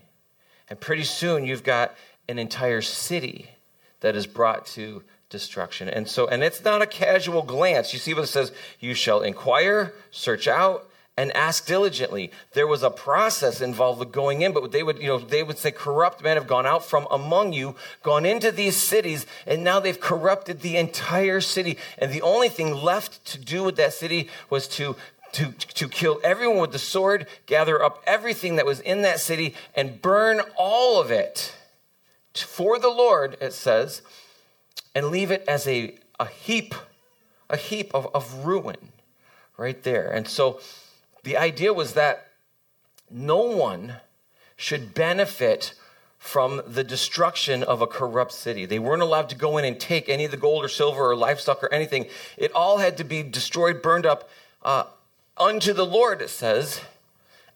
And 0.69 0.79
pretty 0.79 1.03
soon 1.03 1.45
you've 1.45 1.63
got 1.63 1.95
an 2.27 2.39
entire 2.39 2.81
city 2.81 3.51
that 3.99 4.15
is 4.15 4.25
brought 4.25 4.65
to 4.65 5.03
destruction. 5.29 5.89
And 5.89 6.07
so, 6.07 6.27
and 6.27 6.43
it's 6.43 6.63
not 6.63 6.81
a 6.81 6.87
casual 6.87 7.43
glance. 7.43 7.93
You 7.93 7.99
see 7.99 8.13
what 8.13 8.23
it 8.23 8.27
says? 8.27 8.51
You 8.79 8.95
shall 8.95 9.21
inquire, 9.21 9.93
search 10.09 10.47
out, 10.47 10.89
and 11.18 11.32
ask 11.36 11.66
diligently. 11.66 12.32
There 12.53 12.68
was 12.68 12.84
a 12.84 12.89
process 12.89 13.61
involved 13.61 13.99
with 13.99 14.11
going 14.11 14.41
in, 14.41 14.51
but 14.51 14.72
they 14.72 14.84
would, 14.84 14.99
you 14.99 15.07
know, 15.07 15.18
they 15.18 15.43
would 15.43 15.57
say, 15.57 15.72
corrupt 15.72 16.22
men 16.22 16.38
have 16.38 16.47
gone 16.47 16.66
out 16.66 16.84
from 16.86 17.07
among 17.09 17.53
you, 17.53 17.76
gone 18.03 18.26
into 18.26 18.51
these 18.51 18.76
cities, 18.76 19.26
and 19.45 19.63
now 19.63 19.80
they've 19.80 19.99
corrupted 19.99 20.61
the 20.61 20.78
entire 20.78 21.41
city. 21.41 21.78
And 21.97 22.11
the 22.11 22.22
only 22.22 22.49
thing 22.49 22.74
left 22.74 23.24
to 23.28 23.38
do 23.38 23.63
with 23.63 23.78
that 23.78 23.93
city 23.93 24.30
was 24.49 24.68
to 24.70 24.95
to, 25.32 25.51
to 25.51 25.89
kill 25.89 26.22
everyone 26.24 26.59
with 26.59 26.72
the 26.72 26.80
sword, 26.80 27.28
gather 27.45 27.84
up 27.84 28.01
everything 28.07 28.55
that 28.55 28.66
was 28.66 28.80
in 28.80 29.01
that 29.01 29.20
city, 29.20 29.53
and 29.76 30.01
burn 30.01 30.39
all 30.57 31.01
of 31.01 31.11
it 31.11 31.53
for 32.34 32.80
the 32.80 32.89
Lord, 32.89 33.36
it 33.41 33.53
says, 33.53 34.01
and 34.93 35.07
leave 35.07 35.32
it 35.32 35.43
as 35.45 35.68
a, 35.68 35.95
a 36.20 36.28
heap, 36.28 36.74
a 37.49 37.57
heap 37.57 37.93
of, 37.93 38.07
of 38.13 38.45
ruin 38.45 38.93
right 39.57 39.82
there. 39.84 40.09
And 40.09 40.26
so 40.26 40.61
the 41.26 41.36
idea 41.36 41.73
was 41.73 41.93
that 41.93 42.28
no 43.11 43.41
one 43.41 43.97
should 44.55 44.93
benefit 44.93 45.73
from 46.17 46.61
the 46.65 46.84
destruction 46.84 47.61
of 47.63 47.82
a 47.82 47.88
corrupt 47.88 48.32
city. 48.32 48.65
They 48.65 48.80
weren't 48.80 49.01
allowed 49.01 49.30
to 49.30 49.36
go 49.36 49.57
in 49.57 49.65
and 49.65 49.80
take 49.80 50.07
any 50.07 50.26
of 50.26 50.32
the 50.32 50.38
gold 50.38 50.63
or 50.63 50.69
silver 50.69 51.11
or 51.11 51.15
livestock 51.15 51.63
or 51.63 51.73
anything. 51.73 52.05
It 52.38 52.51
all 52.53 52.78
had 52.78 52.97
to 52.97 53.03
be 53.03 53.21
destroyed, 53.21 53.82
burned 53.82 54.05
up 54.05 54.30
uh, 54.63 54.86
unto 55.38 55.73
the 55.73 55.86
Lord, 55.86 56.21
it 56.21 56.30
says, 56.30 56.82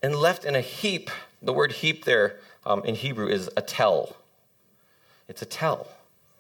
and 0.04 0.16
left 0.16 0.46
in 0.46 0.56
a 0.56 0.62
heap. 0.62 1.10
The 1.42 1.54
word 1.54 1.72
heap 1.72 2.06
there 2.06 2.38
um, 2.66 2.84
in 2.84 2.96
Hebrew 2.96 3.28
is 3.28 3.50
a 3.56 3.62
tell. 3.62 4.18
It's 5.28 5.42
a 5.42 5.46
tell. 5.46 5.88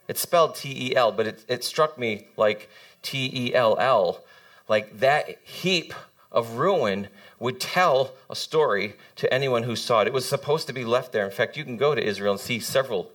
It's 0.07 0.21
spelled 0.21 0.55
T 0.55 0.89
E 0.89 0.95
L, 0.95 1.11
but 1.11 1.27
it, 1.27 1.45
it 1.47 1.63
struck 1.63 1.97
me 1.97 2.27
like 2.38 2.69
T 3.01 3.32
E 3.34 3.55
L 3.55 3.77
L. 3.80 4.23
Like 4.67 4.99
that 4.99 5.39
heap 5.43 5.93
of 6.32 6.53
ruin 6.53 7.07
would 7.39 7.59
tell 7.59 8.13
a 8.30 8.36
story 8.36 8.95
to 9.15 9.34
anyone 9.34 9.63
who 9.63 9.75
saw 9.75 10.01
it. 10.01 10.07
It 10.07 10.13
was 10.13 10.27
supposed 10.27 10.67
to 10.67 10.73
be 10.73 10.86
left 10.86 11.11
there. 11.11 11.25
In 11.25 11.32
fact, 11.32 11.57
you 11.57 11.63
can 11.63 11.77
go 11.77 11.95
to 11.95 12.03
Israel 12.03 12.34
and 12.34 12.41
see 12.41 12.59
several 12.59 13.11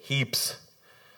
heaps 0.00 0.56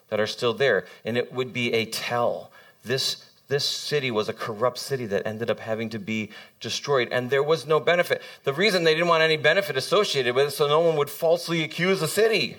that 0.08 0.20
are 0.20 0.26
still 0.26 0.54
there, 0.54 0.84
and 1.04 1.16
it 1.16 1.32
would 1.32 1.52
be 1.52 1.72
a 1.72 1.84
tell. 1.86 2.50
This 2.84 3.24
this 3.48 3.64
city 3.64 4.10
was 4.10 4.28
a 4.28 4.34
corrupt 4.34 4.76
city 4.76 5.06
that 5.06 5.26
ended 5.26 5.50
up 5.50 5.60
having 5.60 5.88
to 5.88 5.98
be 5.98 6.28
destroyed, 6.60 7.08
and 7.10 7.30
there 7.30 7.42
was 7.42 7.66
no 7.66 7.80
benefit. 7.80 8.20
The 8.44 8.52
reason 8.52 8.84
they 8.84 8.92
didn't 8.92 9.08
want 9.08 9.22
any 9.22 9.38
benefit 9.38 9.74
associated 9.74 10.34
with 10.34 10.48
it, 10.48 10.50
so 10.50 10.68
no 10.68 10.80
one 10.80 10.96
would 10.96 11.08
falsely 11.08 11.64
accuse 11.64 12.00
the 12.00 12.08
city, 12.08 12.58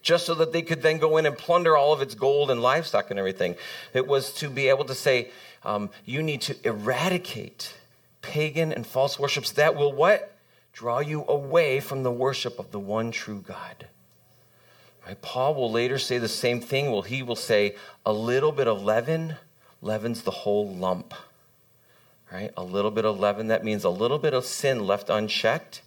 just 0.00 0.24
so 0.24 0.34
that 0.36 0.54
they 0.54 0.62
could 0.62 0.80
then 0.80 0.96
go 0.96 1.18
in 1.18 1.26
and 1.26 1.36
plunder 1.36 1.76
all 1.76 1.92
of 1.92 2.00
its 2.00 2.14
gold 2.14 2.50
and 2.50 2.62
livestock 2.62 3.10
and 3.10 3.18
everything. 3.18 3.54
It 3.92 4.06
was 4.06 4.32
to 4.34 4.48
be 4.48 4.68
able 4.68 4.86
to 4.86 4.94
say, 4.94 5.28
um, 5.62 5.90
you 6.06 6.22
need 6.22 6.40
to 6.42 6.56
eradicate 6.66 7.74
pagan 8.22 8.72
and 8.72 8.86
false 8.86 9.18
worships 9.18 9.52
that 9.52 9.74
will 9.74 9.92
what? 9.92 10.36
Draw 10.72 11.00
you 11.00 11.24
away 11.26 11.80
from 11.80 12.02
the 12.02 12.12
worship 12.12 12.58
of 12.58 12.70
the 12.70 12.78
one 12.78 13.10
true 13.10 13.42
God. 13.46 13.86
Right? 15.06 15.20
Paul 15.20 15.54
will 15.54 15.70
later 15.70 15.98
say 15.98 16.18
the 16.18 16.28
same 16.28 16.60
thing. 16.60 16.92
Well, 16.92 17.02
he 17.02 17.22
will 17.22 17.36
say, 17.36 17.74
a 18.04 18.12
little 18.12 18.52
bit 18.52 18.68
of 18.68 18.82
leaven 18.82 19.36
leavens 19.82 20.22
the 20.22 20.30
whole 20.30 20.68
lump. 20.68 21.14
Right? 22.30 22.52
A 22.56 22.62
little 22.62 22.90
bit 22.90 23.04
of 23.04 23.18
leaven, 23.18 23.48
that 23.48 23.64
means 23.64 23.82
a 23.82 23.90
little 23.90 24.18
bit 24.18 24.34
of 24.34 24.44
sin 24.44 24.86
left 24.86 25.10
unchecked 25.10 25.82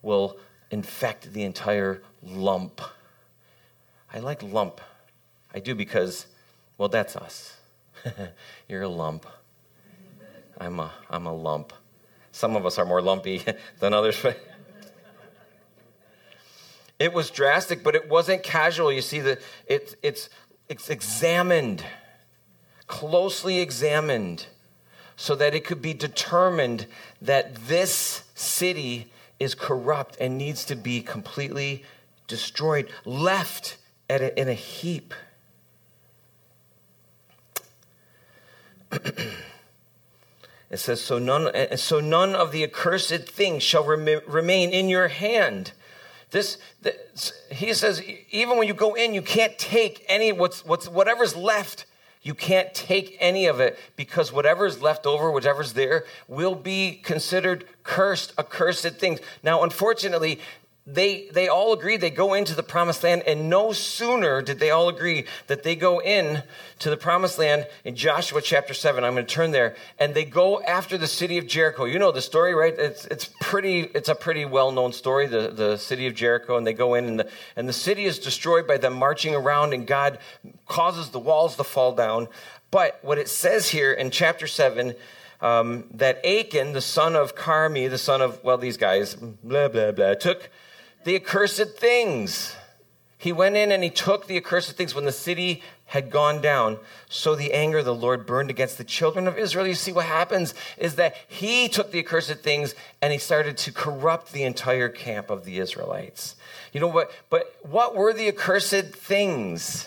will 0.00 0.36
infect 0.70 1.32
the 1.32 1.42
entire 1.42 2.02
lump. 2.22 2.80
I 4.12 4.18
like 4.18 4.42
lump. 4.42 4.80
I 5.54 5.60
do 5.60 5.74
because, 5.74 6.26
well, 6.76 6.88
that's 6.88 7.14
us. 7.14 7.56
You're 8.68 8.82
a 8.82 8.88
lump. 8.88 9.26
I'm 10.58 10.80
a, 10.80 10.92
I'm 11.10 11.26
a 11.26 11.34
lump. 11.34 11.72
Some 12.32 12.56
of 12.56 12.64
us 12.64 12.78
are 12.78 12.84
more 12.84 13.02
lumpy 13.02 13.42
than 13.80 13.92
others. 13.92 14.24
it 16.98 17.12
was 17.12 17.30
drastic, 17.30 17.82
but 17.82 17.94
it 17.94 18.08
wasn't 18.08 18.42
casual. 18.42 18.92
You 18.92 19.02
see, 19.02 19.20
that 19.20 19.40
it, 19.66 19.94
it's, 20.02 20.28
it's 20.68 20.90
examined, 20.90 21.84
closely 22.86 23.60
examined, 23.60 24.46
so 25.16 25.34
that 25.34 25.54
it 25.54 25.64
could 25.64 25.82
be 25.82 25.94
determined 25.94 26.86
that 27.20 27.54
this 27.54 28.24
city 28.34 29.10
is 29.38 29.54
corrupt 29.54 30.16
and 30.20 30.38
needs 30.38 30.64
to 30.64 30.76
be 30.76 31.00
completely 31.00 31.84
destroyed, 32.26 32.88
left 33.04 33.76
a, 34.08 34.40
in 34.40 34.48
a 34.48 34.54
heap. 34.54 35.14
It 40.72 40.80
says, 40.80 41.02
so 41.02 41.18
none, 41.18 41.48
eh, 41.48 41.66
eh, 41.70 41.76
so 41.76 42.00
none 42.00 42.34
of 42.34 42.50
the 42.50 42.64
accursed 42.64 43.28
things 43.28 43.62
shall 43.62 43.84
rem- 43.84 44.22
remain 44.26 44.70
in 44.70 44.88
your 44.88 45.08
hand. 45.08 45.72
This, 46.30 46.56
this, 46.80 47.32
he 47.50 47.74
says, 47.74 48.02
even 48.30 48.56
when 48.56 48.66
you 48.66 48.72
go 48.72 48.94
in, 48.94 49.12
you 49.12 49.20
can't 49.20 49.58
take 49.58 50.02
any, 50.08 50.32
what's, 50.32 50.64
what's, 50.64 50.88
whatever's 50.88 51.36
left, 51.36 51.84
you 52.22 52.34
can't 52.34 52.72
take 52.72 53.18
any 53.20 53.44
of 53.44 53.60
it 53.60 53.78
because 53.96 54.32
whatever's 54.32 54.80
left 54.80 55.04
over, 55.04 55.30
whatever's 55.30 55.74
there, 55.74 56.06
will 56.26 56.54
be 56.54 56.92
considered 57.02 57.66
cursed, 57.82 58.32
accursed 58.38 58.88
things. 58.94 59.20
Now, 59.42 59.62
unfortunately, 59.62 60.40
they, 60.84 61.28
they 61.32 61.46
all 61.46 61.72
agree 61.72 61.96
they 61.96 62.10
go 62.10 62.34
into 62.34 62.56
the 62.56 62.62
promised 62.62 63.04
land, 63.04 63.22
and 63.24 63.48
no 63.48 63.72
sooner 63.72 64.42
did 64.42 64.58
they 64.58 64.70
all 64.70 64.88
agree 64.88 65.26
that 65.46 65.62
they 65.62 65.76
go 65.76 66.00
in 66.00 66.42
to 66.80 66.90
the 66.90 66.96
promised 66.96 67.38
land 67.38 67.68
in 67.84 67.94
Joshua 67.94 68.42
chapter 68.42 68.74
7. 68.74 69.04
I'm 69.04 69.14
going 69.14 69.24
to 69.24 69.32
turn 69.32 69.52
there, 69.52 69.76
and 70.00 70.12
they 70.12 70.24
go 70.24 70.60
after 70.62 70.98
the 70.98 71.06
city 71.06 71.38
of 71.38 71.46
Jericho. 71.46 71.84
You 71.84 72.00
know 72.00 72.10
the 72.10 72.20
story, 72.20 72.52
right? 72.52 72.74
It's, 72.76 73.04
it's, 73.06 73.30
pretty, 73.40 73.82
it's 73.94 74.08
a 74.08 74.14
pretty 74.16 74.44
well 74.44 74.72
known 74.72 74.92
story, 74.92 75.28
the, 75.28 75.50
the 75.50 75.76
city 75.76 76.08
of 76.08 76.14
Jericho, 76.14 76.56
and 76.56 76.66
they 76.66 76.72
go 76.72 76.94
in, 76.94 77.04
and 77.06 77.20
the, 77.20 77.30
and 77.54 77.68
the 77.68 77.72
city 77.72 78.04
is 78.04 78.18
destroyed 78.18 78.66
by 78.66 78.76
them 78.76 78.94
marching 78.94 79.36
around, 79.36 79.72
and 79.74 79.86
God 79.86 80.18
causes 80.66 81.10
the 81.10 81.20
walls 81.20 81.54
to 81.56 81.64
fall 81.64 81.94
down. 81.94 82.26
But 82.72 82.98
what 83.02 83.18
it 83.18 83.28
says 83.28 83.68
here 83.68 83.92
in 83.92 84.10
chapter 84.10 84.48
7 84.48 84.96
um, 85.42 85.84
that 85.94 86.24
Achan, 86.24 86.72
the 86.72 86.80
son 86.80 87.14
of 87.14 87.34
Carmi, 87.34 87.90
the 87.90 87.98
son 87.98 88.20
of, 88.20 88.42
well, 88.42 88.58
these 88.58 88.76
guys, 88.76 89.14
blah, 89.14 89.68
blah, 89.68 89.90
blah, 89.92 90.14
took 90.14 90.48
the 91.04 91.16
accursed 91.16 91.76
things. 91.76 92.56
He 93.18 93.32
went 93.32 93.56
in 93.56 93.70
and 93.70 93.84
he 93.84 93.90
took 93.90 94.26
the 94.26 94.36
accursed 94.36 94.76
things 94.76 94.94
when 94.94 95.04
the 95.04 95.12
city 95.12 95.62
had 95.86 96.10
gone 96.10 96.40
down. 96.40 96.78
So 97.08 97.34
the 97.34 97.52
anger 97.52 97.78
of 97.78 97.84
the 97.84 97.94
Lord 97.94 98.26
burned 98.26 98.50
against 98.50 98.78
the 98.78 98.84
children 98.84 99.28
of 99.28 99.38
Israel. 99.38 99.66
You 99.66 99.74
see, 99.74 99.92
what 99.92 100.06
happens 100.06 100.54
is 100.76 100.96
that 100.96 101.14
he 101.28 101.68
took 101.68 101.92
the 101.92 102.00
accursed 102.00 102.38
things 102.38 102.74
and 103.00 103.12
he 103.12 103.18
started 103.18 103.56
to 103.58 103.72
corrupt 103.72 104.32
the 104.32 104.42
entire 104.42 104.88
camp 104.88 105.30
of 105.30 105.44
the 105.44 105.58
Israelites. 105.58 106.34
You 106.72 106.80
know 106.80 106.88
what? 106.88 107.10
But 107.30 107.54
what 107.62 107.94
were 107.94 108.12
the 108.12 108.28
accursed 108.28 108.94
things? 108.94 109.86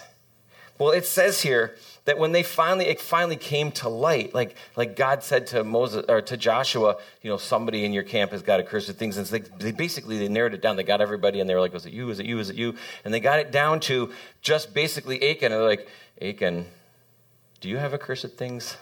Well, 0.78 0.92
it 0.92 1.06
says 1.06 1.42
here 1.42 1.76
that 2.06 2.18
when 2.18 2.32
they 2.32 2.44
finally 2.44 2.86
it 2.86 3.02
finally 3.02 3.36
came 3.36 3.72
to 3.72 3.90
light 3.90 4.34
like 4.34 4.56
like 4.76 4.96
god 4.96 5.24
said 5.24 5.48
to 5.48 5.64
moses 5.64 6.06
or 6.08 6.22
to 6.22 6.38
joshua 6.38 6.98
you 7.22 7.30
know 7.30 7.38
somebody 7.38 7.84
in 7.84 7.94
your 7.94 8.04
camp 8.04 8.32
has 8.32 8.42
got 8.42 8.60
accursed 8.60 8.92
things. 8.92 9.18
And 9.18 9.26
they, 9.28 9.40
they 9.58 9.72
basically 9.72 10.18
they 10.18 10.28
narrowed 10.28 10.54
it 10.54 10.62
down. 10.62 10.76
They 10.76 10.84
got 10.84 11.02
everybody 11.02 11.40
and 11.40 11.50
they 11.50 11.56
were 11.56 11.62
like 11.62 11.74
was 11.74 11.86
it 11.86 11.94
you? 11.94 12.10
Is 12.10 12.20
it 12.20 12.26
you? 12.26 12.40
Is 12.40 12.50
it 12.50 12.56
you? 12.56 12.76
And 13.04 13.14
they 13.14 13.20
got 13.20 13.40
it 13.40 13.52
down 13.52 13.80
to 13.82 14.12
just 14.42 14.74
basically 14.74 15.22
achan. 15.24 15.52
And 15.52 15.62
they're 15.62 15.68
like 15.68 15.88
achan 16.22 16.68
do 17.62 17.70
you 17.70 17.78
have 17.78 17.94
accursed 17.94 18.38
things? 18.38 18.78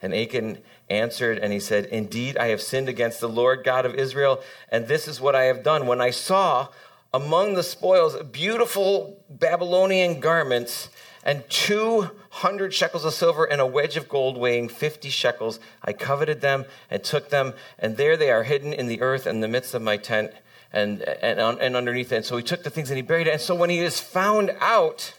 And 0.00 0.14
achan 0.14 0.58
answered 0.88 1.38
and 1.38 1.52
he 1.52 1.58
said 1.58 1.86
indeed 1.86 2.36
i 2.36 2.48
have 2.48 2.60
sinned 2.60 2.90
against 2.90 3.18
the 3.18 3.28
lord 3.28 3.64
god 3.64 3.86
of 3.86 3.94
israel 3.94 4.42
and 4.68 4.86
this 4.86 5.08
is 5.08 5.18
what 5.20 5.34
i 5.34 5.44
have 5.44 5.62
done. 5.62 5.86
When 5.86 6.00
i 6.00 6.10
saw 6.10 6.68
among 7.12 7.54
the 7.54 7.62
spoils 7.62 8.14
beautiful 8.24 9.24
babylonian 9.30 10.20
garments 10.20 10.90
and 11.24 11.42
200 11.48 12.72
shekels 12.72 13.04
of 13.04 13.14
silver 13.14 13.44
and 13.44 13.60
a 13.60 13.66
wedge 13.66 13.96
of 13.96 14.08
gold 14.08 14.38
weighing 14.38 14.68
50 14.68 15.10
shekels. 15.10 15.58
I 15.82 15.92
coveted 15.92 16.40
them 16.40 16.66
and 16.90 17.02
took 17.02 17.30
them, 17.30 17.54
and 17.78 17.96
there 17.96 18.16
they 18.16 18.30
are 18.30 18.44
hidden 18.44 18.72
in 18.72 18.86
the 18.86 19.00
earth 19.00 19.26
in 19.26 19.40
the 19.40 19.48
midst 19.48 19.74
of 19.74 19.82
my 19.82 19.96
tent 19.96 20.30
and, 20.72 21.02
and, 21.02 21.40
and 21.40 21.74
underneath 21.74 22.12
it. 22.12 22.16
And 22.16 22.24
so 22.24 22.36
he 22.36 22.42
took 22.44 22.62
the 22.62 22.70
things 22.70 22.90
and 22.90 22.96
he 22.96 23.02
buried 23.02 23.26
it. 23.26 23.32
And 23.32 23.40
so 23.40 23.54
when 23.54 23.70
he 23.70 23.80
is 23.80 23.98
found 23.98 24.54
out, 24.60 25.14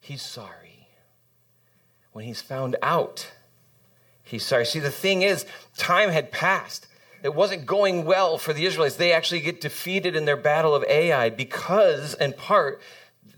he's 0.00 0.22
sorry. 0.22 0.88
When 2.12 2.24
he's 2.24 2.42
found 2.42 2.76
out, 2.80 3.32
He's 4.24 4.44
sorry. 4.44 4.64
See, 4.64 4.80
the 4.80 4.90
thing 4.90 5.22
is, 5.22 5.44
time 5.76 6.08
had 6.08 6.32
passed. 6.32 6.88
It 7.22 7.34
wasn't 7.34 7.66
going 7.66 8.04
well 8.04 8.36
for 8.38 8.52
the 8.52 8.64
Israelites. 8.66 8.96
They 8.96 9.12
actually 9.12 9.40
get 9.40 9.60
defeated 9.60 10.16
in 10.16 10.24
their 10.24 10.36
battle 10.36 10.74
of 10.74 10.84
Ai 10.84 11.30
because, 11.30 12.14
in 12.14 12.32
part, 12.32 12.80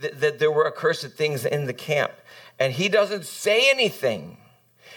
th- 0.01 0.14
that 0.14 0.38
there 0.38 0.51
were 0.51 0.66
accursed 0.66 1.07
things 1.12 1.44
in 1.44 1.66
the 1.66 1.72
camp. 1.72 2.12
And 2.59 2.72
he 2.72 2.88
doesn't 2.88 3.24
say 3.26 3.70
anything. 3.70 4.38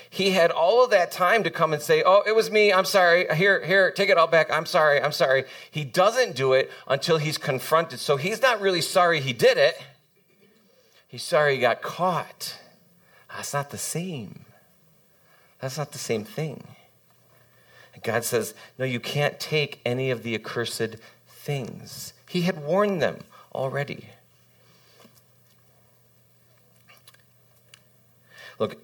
He 0.10 0.32
had 0.32 0.50
all 0.50 0.84
of 0.84 0.90
that 0.90 1.12
time 1.12 1.44
to 1.44 1.52
come 1.52 1.72
and 1.72 1.82
say, 1.82 2.02
Oh, 2.04 2.24
it 2.26 2.36
was 2.36 2.50
me. 2.50 2.74
I'm 2.74 2.86
sorry. 2.86 3.28
Here, 3.36 3.64
here, 3.64 3.92
take 3.92 4.10
it 4.10 4.18
all 4.18 4.28
back. 4.28 4.52
I'm 4.52 4.66
sorry. 4.66 5.02
I'm 5.02 5.12
sorry. 5.12 5.44
He 5.70 5.84
doesn't 5.84 6.36
do 6.36 6.54
it 6.54 6.72
until 6.88 7.18
he's 7.18 7.38
confronted. 7.38 8.00
So 8.00 8.18
he's 8.18 8.42
not 8.42 8.60
really 8.60 8.82
sorry 8.82 9.20
he 9.20 9.34
did 9.34 9.58
it. 9.58 9.80
He's 11.08 11.24
sorry 11.24 11.56
he 11.56 11.62
got 11.62 11.82
caught. 11.82 12.58
Ah, 13.30 13.38
That's 13.38 13.54
not 13.54 13.70
the 13.70 13.78
same. 13.78 14.46
That's 15.60 15.78
not 15.78 15.92
the 15.92 16.00
same 16.00 16.24
thing. 16.24 16.64
And 17.94 18.02
God 18.02 18.24
says, 18.24 18.54
No, 18.78 18.86
you 18.86 19.00
can't 19.00 19.40
take 19.40 19.80
any 19.86 20.10
of 20.10 20.24
the 20.24 20.34
accursed 20.34 20.96
things. 21.28 22.14
He 22.28 22.42
had 22.42 22.64
warned 22.64 23.02
them 23.02 23.20
already. 23.54 24.10
Look, 28.60 28.78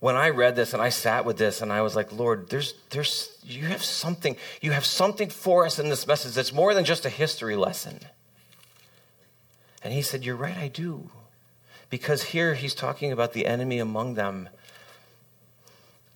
when 0.00 0.16
I 0.16 0.28
read 0.30 0.54
this 0.54 0.72
and 0.72 0.82
I 0.82 0.90
sat 0.90 1.24
with 1.24 1.38
this 1.38 1.60
and 1.60 1.72
I 1.72 1.82
was 1.82 1.96
like, 1.96 2.12
Lord, 2.12 2.50
there's, 2.50 2.74
there's, 2.90 3.36
you 3.44 3.64
have 3.66 3.82
something, 3.82 4.36
you 4.60 4.72
have 4.72 4.84
something 4.84 5.28
for 5.28 5.66
us 5.66 5.78
in 5.78 5.88
this 5.88 6.06
message 6.06 6.34
that's 6.34 6.52
more 6.52 6.74
than 6.74 6.84
just 6.84 7.04
a 7.04 7.08
history 7.08 7.56
lesson. 7.56 8.00
And 9.82 9.92
he 9.92 10.02
said, 10.02 10.24
You're 10.24 10.36
right, 10.36 10.56
I 10.56 10.68
do. 10.68 11.10
Because 11.90 12.22
here 12.24 12.54
he's 12.54 12.74
talking 12.74 13.12
about 13.12 13.34
the 13.34 13.46
enemy 13.46 13.78
among 13.78 14.14
them. 14.14 14.48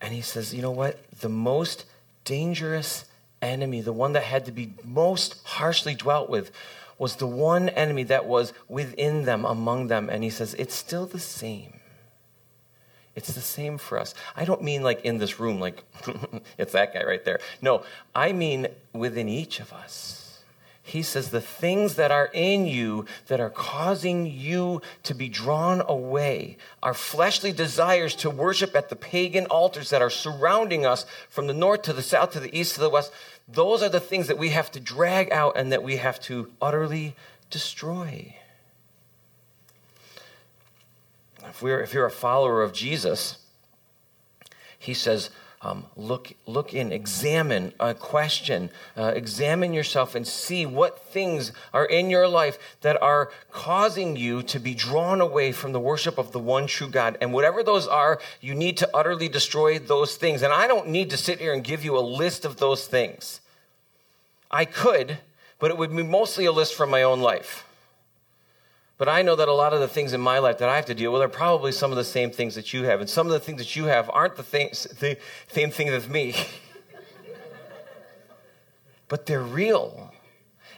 And 0.01 0.14
he 0.14 0.22
says, 0.22 0.55
You 0.55 0.62
know 0.62 0.70
what? 0.70 0.99
The 1.20 1.28
most 1.28 1.84
dangerous 2.24 3.05
enemy, 3.43 3.80
the 3.80 3.93
one 3.93 4.12
that 4.12 4.24
had 4.24 4.45
to 4.47 4.53
be 4.53 4.72
most 4.84 5.41
harshly 5.45 5.95
dwelt 5.95 6.28
with, 6.30 6.51
was 6.99 7.16
the 7.16 7.26
one 7.26 7.68
enemy 7.70 8.03
that 8.05 8.26
was 8.26 8.53
within 8.68 9.24
them, 9.24 9.44
among 9.44 9.86
them. 9.86 10.09
And 10.11 10.24
he 10.24 10.30
says, 10.30 10.55
It's 10.55 10.74
still 10.74 11.07
the 11.07 11.20
same. 11.20 11.74
It's 13.14 13.32
the 13.32 13.40
same 13.40 13.78
for 13.78 13.99
us. 13.99 14.14
I 14.36 14.44
don't 14.44 14.62
mean 14.62 14.82
like 14.82 15.05
in 15.05 15.18
this 15.18 15.40
room, 15.40 15.59
like 15.59 15.82
it's 16.59 16.72
that 16.72 16.94
guy 16.94 17.05
right 17.05 17.24
there. 17.24 17.40
No, 17.61 17.82
I 18.14 18.32
mean 18.32 18.68
within 18.92 19.28
each 19.28 19.59
of 19.61 19.72
us. 19.72 20.18
He 20.88 21.03
says, 21.03 21.30
The 21.30 21.40
things 21.40 21.96
that 21.96 22.11
are 22.11 22.30
in 22.32 22.66
you 22.66 23.05
that 23.26 23.40
are 23.40 23.51
causing 23.51 24.24
you 24.26 24.80
to 25.03 25.14
be 25.14 25.28
drawn 25.28 25.82
away, 25.86 26.57
our 26.82 26.94
fleshly 26.94 27.53
desires 27.53 28.14
to 28.16 28.30
worship 28.30 28.74
at 28.74 28.88
the 28.88 28.96
pagan 28.96 29.46
altars 29.46 29.90
that 29.90 30.01
are 30.01 30.11
surrounding 30.11 30.86
us 30.86 31.05
from 31.28 31.46
the 31.46 31.53
north 31.53 31.82
to 31.82 31.92
the 31.92 32.03
south 32.03 32.30
to 32.32 32.40
the 32.40 32.57
east 32.59 32.74
to 32.74 32.80
the 32.80 32.88
west, 32.88 33.12
those 33.49 33.82
are 33.82 33.88
the 33.88 34.01
things 34.01 34.26
that 34.26 34.38
we 34.38 34.51
have 34.51 34.70
to 34.72 34.80
drag 34.80 35.32
out 35.32 35.57
and 35.57 35.72
that 35.72 35.82
we 35.82 35.96
have 35.96 36.20
to 36.20 36.53
utterly 36.61 37.16
destroy. 37.51 38.34
If, 41.46 41.62
we're, 41.62 41.80
if 41.80 41.94
you're 41.94 42.07
a 42.07 42.11
follower 42.11 42.62
of 42.62 42.74
Jesus, 42.74 43.38
he 44.78 44.92
says, 44.92 45.30
um, 45.61 45.86
look, 45.96 46.32
look 46.46 46.72
in, 46.72 46.92
examine, 46.92 47.72
uh, 47.80 47.92
question, 47.94 48.70
uh, 48.96 49.12
examine 49.16 49.72
yourself 49.72 50.14
and 50.14 50.26
see 50.26 50.64
what 50.64 51.00
things 51.00 51.50
are 51.74 51.84
in 51.84 52.11
your 52.11 52.28
life 52.28 52.59
that 52.82 53.00
are 53.02 53.30
causing 53.50 54.14
you 54.14 54.42
to 54.44 54.61
be 54.61 54.74
drawn 54.74 55.20
away 55.20 55.50
from 55.50 55.72
the 55.72 55.80
worship 55.80 56.16
of 56.16 56.30
the 56.30 56.38
one 56.38 56.68
true 56.68 56.88
God. 56.88 57.18
And 57.20 57.32
whatever 57.32 57.64
those 57.64 57.88
are, 57.88 58.20
you 58.40 58.54
need 58.54 58.76
to 58.78 58.96
utterly 58.96 59.28
destroy 59.28 59.80
those 59.80 60.14
things. 60.14 60.42
And 60.42 60.52
I 60.52 60.68
don't 60.68 60.88
need 60.88 61.11
to 61.11 61.16
sit 61.16 61.40
here 61.40 61.52
and 61.52 61.64
give 61.64 61.84
you 61.84 61.98
a 61.98 62.00
list 62.00 62.44
of 62.44 62.59
those 62.59 62.86
things. 62.86 63.40
I 64.50 64.64
could, 64.64 65.18
but 65.59 65.72
it 65.72 65.76
would 65.76 65.94
be 65.94 66.04
mostly 66.04 66.44
a 66.44 66.52
list 66.52 66.74
from 66.74 66.88
my 66.88 67.02
own 67.02 67.20
life. 67.20 67.67
But 68.99 69.09
I 69.09 69.22
know 69.22 69.36
that 69.36 69.46
a 69.46 69.53
lot 69.53 69.72
of 69.72 69.78
the 69.78 69.86
things 69.86 70.12
in 70.12 70.20
my 70.20 70.40
life 70.40 70.59
that 70.59 70.68
I 70.68 70.74
have 70.74 70.86
to 70.86 70.94
deal 70.94 71.12
with 71.12 71.22
are 71.22 71.28
probably 71.28 71.70
some 71.70 71.92
of 71.92 71.96
the 71.96 72.05
same 72.05 72.32
things 72.32 72.57
that 72.57 72.74
you 72.74 72.82
have. 72.84 73.01
And 73.01 73.09
some 73.09 73.28
of 73.28 73.32
the 73.32 73.38
things 73.38 73.59
that 73.59 73.76
you 73.76 73.84
have 73.84 74.11
aren't 74.12 74.34
the, 74.34 74.42
things, 74.42 74.84
the 74.99 75.16
same 75.46 75.70
thing 75.70 75.88
as 75.88 76.09
me. 76.09 76.34
but 79.09 79.26
they're 79.26 79.40
real. 79.40 80.12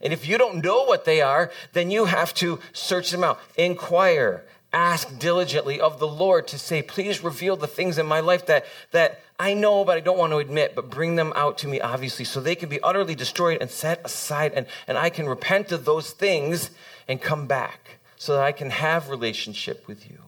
And 0.03 0.13
if 0.13 0.29
you 0.29 0.37
don't 0.37 0.63
know 0.63 0.85
what 0.85 1.07
they 1.07 1.23
are, 1.23 1.51
then 1.73 1.91
you 1.91 2.05
have 2.05 2.35
to 2.35 2.61
search 2.75 3.11
them 3.11 3.25
out, 3.25 3.41
inquire, 3.57 4.45
ask 4.71 5.19
diligently 5.19 5.81
of 5.81 5.99
the 5.99 6.07
Lord 6.07 6.47
to 6.49 6.59
say, 6.59 6.83
please 6.83 7.25
reveal 7.25 7.57
the 7.57 7.67
things 7.67 7.97
in 7.97 8.05
my 8.05 8.21
life 8.21 8.45
that, 8.47 8.67
that 8.93 9.21
I 9.39 9.55
know, 9.55 9.83
but 9.83 9.97
I 9.97 10.01
don't 10.01 10.19
want 10.19 10.33
to 10.33 10.39
admit, 10.39 10.75
but 10.75 10.91
bring 10.91 11.17
them 11.17 11.33
out 11.35 11.57
to 11.59 11.69
me, 11.69 11.81
obviously, 11.81 12.27
so 12.27 12.39
they 12.41 12.55
can 12.55 12.69
be 12.69 12.81
utterly 12.83 13.15
destroyed 13.15 13.59
and 13.63 13.71
set 13.71 14.05
aside, 14.05 14.53
and, 14.55 14.67
and 14.87 14.99
I 14.99 15.09
can 15.09 15.27
repent 15.27 15.73
of 15.73 15.87
those 15.87 16.11
things 16.11 16.71
and 17.09 17.21
come 17.21 17.47
back 17.47 18.00
so 18.21 18.35
that 18.35 18.45
I 18.45 18.53
can 18.53 18.69
have 18.69 19.09
relationship 19.09 19.89
with 19.89 20.11
you. 20.11 20.19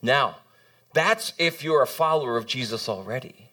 Now, 0.00 0.36
that's 0.92 1.32
if 1.38 1.64
you're 1.64 1.82
a 1.82 1.86
follower 1.86 2.36
of 2.36 2.46
Jesus 2.46 2.88
already. 2.88 3.50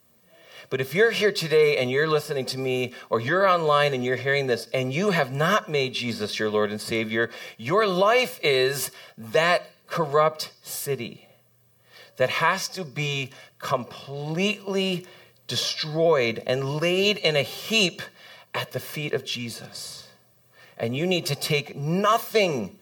But 0.70 0.80
if 0.80 0.94
you're 0.94 1.10
here 1.10 1.32
today 1.32 1.78
and 1.78 1.90
you're 1.90 2.08
listening 2.08 2.46
to 2.48 2.60
me, 2.60 2.94
or 3.10 3.20
you're 3.20 3.48
online 3.48 3.96
and 3.96 4.06
you're 4.06 4.16
hearing 4.16 4.46
this, 4.46 4.68
and 4.76 4.94
you 4.94 5.10
have 5.10 5.34
not 5.34 5.70
made 5.70 5.96
Jesus 5.96 6.38
your 6.38 6.52
Lord 6.52 6.70
and 6.70 6.80
Savior, 6.80 7.32
your 7.58 7.88
life 7.88 8.40
is 8.44 8.92
that 9.18 9.72
corrupt 9.88 10.52
city 10.62 11.28
that 12.18 12.30
has 12.30 12.68
to 12.68 12.86
be 12.86 13.32
completely 13.58 15.08
destroyed 15.48 16.44
and 16.46 16.76
laid 16.76 17.18
in 17.18 17.36
a 17.36 17.42
heap 17.42 18.04
at 18.54 18.72
the 18.74 18.80
feet 18.80 19.14
of 19.14 19.26
Jesus. 19.26 20.08
And 20.78 20.96
you 20.96 21.08
need 21.08 21.26
to 21.26 21.36
take 21.36 21.76
nothing 21.76 22.77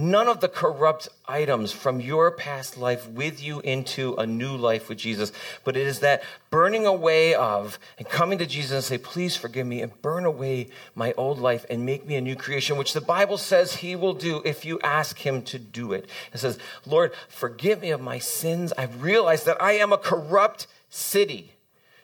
none 0.00 0.26
of 0.26 0.40
the 0.40 0.48
corrupt 0.48 1.08
items 1.28 1.70
from 1.70 2.00
your 2.00 2.30
past 2.30 2.78
life 2.78 3.08
with 3.08 3.42
you 3.42 3.60
into 3.60 4.14
a 4.14 4.26
new 4.26 4.56
life 4.56 4.88
with 4.88 4.98
Jesus, 4.98 5.30
but 5.62 5.76
it 5.76 5.86
is 5.86 6.00
that 6.00 6.22
burning 6.48 6.86
away 6.86 7.34
of 7.34 7.78
and 7.98 8.08
coming 8.08 8.38
to 8.38 8.46
Jesus 8.46 8.72
and 8.72 8.84
say, 8.84 8.98
Please 8.98 9.36
forgive 9.36 9.66
me 9.66 9.82
and 9.82 10.00
burn 10.02 10.24
away 10.24 10.68
my 10.94 11.12
old 11.16 11.38
life 11.38 11.66
and 11.68 11.84
make 11.84 12.06
me 12.06 12.16
a 12.16 12.20
new 12.20 12.34
creation, 12.34 12.76
which 12.76 12.94
the 12.94 13.00
Bible 13.00 13.36
says 13.36 13.76
He 13.76 13.94
will 13.94 14.14
do 14.14 14.40
if 14.44 14.64
you 14.64 14.80
ask 14.82 15.18
Him 15.18 15.42
to 15.42 15.58
do 15.58 15.92
it. 15.92 16.08
It 16.32 16.38
says, 16.38 16.58
Lord, 16.86 17.12
forgive 17.28 17.82
me 17.82 17.90
of 17.90 18.00
my 18.00 18.18
sins. 18.18 18.72
I've 18.78 19.02
realized 19.02 19.46
that 19.46 19.60
I 19.62 19.72
am 19.72 19.92
a 19.92 19.98
corrupt 19.98 20.66
city 20.88 21.52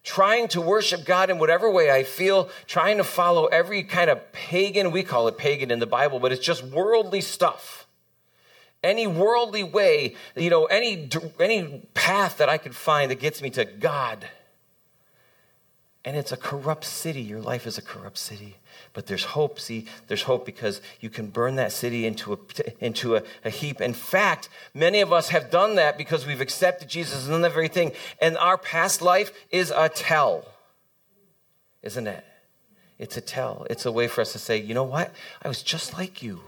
trying 0.06 0.46
to 0.46 0.60
worship 0.60 1.04
God 1.04 1.30
in 1.30 1.38
whatever 1.38 1.68
way 1.68 1.90
I 1.90 2.04
feel, 2.04 2.48
trying 2.68 2.98
to 2.98 3.04
follow 3.04 3.46
every 3.46 3.82
kind 3.82 4.08
of 4.08 4.32
pagan, 4.32 4.92
we 4.92 5.02
call 5.02 5.26
it 5.26 5.36
pagan 5.36 5.72
in 5.72 5.80
the 5.80 5.86
Bible, 5.86 6.20
but 6.20 6.30
it's 6.30 6.46
just 6.46 6.62
worldly 6.62 7.20
stuff. 7.20 7.85
Any 8.82 9.06
worldly 9.06 9.64
way, 9.64 10.14
you 10.36 10.50
know, 10.50 10.66
any, 10.66 11.08
any 11.40 11.88
path 11.94 12.38
that 12.38 12.48
I 12.48 12.58
could 12.58 12.74
find 12.74 13.10
that 13.10 13.20
gets 13.20 13.42
me 13.42 13.50
to 13.50 13.64
God. 13.64 14.26
And 16.06 16.16
it's 16.16 16.30
a 16.30 16.36
corrupt 16.36 16.84
city. 16.84 17.20
Your 17.20 17.40
life 17.40 17.66
is 17.66 17.78
a 17.78 17.82
corrupt 17.82 18.18
city. 18.18 18.58
But 18.92 19.06
there's 19.06 19.24
hope. 19.24 19.58
See, 19.58 19.86
there's 20.06 20.22
hope 20.22 20.46
because 20.46 20.80
you 21.00 21.10
can 21.10 21.26
burn 21.26 21.56
that 21.56 21.72
city 21.72 22.06
into 22.06 22.34
a, 22.34 22.38
into 22.78 23.16
a, 23.16 23.22
a, 23.44 23.50
heap. 23.50 23.80
In 23.80 23.92
fact, 23.92 24.48
many 24.72 25.00
of 25.00 25.12
us 25.12 25.30
have 25.30 25.50
done 25.50 25.74
that 25.74 25.98
because 25.98 26.24
we've 26.24 26.40
accepted 26.40 26.88
Jesus 26.88 27.26
and 27.26 27.42
that 27.42 27.52
very 27.52 27.66
thing. 27.66 27.90
And 28.20 28.38
our 28.38 28.56
past 28.56 29.02
life 29.02 29.32
is 29.50 29.72
a 29.74 29.88
tell, 29.88 30.46
isn't 31.82 32.06
it? 32.06 32.24
It's 32.98 33.16
a 33.16 33.20
tell. 33.20 33.66
It's 33.68 33.84
a 33.84 33.90
way 33.90 34.06
for 34.06 34.20
us 34.20 34.32
to 34.32 34.38
say, 34.38 34.58
you 34.58 34.74
know 34.74 34.84
what? 34.84 35.12
I 35.42 35.48
was 35.48 35.60
just 35.60 35.94
like 35.98 36.22
you. 36.22 36.40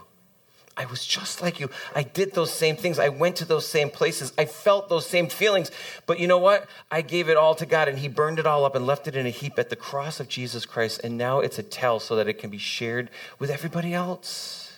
I 0.79 0.85
was 0.85 1.05
just 1.05 1.41
like 1.41 1.59
you. 1.59 1.69
I 1.93 2.03
did 2.03 2.33
those 2.33 2.53
same 2.53 2.77
things. 2.77 2.99
I 2.99 3.09
went 3.09 3.35
to 3.35 3.45
those 3.45 3.67
same 3.67 3.89
places. 3.89 4.31
I 4.37 4.45
felt 4.45 4.87
those 4.87 5.05
same 5.05 5.27
feelings. 5.27 5.71
But 6.05 6.19
you 6.19 6.27
know 6.27 6.37
what? 6.37 6.69
I 6.89 7.01
gave 7.01 7.27
it 7.27 7.35
all 7.35 7.53
to 7.55 7.65
God 7.65 7.89
and 7.89 7.99
He 7.99 8.07
burned 8.07 8.39
it 8.39 8.45
all 8.45 8.63
up 8.63 8.75
and 8.75 8.87
left 8.87 9.05
it 9.05 9.17
in 9.17 9.25
a 9.25 9.29
heap 9.29 9.59
at 9.59 9.69
the 9.69 9.75
cross 9.75 10.21
of 10.21 10.29
Jesus 10.29 10.65
Christ. 10.65 11.01
And 11.03 11.17
now 11.17 11.41
it's 11.41 11.59
a 11.59 11.63
tell 11.63 11.99
so 11.99 12.15
that 12.15 12.29
it 12.29 12.35
can 12.35 12.49
be 12.49 12.57
shared 12.57 13.09
with 13.39 13.49
everybody 13.49 13.93
else. 13.93 14.77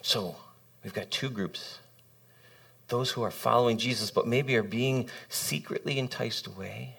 So 0.00 0.36
we've 0.82 0.94
got 0.94 1.10
two 1.10 1.28
groups 1.28 1.80
those 2.86 3.10
who 3.10 3.22
are 3.22 3.30
following 3.30 3.76
Jesus, 3.76 4.10
but 4.10 4.26
maybe 4.26 4.56
are 4.56 4.62
being 4.62 5.10
secretly 5.28 5.98
enticed 5.98 6.46
away. 6.46 6.96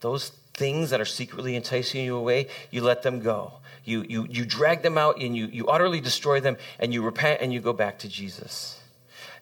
Those 0.00 0.32
things 0.58 0.90
that 0.90 1.00
are 1.00 1.06
secretly 1.06 1.54
enticing 1.54 2.04
you 2.04 2.16
away, 2.16 2.48
you 2.70 2.82
let 2.82 3.02
them 3.02 3.20
go. 3.20 3.52
You, 3.84 4.04
you, 4.08 4.26
you 4.28 4.44
drag 4.44 4.82
them 4.82 4.98
out 4.98 5.20
and 5.20 5.36
you, 5.36 5.46
you 5.46 5.66
utterly 5.66 6.00
destroy 6.00 6.40
them 6.40 6.56
and 6.78 6.92
you 6.92 7.02
repent 7.02 7.40
and 7.40 7.52
you 7.52 7.60
go 7.60 7.72
back 7.72 8.00
to 8.00 8.08
Jesus. 8.08 8.80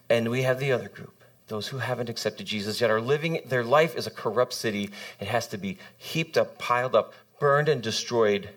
And 0.08 0.30
we 0.30 0.42
have 0.42 0.60
the 0.60 0.72
other 0.72 0.88
group 0.88 1.12
those 1.48 1.68
who 1.68 1.78
haven't 1.78 2.08
accepted 2.08 2.44
Jesus 2.44 2.80
yet 2.80 2.90
are 2.90 3.00
living 3.00 3.40
their 3.46 3.62
life 3.62 3.94
is 3.96 4.08
a 4.08 4.10
corrupt 4.10 4.52
city. 4.52 4.90
It 5.20 5.28
has 5.28 5.46
to 5.48 5.56
be 5.56 5.78
heaped 5.96 6.36
up, 6.36 6.58
piled 6.58 6.96
up, 6.96 7.12
burned 7.38 7.68
and 7.68 7.80
destroyed, 7.80 8.50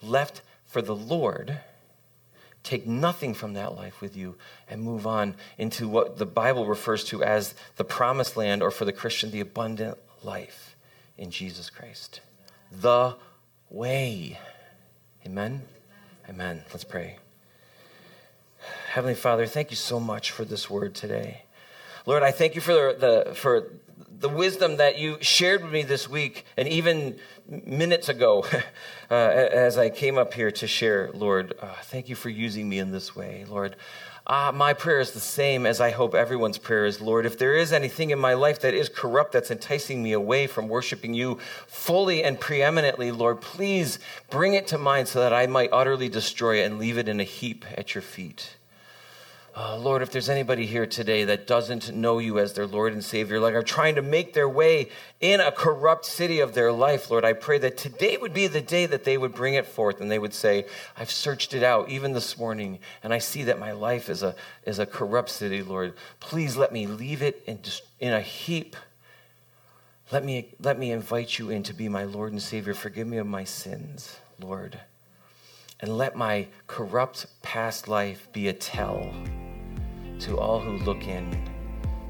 left 0.00 0.42
for 0.64 0.80
the 0.80 0.94
Lord 0.94 1.58
take 2.62 2.86
nothing 2.86 3.34
from 3.34 3.54
that 3.54 3.74
life 3.74 4.00
with 4.00 4.16
you 4.16 4.36
and 4.68 4.82
move 4.82 5.06
on 5.06 5.34
into 5.58 5.88
what 5.88 6.18
the 6.18 6.26
Bible 6.26 6.66
refers 6.66 7.04
to 7.04 7.22
as 7.22 7.54
the 7.76 7.84
promised 7.84 8.36
land, 8.36 8.62
or 8.62 8.70
for 8.70 8.84
the 8.84 8.92
Christian, 8.92 9.30
the 9.30 9.40
abundant 9.40 9.98
life 10.22 10.69
in 11.20 11.30
Jesus 11.30 11.70
Christ. 11.70 12.22
The 12.72 13.14
way. 13.68 14.38
Amen? 15.24 15.62
Amen. 16.28 16.64
Let's 16.70 16.82
pray. 16.82 17.18
Heavenly 18.92 19.14
Father, 19.14 19.46
thank 19.46 19.70
you 19.70 19.76
so 19.76 20.00
much 20.00 20.30
for 20.30 20.44
this 20.44 20.68
word 20.70 20.94
today. 20.94 21.42
Lord, 22.06 22.22
I 22.22 22.30
thank 22.30 22.54
you 22.54 22.62
for 22.62 22.72
the, 22.72 23.26
the, 23.26 23.34
for 23.34 23.68
the 24.18 24.30
wisdom 24.30 24.78
that 24.78 24.98
you 24.98 25.18
shared 25.20 25.62
with 25.62 25.72
me 25.72 25.82
this 25.82 26.08
week 26.08 26.46
and 26.56 26.66
even 26.66 27.18
minutes 27.46 28.08
ago 28.08 28.44
uh, 29.10 29.14
as 29.14 29.76
I 29.76 29.90
came 29.90 30.16
up 30.16 30.32
here 30.32 30.50
to 30.50 30.66
share, 30.66 31.10
Lord. 31.12 31.52
Uh, 31.60 31.74
thank 31.84 32.08
you 32.08 32.16
for 32.16 32.30
using 32.30 32.66
me 32.66 32.78
in 32.78 32.92
this 32.92 33.14
way, 33.14 33.44
Lord. 33.46 33.76
Uh, 34.30 34.52
my 34.54 34.72
prayer 34.72 35.00
is 35.00 35.10
the 35.10 35.18
same 35.18 35.66
as 35.66 35.80
I 35.80 35.90
hope 35.90 36.14
everyone's 36.14 36.56
prayer 36.56 36.86
is, 36.86 37.00
Lord. 37.00 37.26
If 37.26 37.36
there 37.36 37.56
is 37.56 37.72
anything 37.72 38.10
in 38.10 38.20
my 38.20 38.34
life 38.34 38.60
that 38.60 38.74
is 38.74 38.88
corrupt, 38.88 39.32
that's 39.32 39.50
enticing 39.50 40.04
me 40.04 40.12
away 40.12 40.46
from 40.46 40.68
worshiping 40.68 41.14
you 41.14 41.40
fully 41.66 42.22
and 42.22 42.38
preeminently, 42.38 43.10
Lord, 43.10 43.40
please 43.40 43.98
bring 44.30 44.54
it 44.54 44.68
to 44.68 44.78
mind 44.78 45.08
so 45.08 45.18
that 45.18 45.32
I 45.32 45.48
might 45.48 45.70
utterly 45.72 46.08
destroy 46.08 46.62
it 46.62 46.66
and 46.66 46.78
leave 46.78 46.96
it 46.96 47.08
in 47.08 47.18
a 47.18 47.24
heap 47.24 47.64
at 47.76 47.96
your 47.96 48.02
feet. 48.02 48.54
Uh, 49.56 49.76
Lord, 49.76 50.00
if 50.00 50.12
there's 50.12 50.28
anybody 50.28 50.64
here 50.64 50.86
today 50.86 51.24
that 51.24 51.48
doesn't 51.48 51.92
know 51.92 52.18
you 52.18 52.38
as 52.38 52.52
their 52.52 52.68
Lord 52.68 52.92
and 52.92 53.04
Savior, 53.04 53.40
like 53.40 53.54
are 53.54 53.62
trying 53.62 53.96
to 53.96 54.02
make 54.02 54.32
their 54.32 54.48
way 54.48 54.88
in 55.20 55.40
a 55.40 55.50
corrupt 55.50 56.04
city 56.04 56.38
of 56.38 56.54
their 56.54 56.70
life, 56.70 57.10
Lord, 57.10 57.24
I 57.24 57.32
pray 57.32 57.58
that 57.58 57.76
today 57.76 58.16
would 58.16 58.32
be 58.32 58.46
the 58.46 58.60
day 58.60 58.86
that 58.86 59.02
they 59.02 59.18
would 59.18 59.34
bring 59.34 59.54
it 59.54 59.66
forth 59.66 60.00
and 60.00 60.08
they 60.08 60.20
would 60.20 60.34
say, 60.34 60.66
I've 60.96 61.10
searched 61.10 61.52
it 61.52 61.64
out 61.64 61.88
even 61.88 62.12
this 62.12 62.38
morning, 62.38 62.78
and 63.02 63.12
I 63.12 63.18
see 63.18 63.42
that 63.42 63.58
my 63.58 63.72
life 63.72 64.08
is 64.08 64.22
a, 64.22 64.36
is 64.64 64.78
a 64.78 64.86
corrupt 64.86 65.30
city, 65.30 65.64
Lord. 65.64 65.94
Please 66.20 66.56
let 66.56 66.72
me 66.72 66.86
leave 66.86 67.20
it 67.20 67.42
in, 67.44 67.58
in 67.98 68.12
a 68.12 68.20
heap. 68.20 68.76
Let 70.12 70.24
me, 70.24 70.54
let 70.60 70.78
me 70.78 70.92
invite 70.92 71.40
you 71.40 71.50
in 71.50 71.64
to 71.64 71.74
be 71.74 71.88
my 71.88 72.04
Lord 72.04 72.30
and 72.30 72.40
Savior. 72.40 72.72
Forgive 72.72 73.08
me 73.08 73.16
of 73.16 73.26
my 73.26 73.44
sins, 73.44 74.16
Lord 74.38 74.78
and 75.82 75.96
let 75.96 76.14
my 76.14 76.46
corrupt 76.66 77.26
past 77.42 77.88
life 77.88 78.28
be 78.32 78.48
a 78.48 78.52
tell 78.52 79.14
to 80.20 80.38
all 80.38 80.60
who 80.60 80.76
look 80.84 81.06
in 81.06 81.42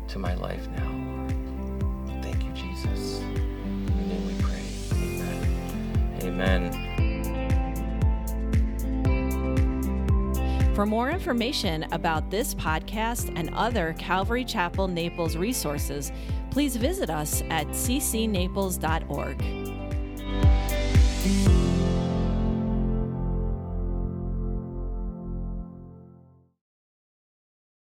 to 0.08 0.18
my 0.18 0.34
life 0.34 0.68
now. 0.68 0.90
Thank 2.22 2.44
you, 2.44 2.52
Jesus. 2.52 3.20
In 3.20 3.86
your 3.96 4.06
name 4.06 4.26
we 4.26 4.34
pray. 4.42 4.62
Amen. 6.28 6.74
Amen. 6.74 6.90
For 10.74 10.86
more 10.86 11.10
information 11.10 11.86
about 11.92 12.30
this 12.30 12.54
podcast 12.54 13.32
and 13.36 13.50
other 13.54 13.94
Calvary 13.98 14.44
Chapel 14.44 14.88
Naples 14.88 15.36
resources, 15.36 16.10
please 16.50 16.76
visit 16.76 17.10
us 17.10 17.42
at 17.50 17.66
ccnaples.org. 17.68 19.60